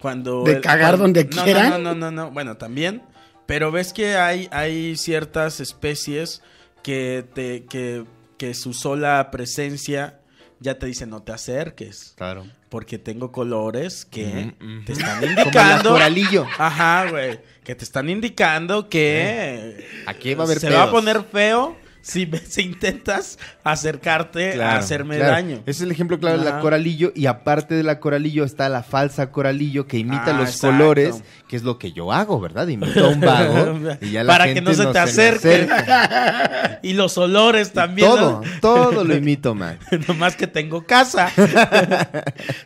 Cuando. 0.00 0.44
¿De 0.44 0.60
cagar 0.60 0.96
cuando- 0.98 0.98
donde 1.04 1.24
no, 1.24 1.44
quieran? 1.44 1.70
No, 1.70 1.78
no, 1.78 1.94
no, 1.94 2.10
no, 2.10 2.24
no. 2.26 2.30
Bueno, 2.30 2.56
también. 2.56 3.02
Pero 3.46 3.70
ves 3.70 3.92
que 3.92 4.16
hay, 4.16 4.48
hay 4.50 4.96
ciertas 4.96 5.60
especies 5.60 6.42
que, 6.82 7.24
te, 7.34 7.64
que, 7.64 8.04
que 8.38 8.54
su 8.54 8.72
sola 8.72 9.30
presencia 9.30 10.20
ya 10.60 10.78
te 10.78 10.86
dice 10.86 11.06
no 11.06 11.22
te 11.22 11.32
acerques. 11.32 12.14
Claro. 12.16 12.46
Porque 12.70 12.98
tengo 12.98 13.30
colores 13.30 14.04
que 14.04 14.54
te 14.84 14.92
están 14.92 15.20
Como 15.20 15.32
el 15.32 15.38
indicando. 15.38 15.90
coralillo. 15.90 16.46
Ajá, 16.58 17.10
güey. 17.10 17.40
Que 17.62 17.74
te 17.74 17.84
están 17.84 18.08
indicando 18.10 18.88
que. 18.88 19.86
Aquí 20.06 20.34
va 20.34 20.42
a 20.44 20.46
haber 20.46 20.58
Se 20.58 20.70
va 20.70 20.84
a 20.84 20.90
poner 20.90 21.22
feo 21.24 21.76
si, 22.04 22.26
me- 22.26 22.38
si 22.38 22.60
intentas 22.62 23.38
acercarte 23.64 24.62
a 24.62 24.76
hacerme 24.76 25.16
claro. 25.16 25.32
daño. 25.32 25.56
Ese 25.60 25.70
es 25.70 25.80
el 25.80 25.90
ejemplo 25.90 26.18
claro 26.20 26.38
de 26.38 26.44
la 26.44 26.60
coralillo. 26.60 27.12
Y 27.14 27.26
aparte 27.26 27.74
de 27.74 27.82
la 27.82 27.98
coralillo 27.98 28.44
está 28.44 28.68
la 28.68 28.82
falsa 28.82 29.30
coralillo 29.32 29.86
que 29.86 29.96
imita 29.98 30.26
Ah, 30.26 30.32
los 30.38 30.50
exacto. 30.50 30.66
colores, 30.76 31.22
que 31.48 31.56
es 31.56 31.62
lo 31.62 31.78
que 31.78 31.92
yo 31.92 32.12
hago, 32.12 32.38
¿verdad? 32.40 32.68
Imito 32.68 33.06
a 33.06 33.08
un 33.08 33.20
vago. 33.20 33.78
y 34.02 34.10
ya 34.10 34.22
la 34.22 34.32
Para 34.32 34.52
que 34.52 34.60
no 34.60 34.74
se 34.74 34.86
te 34.86 34.98
acerque. 34.98 35.66
Y 36.82 36.92
los 36.92 37.16
olores 37.16 37.72
también. 37.72 38.06
Todo, 38.08 38.42
todo 38.60 39.04
lo 39.04 39.16
imito, 39.16 39.54
man. 39.54 39.78
¿no? 39.90 39.98
Nomás 40.08 40.36
que 40.36 40.46
tengo 40.46 40.84
casa. 40.84 41.30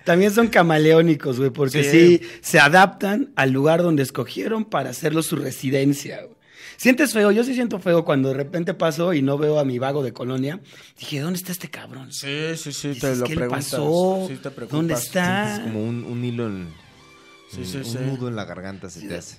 También 0.05 0.33
son 0.33 0.49
camaleónicos, 0.49 1.39
güey, 1.39 1.51
porque 1.51 1.85
Sí. 1.85 2.19
sí. 2.19 2.29
se 2.41 2.59
adaptan 2.59 3.31
al 3.37 3.51
lugar 3.53 3.83
donde 3.83 4.03
escogieron 4.03 4.65
para 4.65 4.91
hacerlo 4.91 5.23
su 5.23 5.37
residencia, 5.37 6.21
güey. 6.23 6.38
¿Sientes 6.79 7.13
feo? 7.13 7.33
Yo 7.33 7.43
sí 7.43 7.55
siento 7.55 7.81
feo 7.81 8.05
cuando 8.05 8.29
de 8.29 8.35
repente 8.37 8.73
paso 8.73 9.13
y 9.13 9.21
no 9.21 9.37
veo 9.37 9.59
a 9.59 9.65
mi 9.65 9.81
vago 9.81 10.03
de 10.05 10.13
colonia. 10.13 10.61
Dije, 10.99 11.19
¿dónde 11.19 11.37
está 11.39 11.51
este 11.51 11.69
cabrón? 11.69 12.13
Sí, 12.13 12.57
sí, 12.57 12.73
sí, 12.73 12.91
Dices, 12.91 13.21
¿Qué 13.27 13.35
le 13.35 13.49
pasó? 13.49 14.25
Sí, 14.29 14.37
te 14.37 14.51
preocupas. 14.51 14.71
¿Dónde 14.71 14.95
Es 14.95 15.03
está? 15.07 15.61
como 15.65 15.83
un, 15.85 16.05
un 16.05 16.25
hilo 16.25 16.47
en. 16.47 16.69
Sí, 17.51 17.59
un- 17.79 17.85
sí, 17.85 17.97
un 17.99 18.07
nudo 18.07 18.29
en 18.29 18.37
la 18.37 18.45
garganta 18.45 18.89
se 18.89 19.07
te 19.09 19.17
hace. 19.17 19.39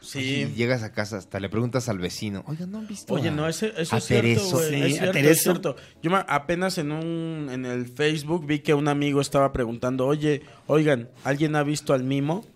Y 0.00 0.06
Sí. 0.10 0.52
llegas 0.56 0.84
a 0.84 0.92
casa, 0.92 1.18
hasta 1.18 1.38
le 1.40 1.48
preguntas 1.50 1.88
al 1.90 1.98
vecino, 1.98 2.42
oiga, 2.46 2.64
¿no 2.66 2.78
han 2.78 2.86
visto? 2.86 3.12
Oye, 3.12 3.28
a- 3.28 3.32
no, 3.32 3.46
ese, 3.48 3.74
eso 3.76 3.96
a 3.96 3.98
es 3.98 4.04
cierto, 4.04 4.22
Tereso?" 4.28 4.56
güey. 4.58 4.68
Sí, 4.68 4.74
es 4.82 4.98
cierto, 4.98 5.18
es 5.18 5.42
cierto. 5.42 5.76
Yo 6.02 6.10
me- 6.10 6.24
apenas 6.28 6.78
en 6.78 6.92
un 6.92 7.48
en 7.50 7.66
el 7.66 7.88
Facebook 7.88 8.46
vi 8.46 8.60
que 8.60 8.72
un 8.74 8.86
amigo 8.88 9.20
estaba 9.20 9.52
preguntando, 9.52 10.06
oye, 10.06 10.42
oigan, 10.66 11.10
¿alguien 11.24 11.56
ha 11.56 11.62
visto 11.64 11.92
al 11.92 12.04
Mimo? 12.04 12.46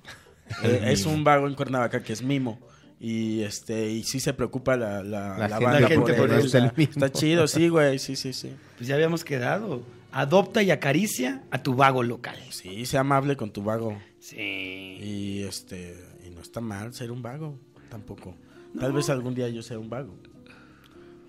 Eh, 0.63 0.83
es 0.87 1.05
un 1.05 1.25
vago 1.25 1.47
en 1.49 1.55
Cuernavaca 1.55 2.03
que 2.03 2.13
es 2.13 2.23
Mimo. 2.23 2.59
Y 3.05 3.43
este, 3.43 3.91
y 3.91 4.05
sí 4.05 4.21
se 4.21 4.33
preocupa 4.33 4.77
la, 4.77 5.03
la, 5.03 5.37
La 5.37 5.49
la 5.49 5.57
gente 5.89 5.97
banda 5.97 6.17
por 6.17 6.33
él. 6.33 6.73
Está 6.77 7.11
chido, 7.11 7.49
sí, 7.49 7.69
güey, 7.69 7.99
sí, 7.99 8.15
sí, 8.15 8.33
sí. 8.33 8.55
Pues 8.77 8.87
ya 8.89 8.95
habíamos 8.95 9.25
quedado. 9.25 9.83
Adopta 10.13 10.63
y 10.63 10.71
acaricia 10.71 11.43
a 11.51 11.61
tu 11.65 11.75
vago 11.75 12.05
local. 12.05 12.37
Sí, 12.51 12.87
sea 12.87 13.01
amable 13.01 13.37
con 13.37 13.51
tu 13.51 13.65
vago. 13.65 14.01
Sí. 14.21 14.37
Y 14.39 15.43
este, 15.43 15.97
y 16.25 16.31
no 16.31 16.41
está 16.43 16.61
mal 16.61 16.95
ser 16.95 17.11
un 17.11 17.23
vago, 17.23 17.59
tampoco. 17.89 18.37
Tal 18.79 18.93
vez 18.93 19.11
algún 19.11 19.35
día 19.35 19.49
yo 19.49 19.65
sea 19.65 19.81
un 19.81 19.91
vago. 19.91 20.15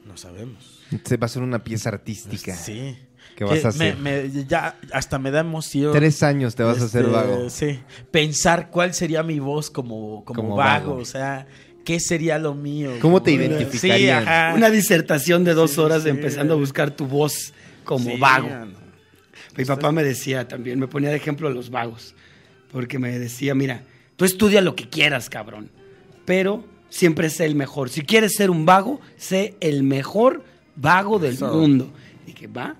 No 0.05 0.15
sabemos. 0.15 0.79
Se 1.03 1.17
va 1.17 1.25
a 1.25 1.29
ser 1.29 1.41
una 1.41 1.63
pieza 1.63 1.89
artística. 1.89 2.55
Sí. 2.55 2.95
¿Qué 3.35 3.43
vas 3.45 3.65
a 3.65 3.69
hacer? 3.69 3.97
me- 3.97 4.29
ya 4.47 4.77
hasta 4.91 5.17
me 5.19 5.31
da 5.31 5.39
emoción. 5.41 5.91
Tres 5.93 6.21
años 6.23 6.55
te 6.55 6.63
vas 6.63 6.81
a 6.81 6.85
hacer 6.85 7.01
Este, 7.05 7.13
vago. 7.13 7.49
Sí. 7.49 7.79
Pensar 8.11 8.69
cuál 8.69 8.93
sería 8.93 9.23
mi 9.23 9.39
voz 9.39 9.69
como, 9.71 10.23
como, 10.25 10.41
Como 10.41 10.55
vago, 10.55 10.89
vago. 10.91 11.01
o 11.01 11.05
sea, 11.05 11.47
qué 11.83 11.99
sería 11.99 12.37
lo 12.39 12.53
mío. 12.53 12.91
¿Cómo 13.01 13.21
te? 13.23 13.31
Sí, 13.77 14.09
ajá. 14.09 14.53
Una 14.55 14.69
disertación 14.69 15.43
de 15.43 15.53
dos 15.53 15.71
Sí, 15.71 15.79
horas 15.81 16.03
sí. 16.03 16.09
empezando 16.09 16.53
a 16.53 16.57
buscar 16.57 16.91
tu 16.91 17.05
voz 17.07 17.53
como 17.83 18.11
Sí, 18.11 18.17
vago. 18.17 18.49
no. 18.49 18.83
Mi 19.57 19.65
papá 19.65 19.91
me 19.91 20.03
decía 20.03 20.47
también, 20.47 20.79
me 20.79 20.87
ponía 20.87 21.09
de 21.09 21.15
ejemplo 21.17 21.47
a 21.47 21.51
los 21.51 21.69
vagos, 21.69 22.15
porque 22.71 22.97
me 22.97 23.19
decía, 23.19 23.53
mira, 23.53 23.83
tú 24.15 24.25
estudia 24.25 24.61
lo 24.61 24.75
que 24.75 24.89
quieras, 24.89 25.29
cabrón, 25.29 25.69
pero 26.25 26.63
siempre 26.89 27.29
sé 27.29 27.45
el 27.45 27.53
mejor. 27.55 27.89
Si 27.89 28.01
quieres 28.01 28.33
ser 28.35 28.49
un 28.49 28.65
vago, 28.65 28.99
sé 29.17 29.55
el 29.59 29.83
mejor 29.83 30.43
vago 30.75 31.19
del 31.19 31.33
Eso. 31.35 31.53
mundo. 31.53 31.91
Y 32.25 32.33
que 32.33 32.47
va, 32.47 32.77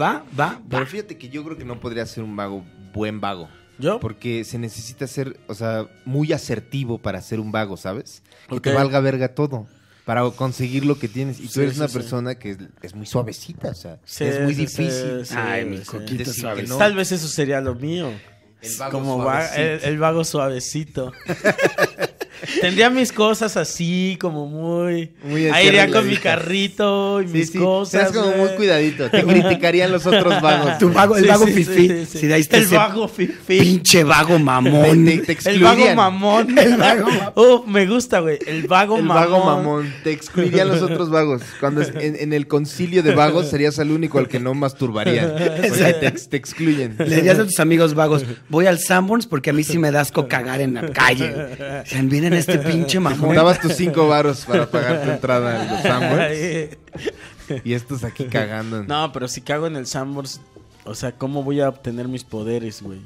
va, 0.00 0.24
va, 0.38 0.60
Pero 0.68 0.82
va. 0.82 0.86
fíjate 0.88 1.16
que 1.18 1.28
yo 1.28 1.44
creo 1.44 1.56
que 1.56 1.64
no 1.64 1.80
podría 1.80 2.06
ser 2.06 2.24
un 2.24 2.36
vago, 2.36 2.64
buen 2.92 3.20
vago. 3.20 3.48
¿Yo? 3.78 3.98
Porque 3.98 4.44
se 4.44 4.58
necesita 4.58 5.06
ser, 5.08 5.38
o 5.48 5.54
sea, 5.54 5.86
muy 6.04 6.32
asertivo 6.32 6.98
para 6.98 7.20
ser 7.20 7.40
un 7.40 7.50
vago, 7.50 7.76
¿sabes? 7.76 8.22
Que 8.48 8.60
te 8.60 8.72
valga 8.72 9.00
verga 9.00 9.34
todo. 9.34 9.66
Para 10.04 10.22
conseguir 10.30 10.84
lo 10.84 10.98
que 10.98 11.08
tienes. 11.08 11.40
Y 11.40 11.44
tú 11.44 11.54
Sí, 11.54 11.60
eres 11.62 11.72
sí, 11.74 11.80
una 11.80 11.88
sí. 11.88 11.94
persona 11.94 12.34
que 12.36 12.50
es, 12.50 12.58
es 12.82 12.94
muy 12.94 13.06
suavecita, 13.06 13.70
o 13.70 13.74
sea, 13.74 13.98
Sí, 14.04 14.24
es 14.24 14.40
muy 14.42 14.54
sí, 14.54 14.66
sí, 14.68 14.82
difícil. 14.82 15.26
sí, 15.26 15.34
Ay, 15.36 15.64
mi 15.64 15.78
sí. 15.78 15.84
coquito 15.86 16.18
Decir 16.18 16.34
que 16.34 16.40
suave. 16.40 16.62
no. 16.64 16.76
Tal 16.76 16.94
vez 16.94 17.10
eso 17.10 17.26
sería 17.26 17.60
lo 17.60 17.74
mío. 17.74 18.10
El 18.60 18.76
vago 18.78 18.92
Como 18.92 19.18
va- 19.18 19.48
suavecito. 19.48 19.86
el, 19.86 19.92
el 19.94 19.98
vago 19.98 20.24
suavecito. 20.24 21.12
Tendría 22.60 22.90
mis 22.90 23.12
cosas 23.12 23.56
así, 23.56 24.16
como 24.20 24.46
muy. 24.46 25.10
Muy 25.24 25.46
Ahí 25.48 25.68
iría 25.68 25.90
con 25.90 26.06
mi 26.06 26.16
carrito 26.16 27.20
y 27.22 27.26
Sí, 27.28 27.32
mis 27.32 27.50
sí, 27.50 27.58
cosas. 27.58 27.90
Serás 28.10 28.12
como 28.12 28.36
muy 28.36 28.48
cuidadito. 28.56 29.10
Te 29.10 29.24
criticarían 29.24 29.90
los 29.92 30.06
otros 30.06 30.40
vagos. 30.40 30.78
Tu 30.78 30.92
vago, 30.92 31.16
el 31.16 31.24
Sí, 31.24 31.28
vago 31.28 31.46
sí, 31.46 31.52
fifí. 31.52 31.88
sí, 31.88 32.06
sí. 32.06 32.18
Si 32.18 32.26
de 32.26 32.34
ahí 32.34 32.40
está 32.42 32.56
el 32.58 32.66
vago 32.66 33.08
fifí. 33.08 33.58
pinche 33.58 34.04
vago 34.04 34.38
mamón. 34.38 35.04
Te- 35.04 35.34
te- 35.34 35.50
El 35.50 35.62
vago 35.62 35.94
mamón. 35.94 36.58
El 36.58 36.76
vago 36.76 37.06
mamón. 37.10 37.32
Uf, 37.34 37.66
me 37.66 37.86
gusta, 37.86 38.20
güey. 38.20 38.38
El 38.46 38.66
vago 38.66 38.96
El 38.98 39.04
mamón. 39.04 39.30
vago 39.30 39.44
mamón. 39.44 39.94
Te 40.04 40.12
excluirían 40.12 40.68
los 40.68 40.80
otros 40.82 41.10
vagos. 41.10 41.42
Cuando 41.60 41.80
es- 41.82 41.92
en, 41.94 42.16
en 42.16 42.32
el 42.32 42.46
concilio 42.46 43.02
de 43.02 43.14
vagos 43.14 43.48
serías 43.50 43.78
el 43.78 43.90
único 43.90 44.18
al 44.18 44.28
que 44.28 44.38
no 44.40 44.54
masturbarían. 44.54 45.32
Porque 45.32 45.68
te, 46.00 46.10
te 46.10 46.36
excluyen. 46.36 46.94
Le 46.98 47.16
dirías 47.16 47.38
a 47.38 47.44
tus 47.44 47.58
amigos 47.60 47.94
vagos, 47.94 48.24
voy 48.48 48.66
al 48.66 48.78
Sanborns 48.78 49.26
porque 49.26 49.50
a 49.50 49.52
mí 49.52 49.64
sí 49.64 49.76
me 49.78 49.90
das 49.90 50.04
asco 50.04 50.28
cagar 50.28 50.60
en 50.60 50.74
la 50.74 50.88
calle. 50.92 51.34
O 51.84 51.86
sea, 51.86 51.98
miren 52.36 52.56
este 52.56 52.58
pinche 52.70 53.00
mamón. 53.00 53.20
Juntabas 53.20 53.60
tus 53.60 53.72
cinco 53.74 54.08
varos 54.08 54.44
para 54.44 54.70
pagar 54.70 55.02
tu 55.04 55.10
entrada 55.10 55.60
a 55.62 55.72
los 55.72 55.82
Sanborns. 55.82 56.78
Y 57.64 57.74
estos 57.74 58.04
aquí 58.04 58.24
cagando. 58.24 58.84
No, 58.84 59.12
pero 59.12 59.28
si 59.28 59.40
cago 59.42 59.66
en 59.66 59.76
el 59.76 59.86
Sambors, 59.86 60.40
o 60.84 60.94
sea, 60.94 61.12
¿cómo 61.12 61.42
voy 61.42 61.60
a 61.60 61.68
obtener 61.68 62.08
mis 62.08 62.24
poderes, 62.24 62.80
güey? 62.82 63.00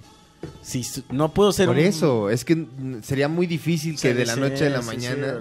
Si 0.63 0.85
no 1.11 1.33
puedo 1.35 1.51
ser 1.53 1.67
Por 1.67 1.77
un- 1.77 1.83
eso, 1.83 2.31
es 2.31 2.45
que 2.45 2.65
sería 3.03 3.29
muy 3.29 3.47
difícil 3.49 3.99
que 3.99 4.15
de 4.15 4.25
la 4.27 4.35
sí, 4.35 4.41
noche 4.41 4.67
a 4.67 4.71
la 4.71 4.83
sí, 4.83 4.87
mañana 4.87 5.35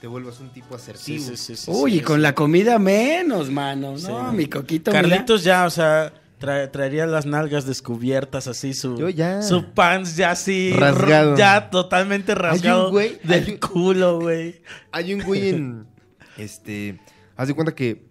te 0.00 0.06
vuelvas 0.06 0.38
un 0.40 0.50
tipo 0.50 0.74
asertivo. 0.74 1.24
sí, 1.24 1.36
sí, 1.36 1.56
sí, 1.56 1.70
Uy, 1.70 1.92
sí, 1.92 1.96
y 1.98 2.00
con 2.02 2.20
la 2.20 2.34
comida 2.34 2.78
menos, 2.78 3.48
mano. 3.50 3.92
No, 3.92 4.30
Sí. 4.30 4.36
mi 4.36 4.46
coquito. 4.46 4.90
mira. 4.90 5.00
Carlitos 5.02 5.42
ya, 5.44 5.64
o 5.64 5.70
sea, 5.70 6.12
Tra- 6.44 6.70
traería 6.70 7.06
las 7.06 7.26
nalgas 7.26 7.66
descubiertas, 7.66 8.46
así 8.48 8.74
su, 8.74 8.96
Yo 8.98 9.08
ya. 9.08 9.42
su 9.42 9.64
pants 9.72 10.16
ya 10.16 10.30
así. 10.32 10.72
Rasgado. 10.72 11.36
Ya 11.36 11.70
totalmente 11.70 12.34
rasgado 12.34 12.90
güey- 12.92 13.20
del 13.22 13.50
un- 13.52 13.56
culo, 13.56 14.20
güey. 14.20 14.60
Hay 14.92 15.14
un 15.14 15.22
güey 15.22 15.48
en. 15.50 15.86
Este. 16.36 16.98
Haz 17.36 17.48
de 17.48 17.54
cuenta 17.54 17.74
que. 17.74 18.04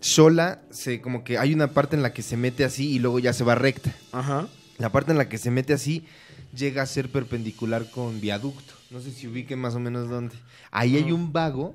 Sola, 0.00 0.62
se, 0.70 1.00
como 1.00 1.24
que 1.24 1.38
hay 1.38 1.52
una 1.52 1.68
parte 1.72 1.96
en 1.96 2.02
la 2.02 2.12
que 2.12 2.22
se 2.22 2.36
mete 2.36 2.64
así 2.64 2.90
y 2.92 2.98
luego 3.00 3.18
ya 3.18 3.32
se 3.32 3.42
va 3.44 3.54
recta. 3.56 3.92
Ajá. 4.12 4.46
La 4.78 4.90
parte 4.92 5.10
en 5.10 5.18
la 5.18 5.28
que 5.28 5.38
se 5.38 5.50
mete 5.50 5.72
así 5.72 6.06
llega 6.54 6.82
a 6.82 6.86
ser 6.86 7.10
perpendicular 7.10 7.90
con 7.90 8.20
viaducto. 8.20 8.74
No 8.90 9.00
sé 9.00 9.10
si 9.10 9.26
ubiquen 9.26 9.58
más 9.58 9.74
o 9.74 9.80
menos 9.80 10.08
dónde. 10.08 10.36
Ahí 10.70 10.96
hay 10.96 11.10
un 11.10 11.32
vago, 11.32 11.74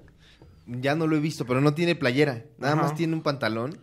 ya 0.67 0.95
no 0.95 1.05
lo 1.05 1.17
he 1.17 1.19
visto, 1.19 1.45
pero 1.45 1.59
no 1.59 1.73
tiene 1.73 1.95
playera. 1.95 2.43
Nada 2.57 2.75
más 2.77 2.95
tiene 2.95 3.13
un 3.13 3.21
pantalón 3.23 3.77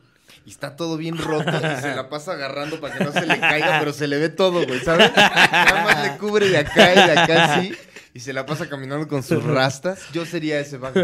y 0.51 0.53
está 0.53 0.75
todo 0.75 0.97
bien 0.97 1.17
roto 1.17 1.49
y 1.49 1.81
se 1.81 1.95
la 1.95 2.09
pasa 2.09 2.33
agarrando 2.33 2.81
para 2.81 2.99
que 2.99 3.05
no 3.05 3.13
se 3.13 3.25
le 3.25 3.39
caiga, 3.41 3.77
pero 3.79 3.93
se 3.93 4.09
le 4.09 4.19
ve 4.19 4.31
todo, 4.31 4.67
güey, 4.67 4.81
¿sabes? 4.81 5.13
Nada 5.15 5.85
más 5.85 6.03
le 6.03 6.17
cubre 6.19 6.49
de 6.49 6.59
acá 6.59 6.91
y 6.93 6.97
de 6.97 7.19
acá 7.21 7.55
así. 7.55 7.73
Y 8.13 8.19
se 8.19 8.33
la 8.33 8.45
pasa 8.45 8.69
caminando 8.69 9.07
con 9.07 9.23
sus 9.23 9.45
rastas. 9.45 10.01
Yo 10.13 10.27
sería 10.27 10.59
ese 10.59 10.77
vago. 10.79 11.01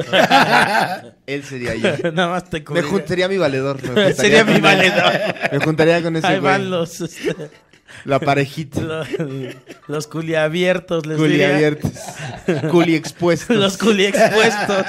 Él 1.27 1.45
sería 1.45 1.77
yo. 1.77 2.11
Nada 2.13 2.29
más 2.31 2.51
te 2.51 2.59
Me 2.59 2.65
cubre. 2.65 2.83
jun- 2.83 3.05
sería 3.07 3.29
mi 3.29 3.39
valedor. 3.39 3.81
me 3.81 3.89
juntaría 3.89 4.15
Sería 4.15 4.45
mi 4.45 4.59
valedor. 4.61 5.13
Me 5.53 5.59
juntaría 5.61 6.03
con 6.03 6.17
ese 6.17 6.27
Ahí 6.27 6.41
güey. 6.41 6.53
van 6.53 6.69
los, 6.71 7.01
este, 7.01 7.37
La 8.05 8.19
parejita. 8.21 8.81
los, 8.81 9.09
los 9.89 10.07
culiabiertos, 10.07 11.07
les 11.07 11.17
Culi 11.17 11.31
diría. 11.33 11.55
abiertos. 11.55 11.93
Culi 12.71 12.95
expuestos. 12.95 13.57
Los 13.57 13.77
culi 13.79 14.07
expuestos. 14.07 14.87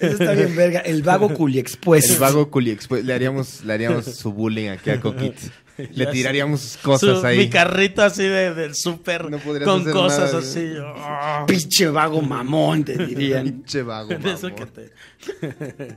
Eso 0.00 0.12
está 0.12 0.32
bien 0.32 0.54
verga. 0.56 0.80
El 0.80 1.02
vago 1.02 1.32
culi 1.32 1.58
expuesto. 1.58 2.12
El 2.14 2.18
vago 2.18 2.50
culi 2.50 2.70
expuesto. 2.70 3.06
Le 3.06 3.14
haríamos, 3.14 3.64
le 3.64 3.72
haríamos 3.72 4.04
su 4.06 4.32
bullying 4.32 4.68
aquí 4.70 4.90
a 4.90 5.00
Coquito. 5.00 5.40
Le 5.78 6.04
Ya 6.04 6.10
tiraríamos 6.10 6.60
sus 6.60 6.76
cosas 6.76 7.20
Su- 7.20 7.26
ahí. 7.26 7.38
Mi 7.38 7.48
carrito 7.50 8.02
así 8.02 8.22
de, 8.24 8.52
del 8.54 8.74
súper 8.74 9.30
No 9.30 9.38
con 9.40 9.56
hacer 9.80 9.92
cosas 9.92 10.32
nada, 10.32 10.38
así. 10.38 10.72
oh. 10.78 11.46
Pinche 11.46 11.88
vago 11.88 12.20
mamón, 12.20 12.84
te 12.84 12.96
dirían. 13.06 13.44
Pinche 13.44 13.82
vago, 13.82 14.08
De 14.10 14.32
eso 14.32 14.50
mamón. 14.50 14.54
que 14.54 14.66
te... 14.66 15.94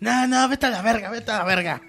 No, 0.00 0.26
no, 0.26 0.48
vete 0.48 0.66
a 0.66 0.70
la 0.70 0.82
verga, 0.82 1.10
vete 1.10 1.30
a 1.30 1.38
la 1.38 1.44
verga. 1.44 1.82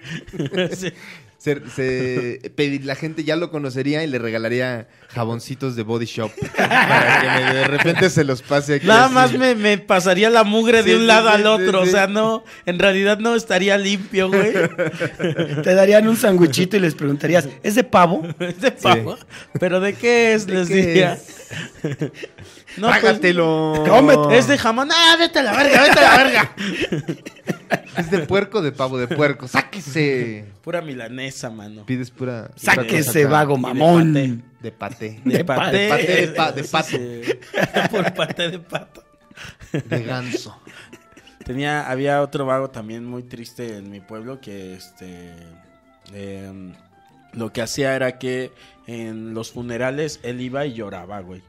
Sí. 0.76 0.92
Se, 1.38 1.62
se- 1.70 2.50
pedir- 2.56 2.84
la 2.84 2.96
gente 2.96 3.22
ya 3.22 3.36
lo 3.36 3.52
conocería 3.52 4.02
y 4.02 4.08
le 4.08 4.18
regalaría 4.18 4.88
jaboncitos 5.10 5.76
de 5.76 5.84
Body 5.84 6.04
Shop. 6.06 6.32
para 6.56 7.20
que 7.20 7.44
me- 7.44 7.54
de 7.54 7.64
repente 7.64 8.10
se 8.10 8.24
los 8.24 8.42
pase 8.42 8.74
aquí. 8.74 8.86
Nada 8.88 9.04
así. 9.04 9.14
más 9.14 9.32
me, 9.34 9.54
me 9.54 9.78
pasaría 9.78 10.30
la 10.30 10.42
mugre 10.42 10.82
Sí, 10.82 10.88
de 10.90 10.94
un 10.96 11.02
sí, 11.02 11.06
lado 11.06 11.28
sí, 11.28 11.34
al 11.36 11.46
otro. 11.46 11.82
sí. 11.84 11.88
O 11.88 11.92
sea, 11.92 12.08
no, 12.08 12.42
en 12.66 12.80
realidad 12.80 13.18
no 13.20 13.36
estaría 13.36 13.78
limpio, 13.78 14.28
güey. 14.28 14.52
Te 15.62 15.74
darían 15.74 16.08
un 16.08 16.16
sanguichito 16.16 16.76
y 16.76 16.80
les 16.80 16.96
preguntarías, 16.96 17.48
¿es 17.62 17.76
de 17.76 17.84
pavo? 17.84 18.26
Es 18.40 18.60
de 18.60 18.72
pavo. 18.72 19.16
¿Pero 19.60 19.78
de 19.78 19.94
qué 19.94 20.34
es? 20.34 20.44
¿De 20.46 20.54
Les 20.54 20.68
qué 20.68 20.74
diría. 20.74 21.12
es? 21.14 22.06
No, 22.78 22.90
pues, 23.00 24.38
es 24.38 24.48
de 24.48 24.58
jamón. 24.58 24.88
¡Ah, 24.92 25.16
vete 25.18 25.38
a 25.38 25.42
la 25.42 25.52
verga, 25.56 25.82
vete 25.82 25.98
a 26.00 26.02
la 26.16 26.24
verga! 26.24 26.54
Es 27.98 28.10
de 28.10 28.20
puerco, 28.20 28.62
de 28.62 28.72
pavo, 28.72 28.96
de 28.96 29.08
puerco. 29.08 29.46
¡Sáquese! 29.48 30.46
Pura 30.62 30.80
milanesa, 30.80 31.50
mano. 31.50 31.84
Pides 31.84 32.10
pura. 32.10 32.50
Sáquese, 32.56 33.26
vago 33.26 33.56
de 33.56 33.60
mamón. 33.60 34.42
De 34.60 34.72
paté. 34.72 35.20
De 35.24 35.38
De 35.38 35.44
paté. 35.44 35.88
paté 35.88 36.26
de 36.26 36.28
pa- 36.28 36.48
eh, 36.48 36.52
de 36.52 36.64
sí, 36.64 36.70
pato. 36.70 36.88
sí. 36.88 37.22
Por 37.90 38.14
paté 38.14 38.50
de 38.50 38.58
pato. 38.60 39.04
De 39.72 40.02
ganso. 40.02 40.56
Tenía, 41.44 41.90
había 41.90 42.22
otro 42.22 42.46
vago 42.46 42.70
también 42.70 43.04
muy 43.04 43.22
triste 43.24 43.76
en 43.78 43.90
mi 43.90 44.00
pueblo 44.00 44.40
que 44.40 44.74
este 44.74 45.34
em, 46.14 46.72
lo 47.32 47.52
que 47.52 47.62
hacía 47.62 47.94
era 47.96 48.18
que 48.18 48.52
en 48.86 49.34
los 49.34 49.52
funerales 49.52 50.20
él 50.22 50.40
iba 50.40 50.64
y 50.66 50.72
lloraba, 50.74 51.20
güey. 51.20 51.42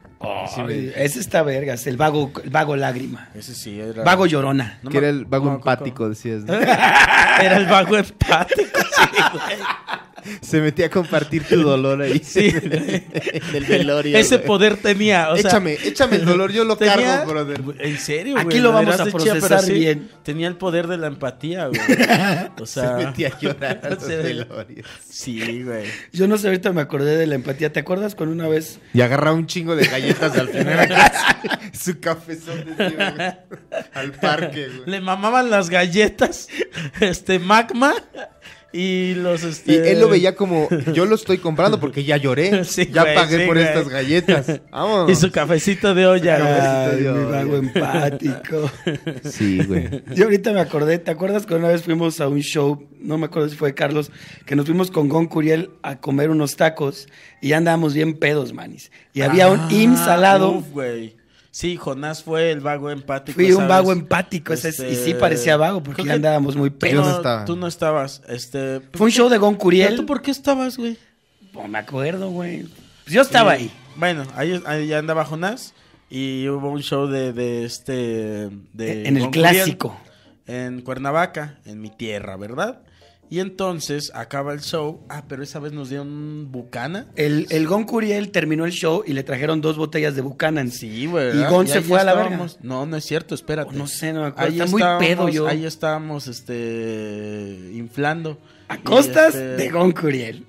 Sí, 0.53 0.61
Ay, 0.67 0.93
ese 0.97 1.19
está 1.21 1.43
vergas, 1.43 1.87
el 1.87 1.95
vago, 1.95 2.31
el 2.43 2.49
vago 2.49 2.75
lágrima. 2.75 3.29
Ese 3.33 3.55
sí 3.55 3.79
era. 3.79 4.03
Vago 4.03 4.25
llorona. 4.25 4.79
No 4.83 4.89
que 4.89 4.99
me- 4.99 5.07
era 5.07 5.17
el 5.17 5.23
vago 5.25 5.45
no 5.45 5.55
empático, 5.55 6.09
decías. 6.09 6.43
Era 6.47 7.55
el 7.57 7.67
vago 7.67 7.95
empático, 7.97 8.79
sí, 8.79 9.21
güey. 9.31 9.57
Se 10.41 10.61
metía 10.61 10.87
a 10.87 10.89
compartir 10.89 11.43
tu 11.43 11.61
dolor 11.61 12.01
ahí. 12.01 12.19
Sí. 12.23 12.53
en 12.63 13.55
el 13.55 13.65
velorio. 13.65 14.17
Ese 14.17 14.37
güey. 14.37 14.47
poder 14.47 14.77
tenía, 14.77 15.29
o 15.31 15.37
sea, 15.37 15.49
échame, 15.49 15.77
échame 15.83 16.15
el 16.17 16.25
dolor, 16.25 16.51
yo 16.51 16.63
lo 16.63 16.77
tenía- 16.77 16.95
cargo, 17.19 17.31
brother. 17.31 17.61
En 17.79 17.97
serio, 17.97 18.33
güey. 18.33 18.45
Aquí 18.45 18.59
lo 18.59 18.71
vamos 18.71 18.99
a 18.99 19.05
se 19.05 19.11
procesar 19.11 19.61
sí, 19.63 19.73
bien. 19.73 20.09
Tenía 20.23 20.47
el 20.47 20.55
poder 20.55 20.87
de 20.87 20.97
la 20.97 21.07
empatía, 21.07 21.67
güey. 21.67 21.79
O 22.59 22.65
Se 22.65 22.81
sea, 22.81 22.93
metía 22.97 23.29
a 23.29 23.39
llorar 23.39 23.79
a 23.83 23.89
los 23.91 24.03
se- 24.03 24.17
velorios. 24.17 24.87
sí, 25.09 25.63
güey. 25.63 25.85
Yo 26.11 26.27
no 26.27 26.37
sé, 26.37 26.47
ahorita 26.47 26.71
me 26.73 26.81
acordé 26.81 27.17
de 27.17 27.27
la 27.27 27.35
empatía. 27.35 27.71
¿Te 27.71 27.79
acuerdas 27.79 28.15
con 28.15 28.29
una 28.29 28.47
vez? 28.47 28.79
Y 28.93 29.01
agarraba 29.01 29.35
un 29.35 29.47
chingo 29.47 29.75
de 29.75 29.85
galletas 29.87 30.37
al 30.37 30.49
final. 30.49 30.93
su 31.73 31.99
cafezón 31.99 32.65
de 32.65 32.71
tío, 32.89 32.97
güey, 32.97 33.31
al 33.93 34.11
parque, 34.13 34.67
güey. 34.67 34.81
Le 34.89 35.01
mamaban 35.01 35.49
las 35.49 35.69
galletas, 35.69 36.47
este, 36.99 37.39
magma 37.39 37.93
y 38.71 39.15
los, 39.15 39.43
este... 39.43 39.73
Y 39.73 39.75
él 39.77 39.99
lo 39.99 40.09
veía 40.09 40.35
como, 40.35 40.67
yo 40.93 41.05
lo 41.05 41.15
estoy 41.15 41.39
comprando 41.39 41.79
porque 41.79 42.03
ya 42.03 42.17
lloré. 42.17 42.63
Sí, 42.69 42.89
ya 42.91 43.01
güey, 43.03 43.15
pagué 43.15 43.37
sí, 43.39 43.45
por 43.47 43.55
güey. 43.55 43.67
estas 43.67 43.89
galletas. 43.89 44.61
Vamos. 44.71 45.09
Y 45.11 45.15
su 45.15 45.31
cafecito 45.31 45.95
de 45.95 46.05
olla, 46.05 46.85
Ay, 46.91 46.97
mi 47.01 47.23
vago 47.31 47.55
empático. 47.57 48.71
Sí, 49.23 49.63
güey. 49.63 49.89
Yo 50.15 50.25
ahorita 50.25 50.51
me 50.53 50.59
acordé, 50.59 50.99
¿te 50.99 51.11
acuerdas 51.11 51.45
que 51.45 51.55
una 51.55 51.67
vez 51.69 51.83
fuimos 51.83 52.21
a 52.21 52.27
un 52.27 52.39
show, 52.41 52.87
no 52.99 53.17
me 53.17 53.25
acuerdo 53.25 53.49
si 53.49 53.55
fue 53.55 53.69
de 53.69 53.75
Carlos, 53.75 54.11
que 54.45 54.55
nos 54.55 54.65
fuimos 54.65 54.91
con 54.91 55.09
Gon 55.09 55.27
Curiel 55.27 55.71
a 55.81 55.99
comer 55.99 56.29
unos 56.29 56.55
tacos 56.55 57.07
y 57.41 57.49
ya 57.49 57.57
andábamos 57.57 57.93
bien 57.93 58.13
pedos, 58.19 58.53
manis. 58.53 58.91
Y 59.13 59.21
había 59.21 59.49
un 59.49 59.59
Ah, 59.59 59.67
IMSS 59.71 60.07
al 60.07 60.21
lado. 60.21 60.51
uf, 60.51 60.69
güey. 60.71 61.18
Sí, 61.59 61.75
Jonás 61.75 62.23
fue 62.23 62.51
el 62.51 62.61
vago 62.61 62.89
empático. 62.89 63.35
Fui 63.35 63.51
un 63.51 63.67
vago 63.67 63.91
empático, 63.91 64.53
ese 64.53 64.69
es- 64.69 64.79
y 64.79 64.95
sí 64.95 65.13
parecía 65.13 65.57
vago 65.57 65.83
porque 65.83 66.05
ya 66.05 66.13
andábamos 66.13 66.55
muy 66.55 66.69
pedos. 66.69 67.05
no 67.05 67.17
estaba. 67.17 67.43
Tú 67.43 67.57
no 67.57 67.67
estabas, 67.67 68.21
este... 68.29 68.79
Fue 68.93 69.07
un 69.07 69.11
show 69.11 69.27
de 69.27 69.37
Gon 69.37 69.55
¿Pero 69.55 69.63
Curiel. 69.63 69.95
tú 69.97 70.05
por 70.05 70.21
qué 70.21 70.31
estabas, 70.31 70.77
güey? 70.77 70.97
No 71.53 71.67
me 71.67 71.79
acuerdo, 71.79 72.29
güey. 72.29 72.61
Pues 73.03 73.13
yo 73.13 73.21
estaba 73.21 73.57
Sí. 73.57 73.63
ahí. 73.63 73.71
Bueno, 73.97 74.23
ahí, 74.35 74.63
ahí 74.65 74.87
ya 74.87 74.99
andaba 74.99 75.25
Jonás 75.25 75.73
y 76.09 76.47
hubo 76.47 76.69
un 76.69 76.81
show 76.81 77.07
de, 77.07 77.33
de 77.33 77.65
este... 77.65 77.93
De 78.71 79.05
en 79.05 79.17
el 79.17 79.25
Curiel 79.25 79.31
clásico. 79.51 79.99
En 80.47 80.79
Cuernavaca, 80.79 81.59
en 81.65 81.81
mi 81.81 81.89
tierra, 81.89 82.37
¿verdad? 82.37 82.79
Y 83.31 83.39
entonces 83.39 84.11
acaba 84.15 84.53
el 84.53 84.61
show. 84.61 85.01
Ah, 85.07 85.25
pero 85.27 85.43
esa 85.43 85.59
vez 85.59 85.71
nos 85.71 85.89
dieron 85.89 86.51
bucana. 86.51 87.07
El, 87.15 87.45
el 87.51 87.67
Gon 87.67 87.83
Curiel 87.83 88.31
terminó 88.31 88.65
el 88.65 88.71
show 88.71 89.03
y 89.05 89.13
le 89.13 89.21
trajeron 89.23 89.61
dos 89.61 89.77
botellas 89.77 90.15
de 90.15 90.21
Buchanan. 90.21 90.71
Sí, 90.71 91.05
güey. 91.05 91.39
Y. 91.39 91.43
Gon 91.45 91.67
se 91.67 91.81
fue 91.81 91.99
a 91.99 92.03
la 92.03 92.13
estábamos- 92.13 92.57
No, 92.63 92.87
no 92.87 92.97
es 92.97 93.05
cierto, 93.05 93.35
espérate. 93.35 93.75
No 93.75 93.85
sé, 93.85 94.13
no 94.13 94.21
me 94.21 94.27
acuerdo. 94.27 94.47
Ahí 94.51 94.59
Está 94.59 94.71
muy 94.71 94.81
estábamos, 94.81 95.07
pedo 95.07 95.29
yo. 95.29 95.47
Ahí 95.47 95.65
estábamos, 95.65 96.27
este, 96.27 97.69
inflando. 97.73 98.39
A 98.67 98.75
Y, 98.77 98.79
costas 98.79 99.35
este, 99.35 99.45
de 99.57 99.69
Gon 99.69 99.91
Curiel. 99.91 100.45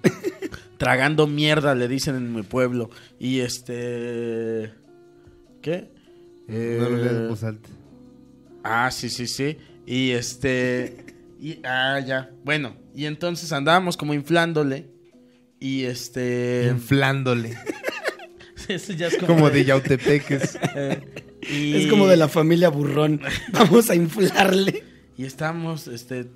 Tragando 0.79 1.27
mierda, 1.27 1.75
le 1.75 1.87
dicen 1.87 2.17
en 2.17 2.33
mi 2.35 2.43
pueblo. 2.43 2.89
Y 3.19 3.41
este... 3.41 4.73
¿Qué? 5.61 5.91
No 6.49 6.89
lo 6.89 6.97
leas 6.97 7.13
en 7.13 7.25
Eh, 7.25 7.29
voz 7.29 7.45
alta. 7.45 7.69
Ah, 8.65 8.91
sí, 8.91 9.11
sí, 9.11 9.27
sí. 9.27 9.59
Y 9.87 10.13
este. 10.13 11.05
Y, 11.41 11.61
ah, 11.65 11.99
ya. 12.07 12.31
Bueno, 12.45 12.77
y 12.95 13.07
entonces 13.07 13.51
andábamos 13.53 13.97
como 13.97 14.13
inflándole. 14.15 14.89
Y 15.59 15.85
este. 15.85 16.69
Inflándole. 16.71 17.57
Eso 18.69 18.93
ya 18.93 19.09
es 19.09 19.17
como. 19.17 19.35
Como 19.35 19.51
de 19.51 19.65
Yautepeques. 19.65 20.59
y, 21.43 21.77
Es 21.77 21.87
como 21.91 22.07
de 22.07 22.17
la 22.17 22.29
familia 22.29 22.69
burrón. 22.69 23.21
Vamos 23.53 23.91
a 23.91 23.95
inflarle. 23.95 24.85
Y 25.17 25.25
estábamos, 25.25 25.87
este. 25.89 26.27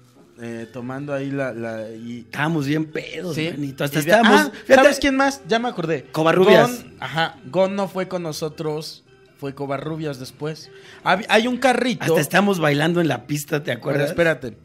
eh, 0.40 0.66
tomando 0.72 1.12
ahí 1.12 1.30
la. 1.30 1.52
la 1.52 1.90
y, 1.90 2.20
Estábamos 2.20 2.66
bien 2.66 2.86
pedos, 2.86 3.34
sí. 3.34 3.50
manito. 3.50 3.84
Hasta 3.84 3.98
Y 3.98 4.00
estábamos. 4.00 4.40
Ah, 4.40 4.52
fíjate, 4.52 4.74
¿Sabes 4.74 4.98
quién 5.00 5.16
más? 5.16 5.42
Ya 5.46 5.58
me 5.58 5.68
acordé. 5.68 6.04
Covarrubias. 6.12 6.82
Gon- 6.82 6.94
ajá. 7.00 7.36
Gon 7.50 7.76
no 7.76 7.88
fue 7.88 8.08
con 8.08 8.22
nosotros. 8.22 9.04
Fue 9.38 9.54
Covarrubias 9.54 10.18
después. 10.18 10.70
Hab- 11.02 11.26
Hay 11.28 11.46
un 11.46 11.58
carrito. 11.58 12.04
Hasta 12.04 12.20
estamos 12.20 12.60
bailando 12.60 13.00
en 13.00 13.08
la 13.08 13.26
pista, 13.26 13.62
¿te 13.62 13.72
acuerdas? 13.72 14.10
espérate. 14.10 14.56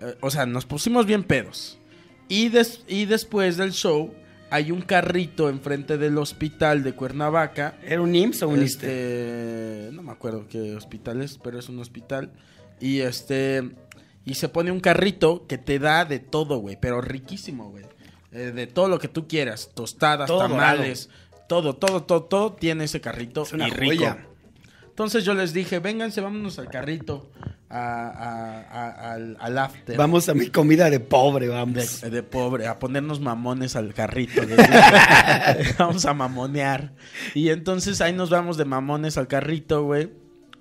Eh, 0.00 0.16
o 0.20 0.30
sea, 0.30 0.46
nos 0.46 0.66
pusimos 0.66 1.06
bien 1.06 1.24
pedos. 1.24 1.78
Y, 2.28 2.48
des- 2.48 2.82
y 2.88 3.04
después 3.06 3.56
del 3.56 3.72
show, 3.72 4.12
hay 4.50 4.70
un 4.70 4.82
carrito 4.82 5.48
enfrente 5.48 5.96
del 5.98 6.18
hospital 6.18 6.82
de 6.82 6.92
Cuernavaca. 6.94 7.76
¿Era 7.84 8.00
un 8.00 8.14
IMSS 8.14 8.42
o 8.42 8.48
un? 8.48 8.62
Este, 8.62 9.90
no 9.92 10.02
me 10.02 10.12
acuerdo 10.12 10.46
qué 10.48 10.74
hospital 10.74 11.22
es, 11.22 11.38
pero 11.38 11.58
es 11.58 11.68
un 11.68 11.78
hospital. 11.78 12.30
Y 12.80 13.00
este. 13.00 13.70
Y 14.24 14.34
se 14.34 14.48
pone 14.48 14.72
un 14.72 14.80
carrito 14.80 15.46
que 15.46 15.56
te 15.56 15.78
da 15.78 16.04
de 16.04 16.18
todo, 16.18 16.58
güey. 16.58 16.76
Pero 16.80 17.00
riquísimo, 17.00 17.70
güey. 17.70 17.84
Eh, 18.32 18.52
de 18.54 18.66
todo 18.66 18.88
lo 18.88 18.98
que 18.98 19.06
tú 19.08 19.28
quieras. 19.28 19.70
Tostadas, 19.72 20.26
Todo 20.26 20.40
tamales. 20.40 21.08
Todo, 21.48 21.76
todo, 21.76 22.02
todo, 22.02 22.24
todo 22.24 22.52
tiene 22.54 22.84
ese 22.84 23.00
carrito. 23.00 23.42
Es 23.44 23.52
una 23.52 23.68
y 23.68 23.70
rico. 23.70 23.94
joya. 24.04 24.26
Entonces 24.96 25.24
yo 25.26 25.34
les 25.34 25.52
dije, 25.52 25.78
vénganse, 25.78 26.22
vámonos 26.22 26.58
al 26.58 26.68
carrito. 26.70 27.30
a- 27.68 28.08
a- 28.08 28.60
a- 28.62 29.12
al, 29.12 29.36
al 29.40 29.58
after. 29.58 29.94
Vamos 29.98 30.28
a 30.30 30.34
mi 30.34 30.46
comida 30.48 30.88
de 30.88 31.00
pobre, 31.00 31.48
vamos. 31.48 32.00
De, 32.00 32.10
de 32.10 32.22
pobre, 32.22 32.66
a 32.66 32.78
ponernos 32.78 33.20
mamones 33.20 33.76
al 33.76 33.92
carrito. 33.92 34.40
les 34.42 34.56
digo. 34.56 34.68
vamos 35.78 36.06
a 36.06 36.14
mamonear. 36.14 36.92
Y 37.34 37.50
entonces 37.50 38.00
ahí 38.00 38.12
nos 38.14 38.30
vamos 38.30 38.56
de 38.56 38.64
mamones 38.64 39.18
al 39.18 39.26
carrito, 39.28 39.82
güey. 39.84 40.10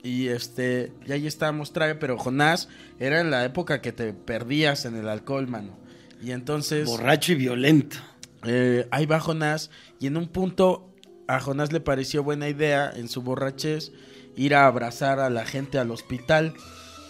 Y 0.03 0.27
este, 0.27 0.91
y 1.07 1.11
ahí 1.13 1.27
estábamos 1.27 1.71
trae, 1.71 1.95
pero 1.95 2.17
Jonás 2.17 2.67
era 2.99 3.21
en 3.21 3.31
la 3.31 3.45
época 3.45 3.79
que 3.81 3.91
te 3.93 4.11
perdías 4.11 4.83
en 4.85 4.95
el 4.97 5.07
alcohol, 5.07 5.47
mano. 5.47 5.77
Y 6.21 6.31
entonces, 6.31 6.87
Borracho 6.87 7.31
y 7.31 7.35
violento. 7.35 7.97
eh, 8.45 8.85
ahí 8.91 9.05
va 9.05 9.19
Jonás. 9.21 9.69
Y 10.01 10.07
en 10.07 10.17
un 10.17 10.27
punto, 10.27 10.91
a 11.27 11.39
Jonás 11.39 11.71
le 11.71 11.79
pareció 11.79 12.23
buena 12.23 12.49
idea, 12.49 12.91
en 12.93 13.07
su 13.09 13.21
borrachez, 13.21 13.91
ir 14.35 14.55
a 14.55 14.67
abrazar 14.67 15.19
a 15.19 15.29
la 15.29 15.45
gente 15.45 15.77
al 15.77 15.91
hospital. 15.91 16.53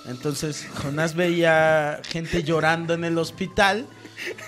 Entonces, 0.05 0.67
Jonás 0.75 1.15
veía 1.15 1.99
gente 2.07 2.43
llorando 2.43 2.93
en 2.93 3.03
el 3.03 3.17
hospital. 3.17 3.87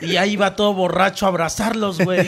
Y 0.01 0.15
ahí 0.15 0.35
va 0.35 0.55
todo 0.55 0.73
borracho 0.73 1.25
a 1.25 1.29
abrazarlos, 1.29 1.99
güey. 1.99 2.27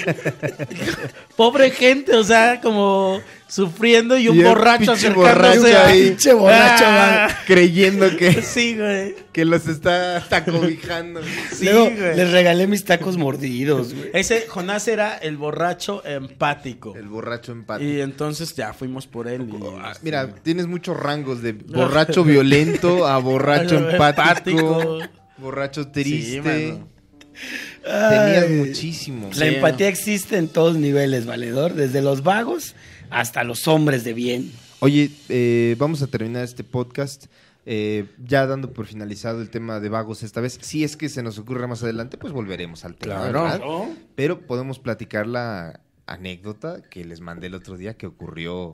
Pobre 1.37 1.71
gente, 1.71 2.15
o 2.15 2.23
sea, 2.23 2.59
como 2.61 3.21
sufriendo 3.49 4.15
y 4.17 4.29
un 4.29 4.37
Y 4.37 4.43
borracho 4.43 4.77
pinche 4.93 5.07
acercándose 5.07 5.59
borracho 5.59 5.77
a... 5.77 5.87
ahí. 5.87 6.07
Pinche 6.09 6.33
borracho, 6.33 6.83
Ah, 6.87 7.27
Creyendo 7.47 8.15
que, 8.15 8.31
Sí, 8.43 8.77
güey. 8.77 9.15
que 9.33 9.43
los 9.43 9.67
está 9.67 10.17
hasta 10.17 10.45
cobijando. 10.45 11.19
Sí, 11.51 11.65
Luego 11.65 11.85
güey. 11.89 12.15
les 12.15 12.31
regalé 12.31 12.67
mis 12.67 12.85
tacos 12.85 13.17
mordidos, 13.17 13.93
güey. 13.95 14.11
Ese 14.13 14.45
Jonás 14.47 14.87
era 14.87 15.17
el 15.17 15.35
borracho 15.37 16.05
empático. 16.05 16.95
El 16.95 17.07
borracho 17.09 17.51
empático. 17.51 17.89
Y 17.89 17.99
entonces 18.01 18.55
ya 18.55 18.71
fuimos 18.73 19.07
por 19.07 19.27
él. 19.27 19.49
y, 19.51 19.55
Ah, 19.81 19.89
este, 19.93 20.05
Mira, 20.05 20.33
tienes 20.43 20.67
muchos 20.67 20.95
rangos 20.97 21.41
de 21.41 21.53
borracho 21.53 22.23
violento 22.23 23.07
a 23.07 23.17
borracho 23.17 23.77
empático, 23.89 24.99
borracho 25.39 25.87
triste. 25.89 26.77
Tenías 27.83 28.43
Ay, 28.47 28.53
muchísimo. 28.53 29.29
La 29.29 29.35
Sí. 29.35 29.55
empatía 29.55 29.87
existe 29.87 30.37
en 30.37 30.49
todos 30.49 30.75
niveles, 30.77 31.25
valedor. 31.25 31.73
Desde 31.73 32.01
los 32.01 32.21
vagos 32.23 32.75
hasta 33.09 33.43
los 33.43 33.67
hombres 33.67 34.03
de 34.03 34.13
bien. 34.13 34.51
Oye, 34.79 35.11
eh, 35.29 35.75
vamos 35.77 36.01
a 36.01 36.07
terminar 36.07 36.43
este 36.43 36.63
podcast 36.63 37.25
eh, 37.65 38.05
ya 38.25 38.47
dando 38.47 38.71
por 38.71 38.85
finalizado 38.85 39.41
el 39.41 39.49
tema 39.49 39.79
de 39.79 39.89
vagos 39.89 40.23
esta 40.23 40.41
vez. 40.41 40.57
Si 40.61 40.83
es 40.83 40.95
que 40.95 41.09
se 41.09 41.21
nos 41.21 41.37
ocurre 41.37 41.67
más 41.67 41.83
adelante, 41.83 42.17
pues 42.17 42.33
volveremos 42.33 42.85
al 42.85 42.95
tema. 42.95 43.29
Claro. 43.29 43.43
¿verdad? 43.43 43.87
Pero 44.15 44.41
podemos 44.41 44.79
platicar 44.79 45.27
la 45.27 45.81
anécdota 46.05 46.81
que 46.89 47.05
les 47.05 47.21
mandé 47.21 47.47
el 47.47 47.53
otro 47.53 47.77
día 47.77 47.95
que 47.95 48.07
ocurrió 48.07 48.71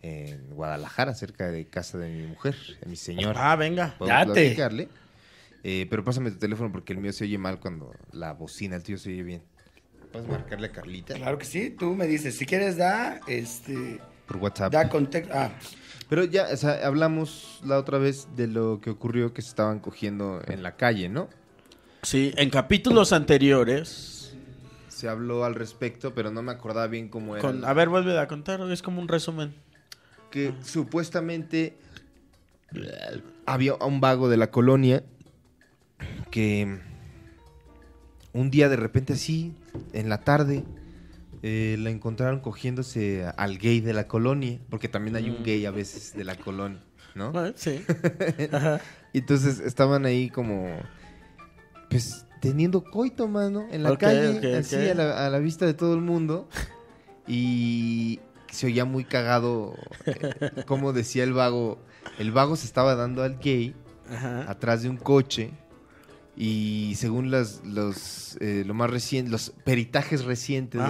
en 0.00 0.50
Guadalajara, 0.50 1.14
cerca 1.14 1.48
de 1.50 1.66
casa 1.66 1.98
de 1.98 2.10
mi 2.10 2.26
mujer, 2.26 2.56
de 2.80 2.90
mi 2.90 2.96
señora. 2.96 3.52
Ah, 3.52 3.56
venga. 3.56 3.94
Podemos 3.98 4.26
Date. 4.26 4.40
platicarle. 4.40 4.88
Eh, 5.64 5.86
pero 5.88 6.02
pásame 6.02 6.32
tu 6.32 6.38
teléfono 6.38 6.72
porque 6.72 6.92
el 6.92 6.98
mío 6.98 7.12
se 7.12 7.22
oye 7.24 7.38
mal 7.38 7.60
cuando 7.60 7.94
la 8.10 8.32
bocina, 8.32 8.74
el 8.74 8.82
tuyo 8.82 8.98
se 8.98 9.10
oye 9.10 9.22
bien. 9.22 9.42
¿Puedes 10.12 10.28
marcarle 10.28 10.66
a 10.68 10.72
Carlita? 10.72 11.14
Claro 11.14 11.38
que 11.38 11.44
sí, 11.44 11.70
tú 11.70 11.94
me 11.94 12.06
dices, 12.06 12.36
si 12.36 12.44
quieres 12.46 12.76
da, 12.76 13.20
este, 13.26 14.00
Por 14.26 14.36
WhatsApp. 14.36 14.72
da 14.72 14.88
contexto. 14.88 15.32
Ah, 15.34 15.50
Pero 16.08 16.24
ya, 16.24 16.48
o 16.52 16.56
sea, 16.56 16.86
hablamos 16.86 17.60
la 17.64 17.78
otra 17.78 17.98
vez 17.98 18.28
de 18.36 18.46
lo 18.46 18.80
que 18.80 18.90
ocurrió 18.90 19.32
que 19.32 19.40
se 19.42 19.48
estaban 19.48 19.80
cogiendo 19.80 20.42
en 20.46 20.62
la 20.62 20.76
calle, 20.76 21.08
¿no? 21.08 21.28
Sí, 22.02 22.32
en 22.36 22.50
capítulos 22.50 23.12
anteriores. 23.12 24.34
Se 24.88 25.08
habló 25.08 25.44
al 25.44 25.54
respecto, 25.54 26.14
pero 26.14 26.30
no 26.30 26.42
me 26.42 26.52
acordaba 26.52 26.86
bien 26.88 27.08
cómo 27.08 27.34
era. 27.36 27.40
Con, 27.42 27.64
a 27.64 27.72
ver, 27.72 27.88
vuelve 27.88 28.16
a 28.18 28.28
contar. 28.28 28.60
Es 28.70 28.82
como 28.82 29.00
un 29.00 29.08
resumen. 29.08 29.54
que 30.30 30.52
supuestamente 30.62 31.76
había 33.46 33.74
un 33.74 34.00
vago 34.00 34.28
de 34.28 34.36
la 34.36 34.50
colonia 34.50 35.02
que 36.30 36.78
un 38.32 38.50
día 38.50 38.68
de 38.68 38.76
repente 38.76 39.12
así, 39.12 39.54
en 39.92 40.08
la 40.08 40.18
tarde, 40.18 40.64
eh, 41.42 41.76
la 41.78 41.90
encontraron 41.90 42.40
cogiéndose 42.40 43.24
al 43.36 43.58
gay 43.58 43.80
de 43.80 43.92
la 43.94 44.06
colonia, 44.08 44.58
porque 44.70 44.88
también 44.88 45.16
hay 45.16 45.30
un 45.30 45.40
Mm. 45.40 45.44
gay 45.44 45.66
a 45.66 45.70
veces 45.70 46.14
de 46.14 46.24
la 46.24 46.36
colonia, 46.36 46.82
¿no? 47.14 47.32
Ah, 47.34 47.52
Sí. 47.54 47.82
Ajá. 48.52 48.80
Entonces 49.12 49.60
estaban 49.60 50.06
ahí 50.06 50.30
como, 50.30 50.66
pues, 51.90 52.26
teniendo 52.40 52.82
coito, 52.84 53.28
mano, 53.28 53.66
en 53.70 53.82
la 53.82 53.96
calle, 53.96 54.56
así 54.56 54.76
ok. 54.76 54.90
A, 54.90 54.94
la, 54.94 55.26
a 55.26 55.30
la 55.30 55.38
vista 55.38 55.66
de 55.66 55.74
todo 55.74 55.94
el 55.94 56.00
mundo. 56.00 56.48
Y 57.26 58.20
se 58.50 58.66
oía 58.66 58.84
muy 58.84 59.04
cagado, 59.04 59.74
eh, 60.06 60.20
como 60.66 60.92
decía 60.92 61.24
el 61.24 61.32
vago, 61.32 61.78
el 62.18 62.32
vago 62.32 62.56
se 62.56 62.66
estaba 62.66 62.94
dando 62.94 63.22
al 63.22 63.38
gay 63.38 63.74
Ajá. 64.10 64.50
atrás 64.50 64.82
de 64.82 64.88
un 64.90 64.96
coche. 64.96 65.52
Y 66.36 66.94
según 66.96 67.30
las, 67.30 67.60
los, 67.64 68.36
eh, 68.40 68.64
lo 68.66 68.72
más 68.74 68.88
reciente, 68.90 69.30
los 69.30 69.50
peritajes 69.64 70.24
recientes, 70.24 70.80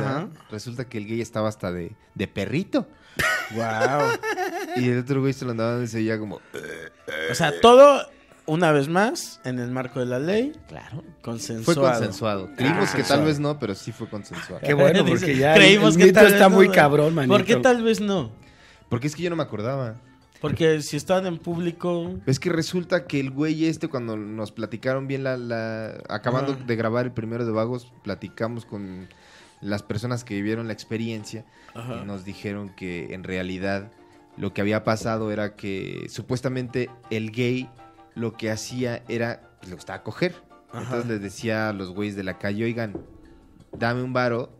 resulta 0.50 0.84
que 0.88 0.98
el 0.98 1.06
gay 1.06 1.20
estaba 1.20 1.48
hasta 1.48 1.72
de, 1.72 1.92
de 2.14 2.28
perrito. 2.28 2.86
Wow. 3.54 4.08
Y 4.76 4.88
el 4.88 5.00
otro 5.00 5.20
güey 5.20 5.34
se 5.34 5.44
lo 5.44 5.50
andaba 5.50 5.82
y 5.82 5.86
se 5.86 5.98
oía 5.98 6.18
como... 6.18 6.36
O 7.30 7.34
sea, 7.34 7.60
todo, 7.60 8.06
una 8.46 8.72
vez 8.72 8.88
más, 8.88 9.40
en 9.44 9.58
el 9.58 9.70
marco 9.70 10.00
de 10.00 10.06
la 10.06 10.18
ley, 10.18 10.54
Claro. 10.68 11.04
consensuado. 11.20 11.64
Fue 11.64 11.90
consensuado. 11.90 12.48
Creímos 12.56 12.76
que 12.76 12.78
consensuado. 12.78 13.20
tal 13.20 13.24
vez 13.26 13.38
no, 13.40 13.58
pero 13.58 13.74
sí 13.74 13.92
fue 13.92 14.08
consensuado. 14.08 14.62
qué 14.64 14.72
bueno, 14.72 15.02
Dice, 15.04 15.18
porque 15.18 15.36
ya 15.36 15.52
creímos 15.54 15.94
el 15.96 16.00
que 16.00 16.06
mito 16.06 16.20
tal 16.20 16.32
está 16.32 16.48
muy 16.48 16.70
cabrón, 16.70 17.14
manito. 17.14 17.34
¿Por 17.36 17.44
qué 17.44 17.56
tal 17.56 17.82
vez 17.82 18.00
no? 18.00 18.32
Porque 18.88 19.08
es 19.08 19.14
que 19.14 19.22
yo 19.22 19.28
no 19.28 19.36
me 19.36 19.42
acordaba. 19.42 19.96
Porque 20.42 20.82
si 20.82 20.96
estaban 20.96 21.24
en 21.26 21.38
público. 21.38 22.14
Es 22.26 22.38
que 22.40 22.50
resulta 22.50 23.06
que 23.06 23.20
el 23.20 23.30
güey 23.30 23.64
este, 23.66 23.88
cuando 23.88 24.16
nos 24.16 24.52
platicaron 24.52 25.06
bien 25.06 25.22
la... 25.24 25.36
la- 25.38 26.02
acabando 26.08 26.52
Ajá. 26.52 26.64
de 26.64 26.76
grabar 26.76 27.06
el 27.06 27.12
primero 27.12 27.46
de 27.46 27.52
Vagos, 27.52 27.92
platicamos 28.02 28.66
con 28.66 29.08
las 29.60 29.82
personas 29.84 30.24
que 30.24 30.34
vivieron 30.34 30.66
la 30.66 30.72
experiencia 30.72 31.46
Ajá. 31.74 32.00
y 32.02 32.04
nos 32.06 32.24
dijeron 32.24 32.74
que 32.74 33.14
en 33.14 33.22
realidad 33.22 33.92
lo 34.36 34.52
que 34.52 34.60
había 34.60 34.82
pasado 34.82 35.30
era 35.30 35.54
que 35.54 36.06
supuestamente 36.08 36.90
el 37.10 37.30
gay 37.30 37.70
lo 38.16 38.36
que 38.36 38.50
hacía 38.50 39.04
era 39.08 39.56
pues, 39.60 39.70
lo 39.70 39.76
que 39.76 39.80
estaba 39.80 40.00
a 40.00 40.02
coger. 40.02 40.34
Ajá. 40.72 40.82
Entonces 40.82 41.06
les 41.08 41.22
decía 41.22 41.68
a 41.68 41.72
los 41.72 41.90
güeyes 41.90 42.16
de 42.16 42.24
la 42.24 42.38
calle, 42.38 42.64
oigan, 42.64 42.94
dame 43.78 44.02
un 44.02 44.12
varo 44.12 44.50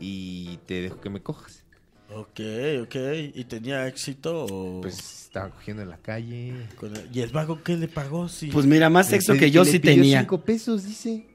y 0.00 0.58
te 0.66 0.80
dejo 0.80 1.00
que 1.00 1.10
me 1.10 1.20
cojas. 1.20 1.64
Ok, 2.10 2.40
ok. 2.82 2.96
¿Y 3.34 3.44
tenía 3.44 3.86
éxito 3.86 4.46
o...? 4.46 4.80
Pues 4.80 5.24
estaban 5.26 5.50
cogiendo 5.50 5.82
en 5.82 5.90
la 5.90 5.98
calle. 5.98 6.54
¿Y 7.12 7.20
el 7.20 7.30
vago 7.30 7.62
qué 7.62 7.76
le 7.76 7.86
pagó? 7.88 8.28
Si 8.28 8.46
Pues 8.46 8.64
mira, 8.64 8.88
más 8.88 9.08
sexo 9.08 9.34
Le 9.34 9.38
que 9.40 9.50
yo 9.50 9.62
le 9.64 9.70
sí 9.70 9.78
pidió 9.78 9.94
tenía. 9.96 10.20
cinco 10.20 10.40
pesos, 10.40 10.84
dice. 10.84 11.26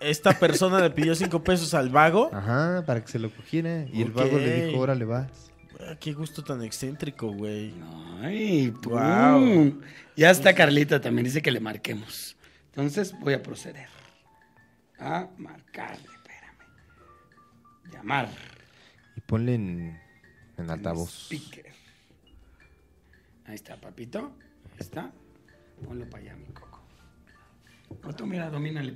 esta 0.00 0.38
persona 0.38 0.80
le 0.80 0.90
pidió 0.90 1.14
cinco 1.14 1.42
pesos 1.42 1.72
al 1.72 1.88
vago. 1.88 2.30
Ajá, 2.34 2.84
para 2.86 3.02
que 3.02 3.10
se 3.10 3.18
lo 3.18 3.30
cogiera. 3.34 3.86
Y 3.92 4.02
el 4.02 4.10
vago 4.10 4.38
le 4.38 4.66
dijo, 4.66 4.78
órale, 4.78 5.04
vas. 5.06 5.50
Ah, 5.80 5.96
qué 5.98 6.12
gusto 6.12 6.42
tan 6.44 6.62
excéntrico, 6.62 7.32
güey. 7.32 7.72
Ay. 8.20 8.70
Guau. 8.84 9.80
Ya 10.16 10.30
está 10.30 10.54
Carlita 10.54 11.00
también, 11.00 11.24
dice 11.24 11.40
que 11.40 11.50
le 11.50 11.60
marquemos. 11.60 12.36
Entonces 12.74 13.14
voy 13.20 13.32
a 13.34 13.42
proceder 13.42 13.86
a 14.98 15.28
marcarle, 15.38 16.04
espérame. 16.14 16.58
Llamar. 17.92 18.28
Ponle 19.28 19.54
en, 19.56 20.00
en 20.56 20.70
altavoz. 20.70 21.26
Speaker. 21.26 21.66
Ahí 23.44 23.54
está, 23.56 23.76
papito. 23.76 24.32
Ahí 24.72 24.78
está. 24.80 25.12
Ponlo 25.84 26.08
para 26.08 26.22
allá, 26.24 26.36
mi 26.36 26.46
coco. 26.54 26.80
O 28.04 28.12
tú, 28.14 28.26
mira, 28.26 28.48
domínale. 28.48 28.94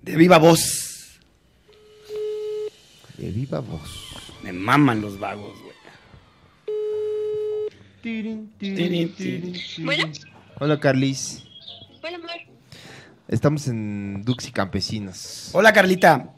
De 0.00 0.16
viva 0.16 0.38
voz. 0.38 1.20
De 3.18 3.30
viva 3.30 3.60
voz. 3.60 4.14
Me 4.42 4.54
maman 4.54 5.02
los 5.02 5.18
vagos, 5.20 5.60
güey. 5.60 5.74
Tirin, 8.00 8.50
Tirin, 8.56 9.14
tirin. 9.14 9.84
Bueno, 9.84 10.10
Hola, 10.58 10.80
Carlis. 10.80 11.44
bueno, 12.00 12.16
amor. 12.16 12.30
Estamos 13.28 13.68
en 13.68 14.22
Dux 14.24 14.48
y 14.48 14.52
Campesinos. 14.52 15.50
Hola, 15.52 15.70
Carlita. 15.74 16.34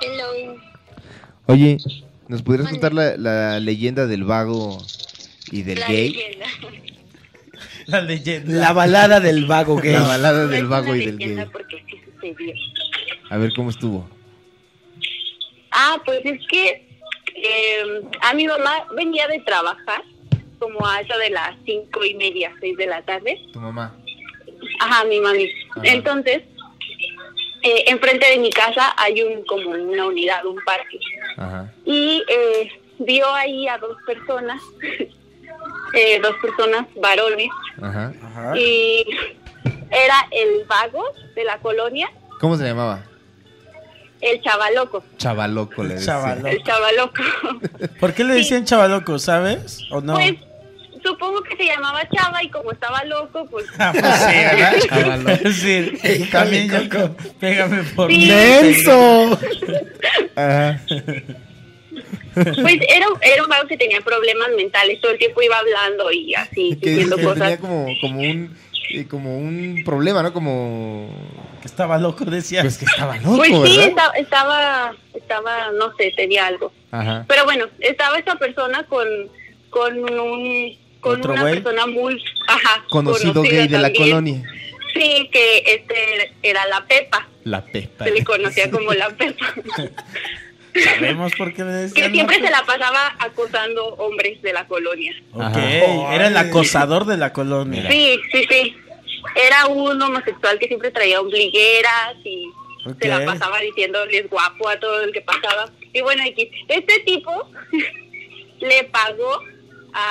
Hello. 0.00 0.56
Oye, 1.46 1.78
¿nos 2.28 2.44
Mande. 2.46 2.70
contar 2.70 2.92
la, 2.92 3.16
la 3.16 3.60
leyenda 3.60 4.06
del 4.06 4.24
vago 4.24 4.78
y 5.50 5.62
del 5.62 5.80
La 5.80 5.88
gay? 5.88 6.10
leyenda. 6.12 6.46
La 7.86 8.02
leyenda. 8.02 8.52
La 8.52 8.72
balada 8.74 9.18
del 9.20 9.46
vago 9.46 9.76
gay. 9.76 9.94
La 9.94 10.02
balada 10.02 10.46
del 10.46 10.66
vago 10.66 10.94
y 10.94 11.06
del 11.06 11.16
gay. 11.16 11.38
Porque 11.50 11.82
sí 11.88 11.98
sucedió. 12.14 12.54
A 13.30 13.38
ver 13.38 13.52
cómo 13.54 13.70
estuvo. 13.70 14.08
Ah, 15.70 15.96
pues 16.04 16.20
es 16.24 16.38
que 16.50 16.86
eh, 17.34 17.82
a 18.20 18.34
mi 18.34 18.46
mamá 18.46 18.86
venía 18.94 19.26
de 19.28 19.38
trabajar 19.40 20.02
como 20.58 20.86
a 20.86 21.00
eso 21.00 21.16
de 21.18 21.30
las 21.30 21.56
cinco 21.64 22.04
y 22.04 22.14
media, 22.14 22.52
seis 22.60 22.76
de 22.76 22.86
la 22.86 23.00
tarde. 23.02 23.38
Tu 23.52 23.60
mamá. 23.60 23.96
Ajá, 24.80 25.04
mi 25.06 25.18
mami. 25.20 25.48
Ajá. 25.70 25.80
Entonces, 25.84 26.42
eh, 27.62 27.84
enfrente 27.88 28.26
de 28.30 28.38
mi 28.38 28.50
casa 28.50 28.94
hay 28.96 29.22
un 29.22 29.44
como 29.44 29.70
una 29.70 30.06
unidad, 30.06 30.44
un 30.46 30.58
parque. 30.64 30.98
Ajá. 31.36 31.72
y 31.84 32.22
eh, 32.28 32.70
vio 32.98 33.32
ahí 33.34 33.68
a 33.68 33.78
dos 33.78 33.96
personas 34.06 34.60
eh, 35.94 36.20
dos 36.20 36.34
personas 36.42 36.86
varones, 37.00 37.48
Ajá. 37.80 38.12
Ajá. 38.22 38.58
y 38.58 39.04
era 39.90 40.26
el 40.30 40.64
vago 40.66 41.04
de 41.34 41.44
la 41.44 41.58
colonia, 41.58 42.10
¿Cómo 42.40 42.56
se 42.56 42.64
llamaba? 42.64 43.02
el 44.20 44.40
chavaloco, 44.42 45.04
Chavaloco 45.16 45.82
le 45.84 45.94
decía. 45.94 46.06
Chavaloco. 46.14 46.46
el 46.48 46.62
chavaloco. 46.64 47.22
¿Por 48.00 48.14
qué 48.14 48.24
le 48.24 48.34
decían 48.34 48.64
chavaloco, 48.64 49.18
sabes? 49.18 49.80
¿O 49.92 50.00
no? 50.00 50.14
Pues 50.14 50.34
supongo 51.02 51.42
que 51.42 51.56
se 51.56 51.64
llamaba 51.64 52.02
Chava 52.10 52.42
y 52.42 52.50
como 52.50 52.72
estaba 52.72 53.04
loco, 53.04 53.46
pues 53.50 53.66
Ah, 53.78 53.92
pues 53.92 54.04
sí, 54.16 54.34
¿verdad? 54.34 54.74
Chavaloco. 54.88 55.48
Sí, 55.52 55.92
Híjole, 56.02 56.26
también 56.30 56.68
yo, 56.70 56.88
Coco. 56.88 57.16
pégame 57.40 57.82
por 57.94 58.10
Sí. 58.10 58.30
Ajá. 60.36 60.80
Pues 62.34 62.76
era, 62.88 63.06
era 63.22 63.42
un 63.42 63.48
vago 63.48 63.66
que 63.66 63.76
tenía 63.76 64.00
problemas 64.00 64.48
mentales, 64.56 65.00
todo 65.00 65.10
el 65.12 65.18
tiempo 65.18 65.42
iba 65.42 65.58
hablando 65.58 66.10
y 66.12 66.34
así, 66.34 66.78
Que, 66.80 66.90
diciendo 66.90 67.16
que 67.16 67.22
cosas. 67.24 67.40
tenía 67.40 67.58
como, 67.58 67.86
como 68.00 68.20
un 68.20 68.56
eh, 68.90 69.06
como 69.06 69.36
un 69.38 69.82
problema, 69.84 70.22
¿no? 70.22 70.32
Como 70.32 71.10
Que 71.60 71.66
estaba 71.66 71.98
loco, 71.98 72.24
decía. 72.24 72.62
pues 72.62 72.78
que 72.78 72.84
estaba 72.86 73.16
loco, 73.18 73.36
Pues 73.38 73.48
sí, 73.50 73.58
¿verdad? 73.76 73.88
estaba, 73.88 74.12
estaba, 74.16 74.94
estaba, 75.14 75.72
no 75.72 75.94
sé, 75.96 76.12
tenía 76.16 76.46
algo. 76.46 76.72
Ajá. 76.92 77.24
Pero 77.28 77.44
bueno, 77.44 77.66
estaba 77.80 78.18
esa 78.18 78.36
persona 78.36 78.84
con, 78.84 79.06
con 79.70 79.98
un, 79.98 80.76
con 81.10 81.18
¿Otro 81.20 81.32
una 81.32 81.42
güey? 81.42 81.54
persona 81.54 81.86
muy, 81.86 82.22
ajá, 82.46 82.84
Conocido 82.88 83.34
conocida 83.34 83.58
gay 83.58 83.68
de 83.68 83.78
la 83.78 83.92
colonia. 83.92 84.42
Sí, 84.94 85.28
que 85.32 85.62
este 85.66 86.32
era 86.42 86.66
la 86.66 86.84
Pepa, 86.86 87.28
La 87.44 87.64
Pepa. 87.64 88.04
se 88.04 88.10
le 88.10 88.24
conocía 88.24 88.70
como 88.70 88.92
la 88.94 89.08
Pepa. 89.16 89.46
Sabemos 90.84 91.32
por 91.36 91.52
qué 91.54 91.64
le 91.64 91.70
que 91.70 91.76
decían. 91.78 92.12
siempre 92.12 92.36
loco. 92.36 92.46
se 92.46 92.52
la 92.52 92.62
pasaba 92.64 93.16
acosando 93.18 93.84
hombres 93.96 94.40
de 94.42 94.52
la 94.52 94.66
colonia. 94.66 95.12
Ok, 95.32 95.56
era 95.56 96.28
el 96.28 96.36
acosador 96.36 97.04
de 97.04 97.16
la 97.16 97.32
colonia. 97.32 97.90
Sí, 97.90 98.20
sí, 98.32 98.44
sí. 98.48 98.76
Era 99.34 99.66
un 99.66 100.00
homosexual 100.00 100.58
que 100.58 100.68
siempre 100.68 100.90
traía 100.90 101.20
ombligueras 101.20 102.14
y 102.24 102.48
se 103.00 103.08
la 103.08 103.24
pasaba 103.24 103.60
diciéndoles 103.60 104.28
guapo 104.30 104.68
a 104.68 104.78
todo 104.78 105.02
el 105.02 105.12
que 105.12 105.20
pasaba. 105.20 105.70
Y 105.92 106.00
bueno, 106.00 106.22
X, 106.26 106.48
este 106.68 107.00
tipo 107.00 107.50
le 108.60 108.84
pagó 108.84 109.42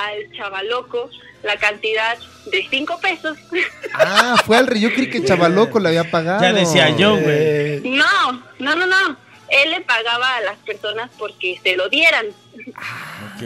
al 0.08 0.30
chavaloco 0.36 1.10
la 1.42 1.56
cantidad 1.56 2.16
de 2.50 2.66
cinco 2.70 2.98
pesos. 3.00 3.36
Ah, 3.94 4.36
fue 4.44 4.56
al 4.56 4.66
rey. 4.66 4.80
Yo 4.80 4.92
creí 4.92 5.10
que 5.10 5.24
Chavaloco 5.24 5.80
le 5.80 5.88
había 5.88 6.08
pagado. 6.10 6.40
Ya 6.42 6.52
decía 6.52 6.90
yo, 6.96 7.12
güey. 7.16 7.24
Eh, 7.28 7.82
No, 7.84 8.32
no, 8.58 8.76
no, 8.76 8.86
no. 8.86 9.16
Él 9.48 9.70
le 9.70 9.80
pagaba 9.80 10.36
a 10.36 10.40
las 10.42 10.56
personas 10.58 11.10
porque 11.18 11.58
se 11.62 11.74
lo 11.76 11.88
dieran. 11.88 12.26
Ok, 12.26 13.42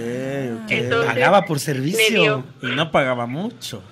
ok. 0.64 0.70
Entonces- 0.70 1.12
Pagaba 1.12 1.45
por 1.47 1.61
servicio. 1.61 2.45
Y 2.61 2.66
no 2.66 2.90
pagaba 2.90 3.26
mucho. 3.26 3.82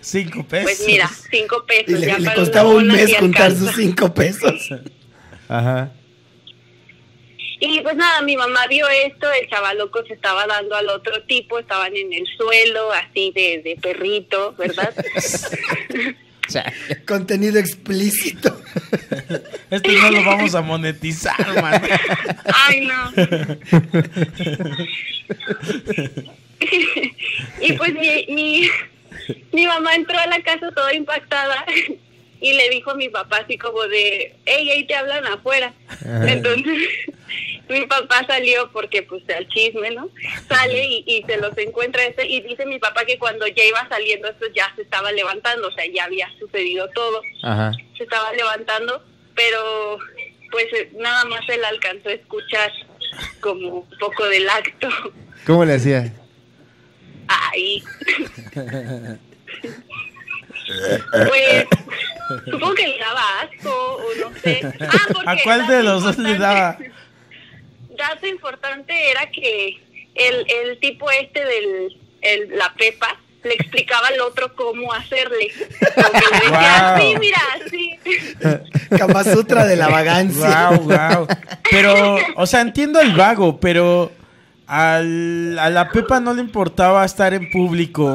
Cinco 0.00 0.42
pesos. 0.44 0.64
Pues 0.64 0.84
mira, 0.86 1.08
cinco 1.30 1.64
pesos. 1.66 1.90
Y 1.90 1.98
le, 1.98 2.06
ya 2.06 2.18
le 2.18 2.24
para 2.24 2.36
costaba 2.36 2.70
un 2.70 2.86
mes 2.88 3.14
juntar 3.18 3.52
sus 3.52 3.72
cinco 3.76 4.12
pesos. 4.14 4.70
Ajá. 5.48 5.90
Y 7.60 7.80
pues 7.80 7.94
nada, 7.94 8.22
mi 8.22 8.36
mamá 8.36 8.66
vio 8.68 8.88
esto, 8.88 9.30
el 9.30 9.48
chavaloco 9.48 10.02
se 10.06 10.14
estaba 10.14 10.46
dando 10.46 10.74
al 10.74 10.88
otro 10.88 11.22
tipo, 11.24 11.58
estaban 11.58 11.94
en 11.94 12.12
el 12.12 12.26
suelo, 12.36 12.90
así 12.92 13.32
de, 13.34 13.60
de 13.62 13.76
perrito, 13.80 14.54
¿verdad? 14.58 14.92
O 16.50 16.52
sea, 16.52 16.72
Contenido 17.06 17.60
explícito. 17.60 18.60
Este 19.70 19.92
no 19.92 20.10
lo 20.10 20.24
vamos 20.24 20.56
a 20.56 20.62
monetizar, 20.62 21.62
man. 21.62 21.80
Ay, 22.66 22.80
no. 22.86 23.12
y 27.60 27.72
pues 27.74 27.94
mi, 27.94 28.26
mi, 28.34 28.68
mi 29.52 29.66
mamá 29.66 29.94
entró 29.94 30.18
a 30.18 30.26
la 30.26 30.42
casa 30.42 30.72
toda 30.72 30.92
impactada 30.92 31.64
y 32.40 32.54
le 32.54 32.68
dijo 32.70 32.92
a 32.92 32.94
mi 32.94 33.08
papá 33.08 33.38
así 33.38 33.58
como 33.58 33.82
de, 33.82 34.34
hey, 34.46 34.70
ahí 34.70 34.84
te 34.86 34.94
hablan 34.94 35.26
afuera. 35.26 35.74
Entonces 36.26 36.88
mi 37.68 37.86
papá 37.86 38.24
salió 38.26 38.70
porque 38.72 39.02
pues 39.02 39.22
al 39.30 39.46
chisme, 39.48 39.90
¿no? 39.90 40.08
Sale 40.48 40.84
y, 40.86 41.04
y 41.06 41.22
se 41.24 41.36
los 41.36 41.56
encuentra 41.58 42.04
este 42.04 42.26
y 42.26 42.40
dice 42.40 42.66
mi 42.66 42.78
papá 42.78 43.04
que 43.04 43.18
cuando 43.18 43.46
ya 43.46 43.64
iba 43.64 43.88
saliendo 43.88 44.28
esto 44.28 44.46
ya 44.54 44.72
se 44.74 44.82
estaba 44.82 45.12
levantando, 45.12 45.68
o 45.68 45.72
sea, 45.72 45.84
ya 45.86 46.04
había 46.04 46.28
sucedido 46.38 46.88
todo 46.94 47.22
ajá. 47.42 47.72
se 47.96 48.04
estaba 48.04 48.32
levantando, 48.32 49.04
pero 49.34 49.98
pues 50.50 50.66
eh, 50.72 50.90
nada 50.98 51.24
más 51.26 51.48
él 51.48 51.64
alcanzó 51.64 52.08
a 52.08 52.14
escuchar 52.14 52.72
como 53.40 53.68
un 53.68 53.98
poco 53.98 54.26
del 54.26 54.48
acto. 54.48 54.88
¿Cómo 55.46 55.64
le 55.64 55.74
hacía? 55.74 56.12
Ahí. 57.28 57.82
pues 61.28 61.66
supongo 62.44 62.74
que 62.74 62.88
le 62.88 62.98
daba 62.98 63.22
asco 63.40 63.70
o 63.70 64.28
no 64.28 64.36
sé. 64.40 64.60
Ah, 64.80 65.06
porque 65.12 65.30
¿A 65.30 65.36
cuál 65.42 65.66
de 65.66 65.82
los 65.82 66.02
dos 66.02 66.18
le 66.18 66.38
daba? 66.38 66.78
Dato 67.96 68.26
importante 68.26 69.10
era 69.10 69.30
que 69.30 69.80
el, 70.14 70.46
el 70.48 70.78
tipo 70.80 71.10
este 71.10 71.44
del 71.44 71.98
el, 72.22 72.56
la 72.56 72.72
Pepa 72.74 73.18
le 73.42 73.54
explicaba 73.54 74.08
al 74.08 74.20
otro 74.20 74.54
cómo 74.54 74.92
hacerle. 74.92 75.50
Le 75.58 76.40
decía, 76.40 76.96
Wow. 76.96 77.00
sí, 77.00 77.14
mira, 77.18 77.40
sí. 77.70 77.98
Kama 78.98 79.24
Sutra 79.24 79.66
de 79.66 79.76
la 79.76 79.88
vagancia. 79.88 80.70
Wow, 80.70 80.80
wow. 80.80 81.26
Pero, 81.70 82.16
o 82.36 82.46
sea, 82.46 82.60
entiendo 82.60 83.00
el 83.00 83.14
vago, 83.14 83.58
pero 83.60 84.12
al, 84.66 85.58
a 85.58 85.70
la 85.70 85.90
Pepa 85.90 86.20
no 86.20 86.34
le 86.34 86.42
importaba 86.42 87.04
estar 87.04 87.32
en 87.34 87.50
público. 87.50 88.14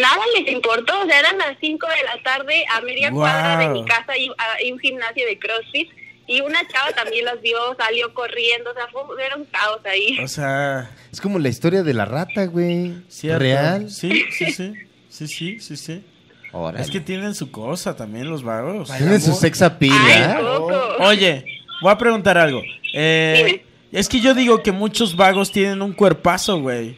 Nada 0.00 0.22
les 0.38 0.52
importó, 0.52 1.00
o 1.02 1.06
sea, 1.06 1.18
eran 1.18 1.38
las 1.38 1.56
5 1.60 1.86
de 1.86 2.04
la 2.04 2.22
tarde 2.22 2.64
a 2.70 2.80
media 2.80 3.10
Wow. 3.10 3.20
cuadra 3.20 3.58
de 3.58 3.68
mi 3.68 3.84
casa 3.84 4.16
y 4.16 4.30
hay 4.60 4.72
un 4.72 4.78
gimnasio 4.78 5.26
de 5.26 5.38
CrossFit 5.38 5.90
y 6.26 6.40
una 6.40 6.66
chava 6.68 6.92
también 6.92 7.24
las 7.24 7.40
vio, 7.42 7.58
salió 7.76 8.14
corriendo, 8.14 8.70
o 8.70 8.74
sea, 8.74 8.86
fue, 8.92 9.02
era 9.24 9.36
un 9.36 9.44
caos 9.46 9.80
ahí. 9.84 10.18
O 10.20 10.28
sea, 10.28 10.90
Es 11.12 11.20
como 11.20 11.38
la 11.38 11.48
historia 11.48 11.82
de 11.82 11.94
la 11.94 12.04
rata, 12.04 12.44
güey. 12.46 12.94
cierto. 13.08 13.40
Real. 13.40 13.90
Sí, 13.90 14.24
sí, 14.30 14.52
sí. 14.52 14.74
Sí, 15.08 15.28
sí, 15.28 15.60
sí, 15.60 15.76
sí. 15.76 16.04
Órale. 16.52 16.82
Es 16.84 16.90
que 16.90 17.00
tienen 17.00 17.34
su 17.34 17.50
cosa 17.50 17.96
también 17.96 18.30
los 18.30 18.42
vagos. 18.42 18.90
Tiene 18.96 19.18
su 19.20 19.32
sex 19.34 19.62
appeal, 19.62 19.92
Ay, 19.98 20.22
¿ah? 20.22 20.38
Coco. 20.40 20.96
Oye, 21.00 21.44
voy 21.82 21.90
a 21.92 21.98
preguntar 21.98 22.38
algo. 22.38 22.62
Eh, 22.94 23.64
es 23.90 24.08
que 24.08 24.20
yo 24.20 24.32
digo 24.34 24.62
que 24.62 24.70
muchos 24.72 25.16
vagos 25.16 25.50
tienen 25.50 25.82
un 25.82 25.92
cuerpazo, 25.92 26.60
güey. 26.60 26.96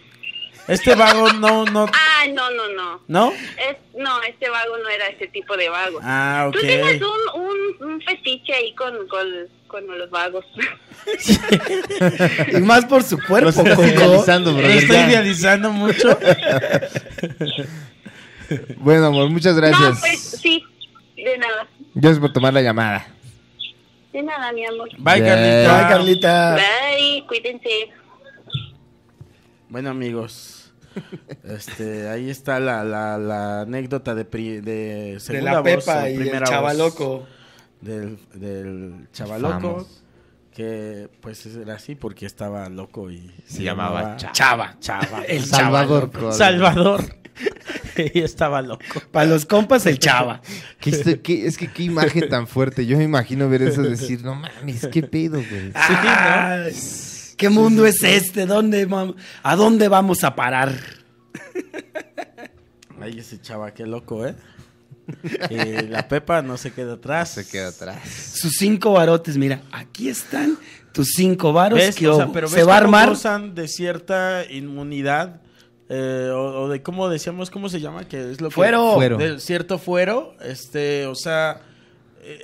Este 0.68 0.94
vago 0.94 1.32
no, 1.34 1.64
no, 1.66 1.86
No, 2.32 2.50
no, 2.50 2.68
no. 2.70 3.00
¿no? 3.08 3.32
Es, 3.32 3.76
no, 3.96 4.22
este 4.22 4.48
vago 4.48 4.76
no 4.78 4.88
era 4.88 5.06
ese 5.08 5.26
tipo 5.28 5.56
de 5.56 5.68
vago. 5.68 5.98
Ah, 6.02 6.48
Tú 6.52 6.60
tienes 6.60 7.02
ok. 7.02 7.08
un, 7.34 7.42
un, 7.42 7.92
un 7.92 8.00
fetiche 8.02 8.54
ahí 8.54 8.74
con, 8.74 9.06
con, 9.08 9.26
con 9.66 9.98
los 9.98 10.08
vagos. 10.10 10.44
Y 12.52 12.60
más 12.62 12.86
por 12.86 13.02
su 13.02 13.18
Lo 13.18 13.26
cuerpo, 13.26 13.50
estás 13.50 13.68
Coco. 13.76 13.84
idealizando, 13.84 14.52
Lo 14.52 14.58
bro. 14.58 14.66
estoy 14.68 14.96
Ya. 14.96 15.08
idealizando 15.10 15.70
mucho. 15.70 16.18
Bueno, 18.76 19.06
amor, 19.06 19.30
muchas 19.30 19.54
No, 19.54 19.60
gracias. 19.60 20.00
pues 20.00 20.20
sí, 20.20 20.62
de 21.16 21.38
nada. 21.38 21.66
Gracias 21.94 22.20
por 22.20 22.32
tomar 22.32 22.52
la 22.52 22.60
llamada. 22.60 23.06
De 24.12 24.22
nada, 24.22 24.52
mi 24.52 24.64
amor. 24.66 24.88
Bye. 24.98 25.20
Carlita. 25.24 25.78
Ay, 25.78 25.88
Carlita. 25.88 26.54
Bye, 26.56 27.24
cuídense. 27.26 27.90
Bueno, 29.70 29.90
amigos. 29.90 30.63
Este, 31.44 32.08
ahí 32.08 32.30
está 32.30 32.60
la, 32.60 32.84
la, 32.84 33.18
la 33.18 33.60
anécdota 33.62 34.14
de, 34.14 34.24
pri- 34.24 34.60
de 34.60 35.12
De 35.14 35.20
segunda 35.20 35.52
la 35.52 35.60
voz, 35.60 35.84
Pepa 35.84 36.08
y 36.10 36.14
el 36.16 36.30
voz 36.40 36.48
chavaloco. 36.48 37.26
Del, 37.80 38.18
del 38.34 39.08
chavaloco. 39.12 39.52
Vamos. 39.72 40.00
Que 40.54 41.08
pues 41.20 41.44
era 41.46 41.74
así 41.74 41.96
porque 41.96 42.26
estaba 42.26 42.68
loco 42.68 43.10
y 43.10 43.30
Se 43.46 43.62
llamaba 43.64 44.16
Cha- 44.16 44.30
Chava. 44.32 44.76
Chava. 44.78 45.22
El 45.26 45.44
Salvador. 45.44 46.10
Salvador. 46.32 47.04
y 48.14 48.20
estaba 48.20 48.62
loco. 48.62 48.84
Para 49.10 49.26
los 49.26 49.44
compas, 49.46 49.84
el 49.86 49.98
chava. 49.98 50.40
¿Qué 50.80 50.90
estoy- 50.90 51.18
qué- 51.18 51.46
es 51.46 51.58
que 51.58 51.72
qué 51.72 51.82
imagen 51.82 52.28
tan 52.28 52.46
fuerte. 52.46 52.86
Yo 52.86 52.96
me 52.96 53.02
imagino 53.04 53.48
ver 53.48 53.62
eso 53.62 53.84
y 53.84 53.90
decir, 53.90 54.22
no 54.24 54.36
mames, 54.36 54.86
qué 54.92 55.02
pedo, 55.02 55.42
güey. 55.50 55.72
Ay, 55.74 56.72
¿Qué 57.44 57.50
mundo 57.50 57.84
es 57.84 58.02
este? 58.02 58.46
¿Dónde 58.46 58.88
¿A 59.42 59.54
dónde 59.54 59.88
vamos 59.88 60.24
a 60.24 60.34
parar? 60.34 60.72
Ahí 63.02 63.18
ese 63.18 63.38
chava, 63.38 63.74
qué 63.74 63.84
loco, 63.84 64.26
¿eh? 64.26 64.34
Y 65.50 65.82
la 65.88 66.08
Pepa 66.08 66.40
no 66.40 66.56
se 66.56 66.72
queda 66.72 66.94
atrás. 66.94 67.32
Se 67.32 67.46
queda 67.46 67.68
atrás. 67.68 68.00
Sus 68.08 68.54
cinco 68.56 68.94
barotes, 68.94 69.36
mira, 69.36 69.60
aquí 69.72 70.08
están 70.08 70.56
tus 70.94 71.08
cinco 71.16 71.52
varos 71.52 71.78
¿Ves? 71.78 71.96
que 71.96 72.08
O 72.08 72.16
sea, 72.16 72.32
pero 72.32 72.48
se 72.48 72.56
ves 72.56 72.66
va 72.66 72.76
a 72.76 72.78
armar. 72.78 73.10
gozan 73.10 73.54
de 73.54 73.68
cierta 73.68 74.50
inmunidad 74.50 75.42
eh, 75.90 76.30
o, 76.32 76.62
o 76.62 76.68
de 76.70 76.82
cómo 76.82 77.10
decíamos, 77.10 77.50
¿cómo 77.50 77.68
se 77.68 77.78
llama? 77.78 78.08
Que 78.08 78.30
es 78.30 78.40
lo 78.40 78.48
que... 78.48 78.54
Fuero. 78.54 78.94
Fuero. 78.94 79.18
De 79.18 79.38
cierto 79.38 79.78
fuero, 79.78 80.34
este, 80.40 81.06
o 81.06 81.14
sea, 81.14 81.60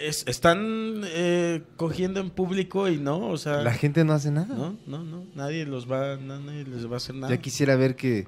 es- 0.00 0.24
están 0.26 1.02
eh, 1.06 1.62
cogiendo 1.76 2.20
en 2.20 2.30
público 2.30 2.88
y 2.88 2.98
no, 2.98 3.28
o 3.28 3.36
sea... 3.38 3.62
La 3.62 3.72
gente 3.72 4.04
no 4.04 4.12
hace 4.12 4.30
nada. 4.30 4.54
No, 4.54 4.76
no, 4.86 5.02
no, 5.04 5.24
nadie 5.34 5.64
los 5.66 5.90
va, 5.90 6.16
no, 6.16 6.38
nadie 6.40 6.64
les 6.64 6.86
va 6.88 6.94
a 6.94 6.96
hacer 6.98 7.14
nada. 7.14 7.34
Ya 7.34 7.40
quisiera 7.40 7.76
ver 7.76 7.96
que 7.96 8.26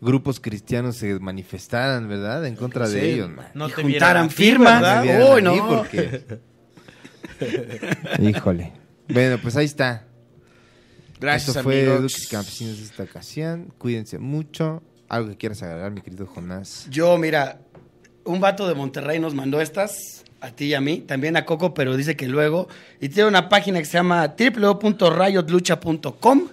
grupos 0.00 0.40
cristianos 0.40 0.96
se 0.96 1.18
manifestaran, 1.18 2.08
¿verdad? 2.08 2.46
En 2.46 2.54
contra 2.56 2.88
de 2.88 3.14
ellos, 3.14 3.30
man. 3.30 3.46
No 3.54 3.68
Y 3.68 3.72
te 3.72 3.82
juntaran 3.82 4.30
firmas. 4.30 5.04
mí 5.04 5.10
no. 5.42 5.68
porque- 5.68 6.24
Híjole. 8.20 8.72
Bueno, 9.08 9.38
pues 9.40 9.56
ahí 9.56 9.66
está. 9.66 10.04
Gracias, 11.20 11.48
Esto 11.48 11.62
fue 11.62 11.80
amigos. 11.82 12.02
Duques 12.02 12.24
y 12.24 12.28
Campesinos 12.28 12.78
de 12.78 12.84
esta 12.84 13.02
ocasión. 13.04 13.72
Cuídense 13.78 14.18
mucho. 14.18 14.82
Algo 15.08 15.30
que 15.30 15.36
quieras 15.36 15.62
agregar, 15.62 15.92
mi 15.92 16.00
querido 16.02 16.26
Jonás. 16.26 16.86
Yo, 16.90 17.16
mira, 17.16 17.60
un 18.24 18.40
vato 18.40 18.66
de 18.68 18.74
Monterrey 18.74 19.18
nos 19.20 19.34
mandó 19.34 19.60
estas, 19.60 20.24
a 20.40 20.50
ti 20.50 20.66
y 20.66 20.74
a 20.74 20.80
mí, 20.80 20.98
también 20.98 21.36
a 21.36 21.44
Coco, 21.44 21.74
pero 21.74 21.96
dice 21.96 22.16
que 22.16 22.28
luego, 22.28 22.68
y 23.00 23.08
tiene 23.08 23.28
una 23.28 23.48
página 23.48 23.78
que 23.78 23.84
se 23.86 23.94
llama 23.98 24.34
www.rayotlucha.com, 24.38 26.48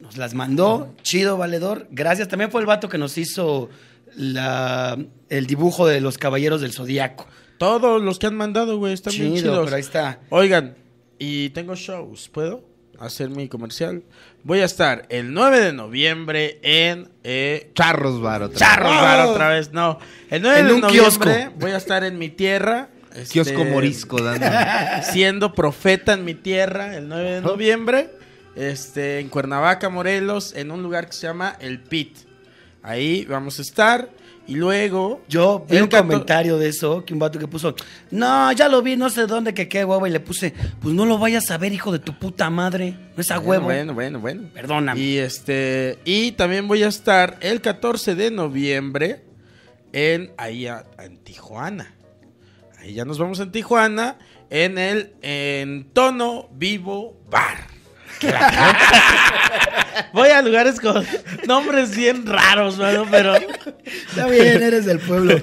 nos 0.00 0.16
las 0.16 0.34
mandó, 0.34 0.94
chido, 1.02 1.36
valedor, 1.38 1.86
gracias, 1.90 2.28
también 2.28 2.50
fue 2.50 2.60
el 2.60 2.66
vato 2.66 2.88
que 2.88 2.98
nos 2.98 3.16
hizo 3.16 3.70
la, 4.16 4.98
el 5.28 5.46
dibujo 5.46 5.86
de 5.86 6.00
los 6.00 6.18
Caballeros 6.18 6.60
del 6.60 6.72
Zodíaco. 6.72 7.26
Todos 7.58 8.02
los 8.02 8.18
que 8.18 8.26
han 8.26 8.34
mandado, 8.36 8.76
güey, 8.78 8.92
están 8.92 9.12
bien 9.14 9.34
Chido, 9.36 9.52
chidos. 9.52 9.64
pero 9.66 9.76
ahí 9.76 9.82
está. 9.82 10.18
Oigan, 10.30 10.74
y 11.18 11.50
tengo 11.50 11.74
shows, 11.76 12.28
¿puedo 12.28 12.64
hacer 12.98 13.30
mi 13.30 13.48
comercial? 13.48 14.02
Voy 14.42 14.60
a 14.60 14.64
estar 14.66 15.06
el 15.08 15.32
9 15.32 15.60
de 15.60 15.72
noviembre 15.72 16.58
en... 16.62 17.08
Eh, 17.22 17.70
Charros 17.74 18.20
Bar 18.20 18.42
otra 18.42 18.50
vez. 18.52 18.58
Charros. 18.58 18.90
Bar 18.94 19.26
otra 19.28 19.48
vez, 19.50 19.72
no. 19.72 19.98
El 20.30 20.42
9 20.42 20.58
En 20.60 20.66
de 20.66 20.72
un 20.74 20.80
noviembre 20.82 21.18
kiosco. 21.20 21.30
voy 21.60 21.70
a 21.70 21.76
estar 21.76 22.04
en 22.04 22.18
mi 22.18 22.28
tierra. 22.28 22.90
Este, 23.14 23.32
Kiosco 23.32 23.64
Morisco 23.64 24.18
dando. 24.22 24.46
Siendo 25.12 25.52
profeta 25.54 26.14
en 26.14 26.24
mi 26.24 26.34
tierra 26.34 26.96
el 26.96 27.08
9 27.08 27.30
de 27.36 27.40
noviembre. 27.40 28.10
Este, 28.56 29.18
en 29.20 29.28
Cuernavaca, 29.28 29.88
Morelos, 29.88 30.54
en 30.54 30.70
un 30.70 30.82
lugar 30.82 31.06
que 31.06 31.12
se 31.12 31.26
llama 31.26 31.56
El 31.60 31.80
Pit. 31.80 32.18
Ahí 32.82 33.24
vamos 33.24 33.58
a 33.58 33.62
estar. 33.62 34.10
Y 34.46 34.56
luego... 34.56 35.22
Yo 35.26 35.64
vi 35.68 35.78
un 35.78 35.88
comentario 35.88 36.58
de 36.58 36.68
eso, 36.68 37.04
que 37.04 37.14
un 37.14 37.18
vato 37.18 37.38
que 37.38 37.48
puso, 37.48 37.74
no, 38.10 38.52
ya 38.52 38.68
lo 38.68 38.82
vi, 38.82 38.94
no 38.94 39.08
sé 39.08 39.26
dónde, 39.26 39.54
que 39.54 39.68
qué 39.68 39.86
huevo, 39.86 40.06
y 40.06 40.10
le 40.10 40.20
puse, 40.20 40.52
pues 40.82 40.94
no 40.94 41.06
lo 41.06 41.16
vayas 41.16 41.50
a 41.50 41.56
ver, 41.56 41.72
hijo 41.72 41.90
de 41.92 41.98
tu 41.98 42.18
puta 42.18 42.50
madre, 42.50 42.94
no 43.16 43.20
es 43.22 43.30
a 43.30 43.38
huevo. 43.38 43.64
Bueno, 43.64 43.94
bueno, 43.94 44.20
bueno. 44.20 44.42
Perdóname. 44.52 45.00
Y 45.00 45.16
este 45.16 45.98
y 46.04 46.32
también 46.32 46.68
voy 46.68 46.82
a 46.82 46.88
estar 46.88 47.38
el 47.40 47.62
14 47.62 48.14
de 48.14 48.30
noviembre 48.30 49.24
en 49.92 50.32
ahí 50.36 50.66
en 50.66 51.16
Tijuana. 51.24 51.94
Ahí 52.84 52.92
ya 52.92 53.06
nos 53.06 53.18
vamos 53.18 53.40
en 53.40 53.50
Tijuana 53.50 54.18
en 54.50 54.76
el 54.76 55.14
en 55.22 55.84
Tono 55.94 56.50
Vivo 56.52 57.18
Bar. 57.30 57.66
Voy 60.12 60.28
a 60.28 60.42
lugares 60.42 60.78
con 60.80 61.02
nombres 61.48 61.96
bien 61.96 62.26
raros, 62.26 62.76
mano, 62.76 63.06
pero 63.10 63.36
Está 63.36 64.26
bien, 64.28 64.62
eres 64.62 64.84
del 64.84 64.98
pueblo. 64.98 65.40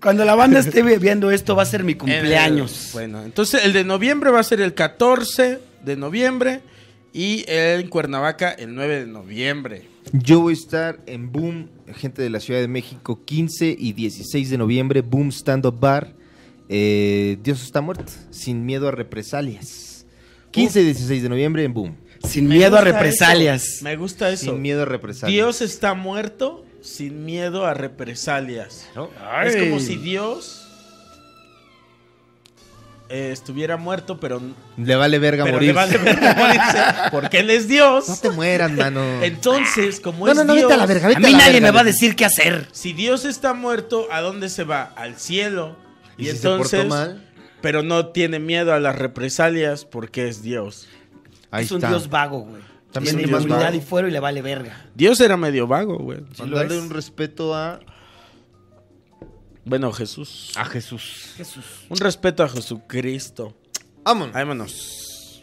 Cuando 0.00 0.24
la 0.24 0.36
banda 0.36 0.60
esté 0.60 0.82
viendo 0.98 1.32
esto, 1.32 1.56
va 1.56 1.64
a 1.64 1.66
ser 1.66 1.82
mi 1.82 1.96
cumpleaños. 1.96 2.90
Bueno, 2.92 3.24
entonces 3.24 3.64
el 3.64 3.72
de 3.72 3.82
noviembre 3.82 4.30
va 4.30 4.38
a 4.38 4.44
ser 4.44 4.60
el 4.60 4.72
14 4.72 5.58
de 5.84 5.96
noviembre 5.96 6.60
y 7.12 7.44
en 7.48 7.88
Cuernavaca 7.88 8.52
el 8.52 8.72
9 8.72 9.00
de 9.00 9.06
noviembre. 9.06 9.88
Yo 10.12 10.42
voy 10.42 10.52
a 10.52 10.56
estar 10.56 11.00
en 11.06 11.32
Boom, 11.32 11.70
gente 11.96 12.22
de 12.22 12.30
la 12.30 12.38
Ciudad 12.38 12.60
de 12.60 12.68
México, 12.68 13.24
15 13.24 13.74
y 13.76 13.94
16 13.94 14.50
de 14.50 14.58
noviembre, 14.58 15.00
Boom 15.00 15.30
Stand 15.32 15.66
Up 15.66 15.80
Bar. 15.80 16.22
Eh, 16.68 17.38
Dios 17.42 17.62
está 17.62 17.80
muerto, 17.80 18.12
sin 18.30 18.64
miedo 18.64 18.88
a 18.88 18.90
represalias. 18.90 20.06
15 20.50 20.80
y 20.80 20.84
16 20.84 21.22
de 21.24 21.28
noviembre 21.28 21.64
en 21.64 21.74
Boom, 21.74 21.96
Sin 22.22 22.46
Me 22.48 22.54
miedo 22.56 22.76
a 22.76 22.80
gusta 22.80 22.84
represalias. 22.92 23.64
eso, 23.64 23.84
Me 23.84 23.96
gusta 23.96 24.30
eso. 24.30 24.44
sin 24.46 24.62
miedo 24.62 24.82
a 24.82 24.84
represalias. 24.84 25.32
Dios 25.34 25.60
está 25.62 25.94
muerto 25.94 26.64
sin 26.80 27.24
miedo 27.24 27.66
a 27.66 27.74
represalias. 27.74 28.86
¿no? 28.94 29.10
Es 29.44 29.56
como 29.56 29.80
si 29.80 29.96
Dios 29.96 30.60
eh, 33.10 33.30
estuviera 33.32 33.76
muerto, 33.76 34.18
pero, 34.18 34.40
Le 34.78 34.94
vale 34.96 35.18
verga 35.18 35.44
pero 35.44 35.56
morir. 35.56 35.68
le 35.70 35.74
vale 35.74 35.98
verga 35.98 36.34
morirse, 36.34 36.78
porque 37.10 37.40
Él 37.40 37.50
es 37.50 37.68
Dios. 37.68 38.08
No 38.08 38.16
te 38.16 38.30
mueras, 38.30 38.70
mano. 38.72 39.02
Entonces, 39.22 40.00
como 40.00 40.24
No, 40.26 40.32
es 40.32 40.38
no, 40.38 40.44
no, 40.44 40.54
Dios, 40.54 40.64
vete 40.68 40.74
a 40.74 40.78
la 40.78 40.86
verga, 40.86 41.06
A 41.06 41.08
vete 41.08 41.20
mí 41.20 41.32
la 41.32 41.38
nadie 41.38 41.52
verga, 41.54 41.66
me 41.68 41.70
va 41.72 41.80
a 41.80 41.82
vete. 41.82 41.92
decir 41.94 42.16
qué 42.16 42.24
hacer. 42.24 42.68
si 42.72 42.92
Dios 42.94 43.24
está 43.26 43.52
muerto, 43.54 44.06
¿a 44.10 44.20
dónde 44.22 44.48
se 44.48 44.64
va? 44.64 44.84
Al 44.96 45.16
cielo. 45.18 45.76
Y, 46.16 46.22
¿Y 46.22 46.26
si 46.26 46.30
se 46.32 46.36
entonces, 46.48 46.80
portó 46.80 46.94
mal? 46.94 47.30
pero 47.60 47.82
no 47.82 48.08
tiene 48.08 48.38
miedo 48.38 48.72
a 48.72 48.80
las 48.80 48.96
represalias 48.96 49.84
porque 49.84 50.28
es 50.28 50.42
Dios. 50.42 50.86
Ahí 51.50 51.64
es 51.64 51.70
un 51.70 51.78
está. 51.78 51.88
dios 51.88 52.08
vago, 52.10 52.40
güey. 52.40 52.62
También 52.92 53.16
Tiene 53.16 53.32
vago. 53.32 53.74
y 53.76 53.80
fuero 53.80 54.06
y 54.06 54.10
le 54.12 54.20
vale 54.20 54.40
verga. 54.42 54.86
Dios 54.94 55.20
era 55.20 55.36
medio 55.36 55.66
vago, 55.66 55.98
güey. 55.98 56.20
Sí 56.34 56.42
es. 56.44 56.70
un 56.72 56.90
respeto 56.90 57.54
a, 57.54 57.80
Bueno, 59.64 59.90
Jesús. 59.92 60.52
a 60.56 60.64
Jesús. 60.64 61.32
Jesús. 61.36 61.64
Un 61.88 61.96
respeto 61.98 62.42
a 62.44 62.48
Jesucristo. 62.48 63.56
Vámonos. 64.04 64.32
Vámonos. 64.34 65.42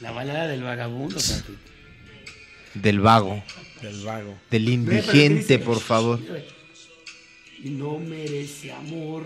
La 0.00 0.12
balada 0.12 0.46
del 0.48 0.62
vagabundo, 0.62 1.16
papi. 1.16 1.58
Del 2.74 3.00
vago, 3.00 3.42
Del 3.82 4.04
vago. 4.04 4.34
del 4.50 4.64
Ve, 4.64 5.02
pero 5.02 5.12
¿qué 5.12 5.24
indigente, 5.26 5.58
por 5.58 5.80
favor. 5.80 6.20
No 7.64 7.98
merece 7.98 8.72
amor 8.72 9.24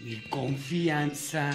ni 0.00 0.16
confianza. 0.28 1.52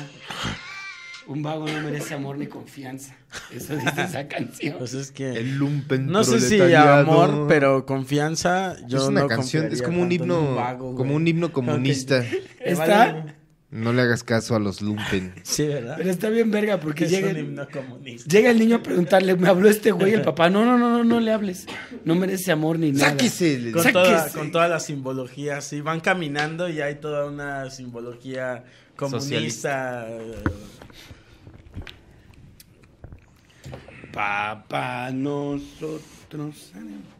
Un 1.25 1.43
vago 1.43 1.67
no 1.67 1.81
merece 1.81 2.13
amor 2.13 2.37
ni 2.37 2.47
confianza. 2.47 3.17
Eso 3.51 3.75
dice 3.75 4.01
esa 4.01 4.27
canción. 4.29 4.77
Pues 4.77 4.93
es 4.93 5.11
que. 5.11 5.31
El 5.33 5.57
lumpen 5.57 6.05
no 6.05 6.23
sé 6.23 6.39
si 6.39 6.61
amor, 6.73 7.47
pero 7.49 7.85
confianza. 7.85 8.77
Yo 8.87 8.99
es 8.99 9.03
una 9.03 9.21
no 9.21 9.27
canción, 9.27 9.65
es 9.71 9.81
como 9.81 10.01
un 10.01 10.11
himno, 10.11 10.55
vago, 10.55 10.95
como 10.95 11.15
un 11.15 11.27
himno 11.27 11.51
comunista. 11.51 12.23
¿Está? 12.61 13.35
No 13.69 13.91
le 13.91 14.01
hagas 14.01 14.23
caso 14.23 14.55
a 14.55 14.59
los 14.59 14.81
lumpen. 14.81 15.33
Sí, 15.43 15.67
¿verdad? 15.67 15.95
Pero 15.97 16.09
está 16.09 16.29
bien 16.29 16.49
verga 16.51 16.79
porque 16.79 17.03
es 17.03 17.11
llega, 17.11 17.31
un 17.31 17.37
himno 17.37 17.67
comunista. 17.69 18.29
llega 18.29 18.49
el 18.51 18.59
niño 18.59 18.77
a 18.77 18.83
preguntarle, 18.83 19.35
me 19.35 19.49
habló 19.49 19.67
este 19.69 19.91
güey, 19.91 20.13
el 20.13 20.21
papá, 20.21 20.49
no, 20.49 20.63
no, 20.65 20.77
no, 20.77 20.89
no, 20.89 21.03
no 21.03 21.19
le 21.19 21.31
hables. 21.33 21.65
No 22.05 22.15
merece 22.15 22.51
amor 22.53 22.79
ni 22.79 22.91
nada. 22.93 23.09
¡Sáquese! 23.11 23.59
le- 23.59 23.71
Con 23.73 23.83
Sáquese. 23.83 24.05
toda, 24.05 24.29
con 24.31 24.51
toda 24.51 24.67
la 24.69 24.79
simbología, 24.79 25.59
sí. 25.59 25.81
Van 25.81 25.99
caminando 25.99 26.69
y 26.69 26.79
hay 26.79 26.95
toda 26.95 27.25
una 27.25 27.69
simbología 27.69 28.63
comunista. 28.95 30.07
Papá, 34.13 35.11
nosotros. 35.11 36.71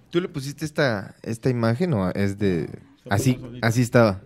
¿Tú 0.10 0.22
le 0.22 0.30
pusiste 0.30 0.64
esta, 0.66 1.16
esta 1.22 1.50
imagen 1.50 1.94
o 1.94 2.10
es 2.12 2.38
de... 2.40 2.70
Así, 3.10 3.38
así 3.62 3.82
estaba. 3.82 4.22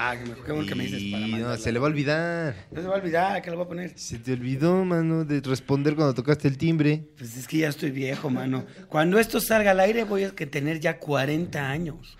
Ah, 0.00 0.16
que 0.16 0.30
me 0.30 0.36
qué 0.36 0.52
bueno 0.52 0.68
que 0.68 0.74
me 0.76 0.84
dices 0.84 1.02
para 1.10 1.26
no, 1.26 1.56
se 1.56 1.72
le 1.72 1.80
va 1.80 1.86
a 1.86 1.90
olvidar. 1.90 2.54
No 2.70 2.80
se 2.80 2.86
va 2.86 2.94
a 2.94 2.98
olvidar, 2.98 3.42
que 3.42 3.50
lo 3.50 3.56
voy 3.56 3.64
a 3.64 3.68
poner. 3.68 3.98
Se 3.98 4.16
te 4.18 4.32
olvidó, 4.32 4.84
mano, 4.84 5.24
de 5.24 5.40
responder 5.40 5.96
cuando 5.96 6.14
tocaste 6.14 6.46
el 6.46 6.56
timbre. 6.56 7.08
Pues 7.18 7.36
es 7.36 7.48
que 7.48 7.58
ya 7.58 7.68
estoy 7.68 7.90
viejo, 7.90 8.30
mano. 8.30 8.64
Cuando 8.88 9.18
esto 9.18 9.40
salga 9.40 9.72
al 9.72 9.80
aire 9.80 10.04
voy 10.04 10.22
a 10.22 10.30
que 10.30 10.46
tener 10.46 10.78
ya 10.78 11.00
40 11.00 11.68
años. 11.68 12.16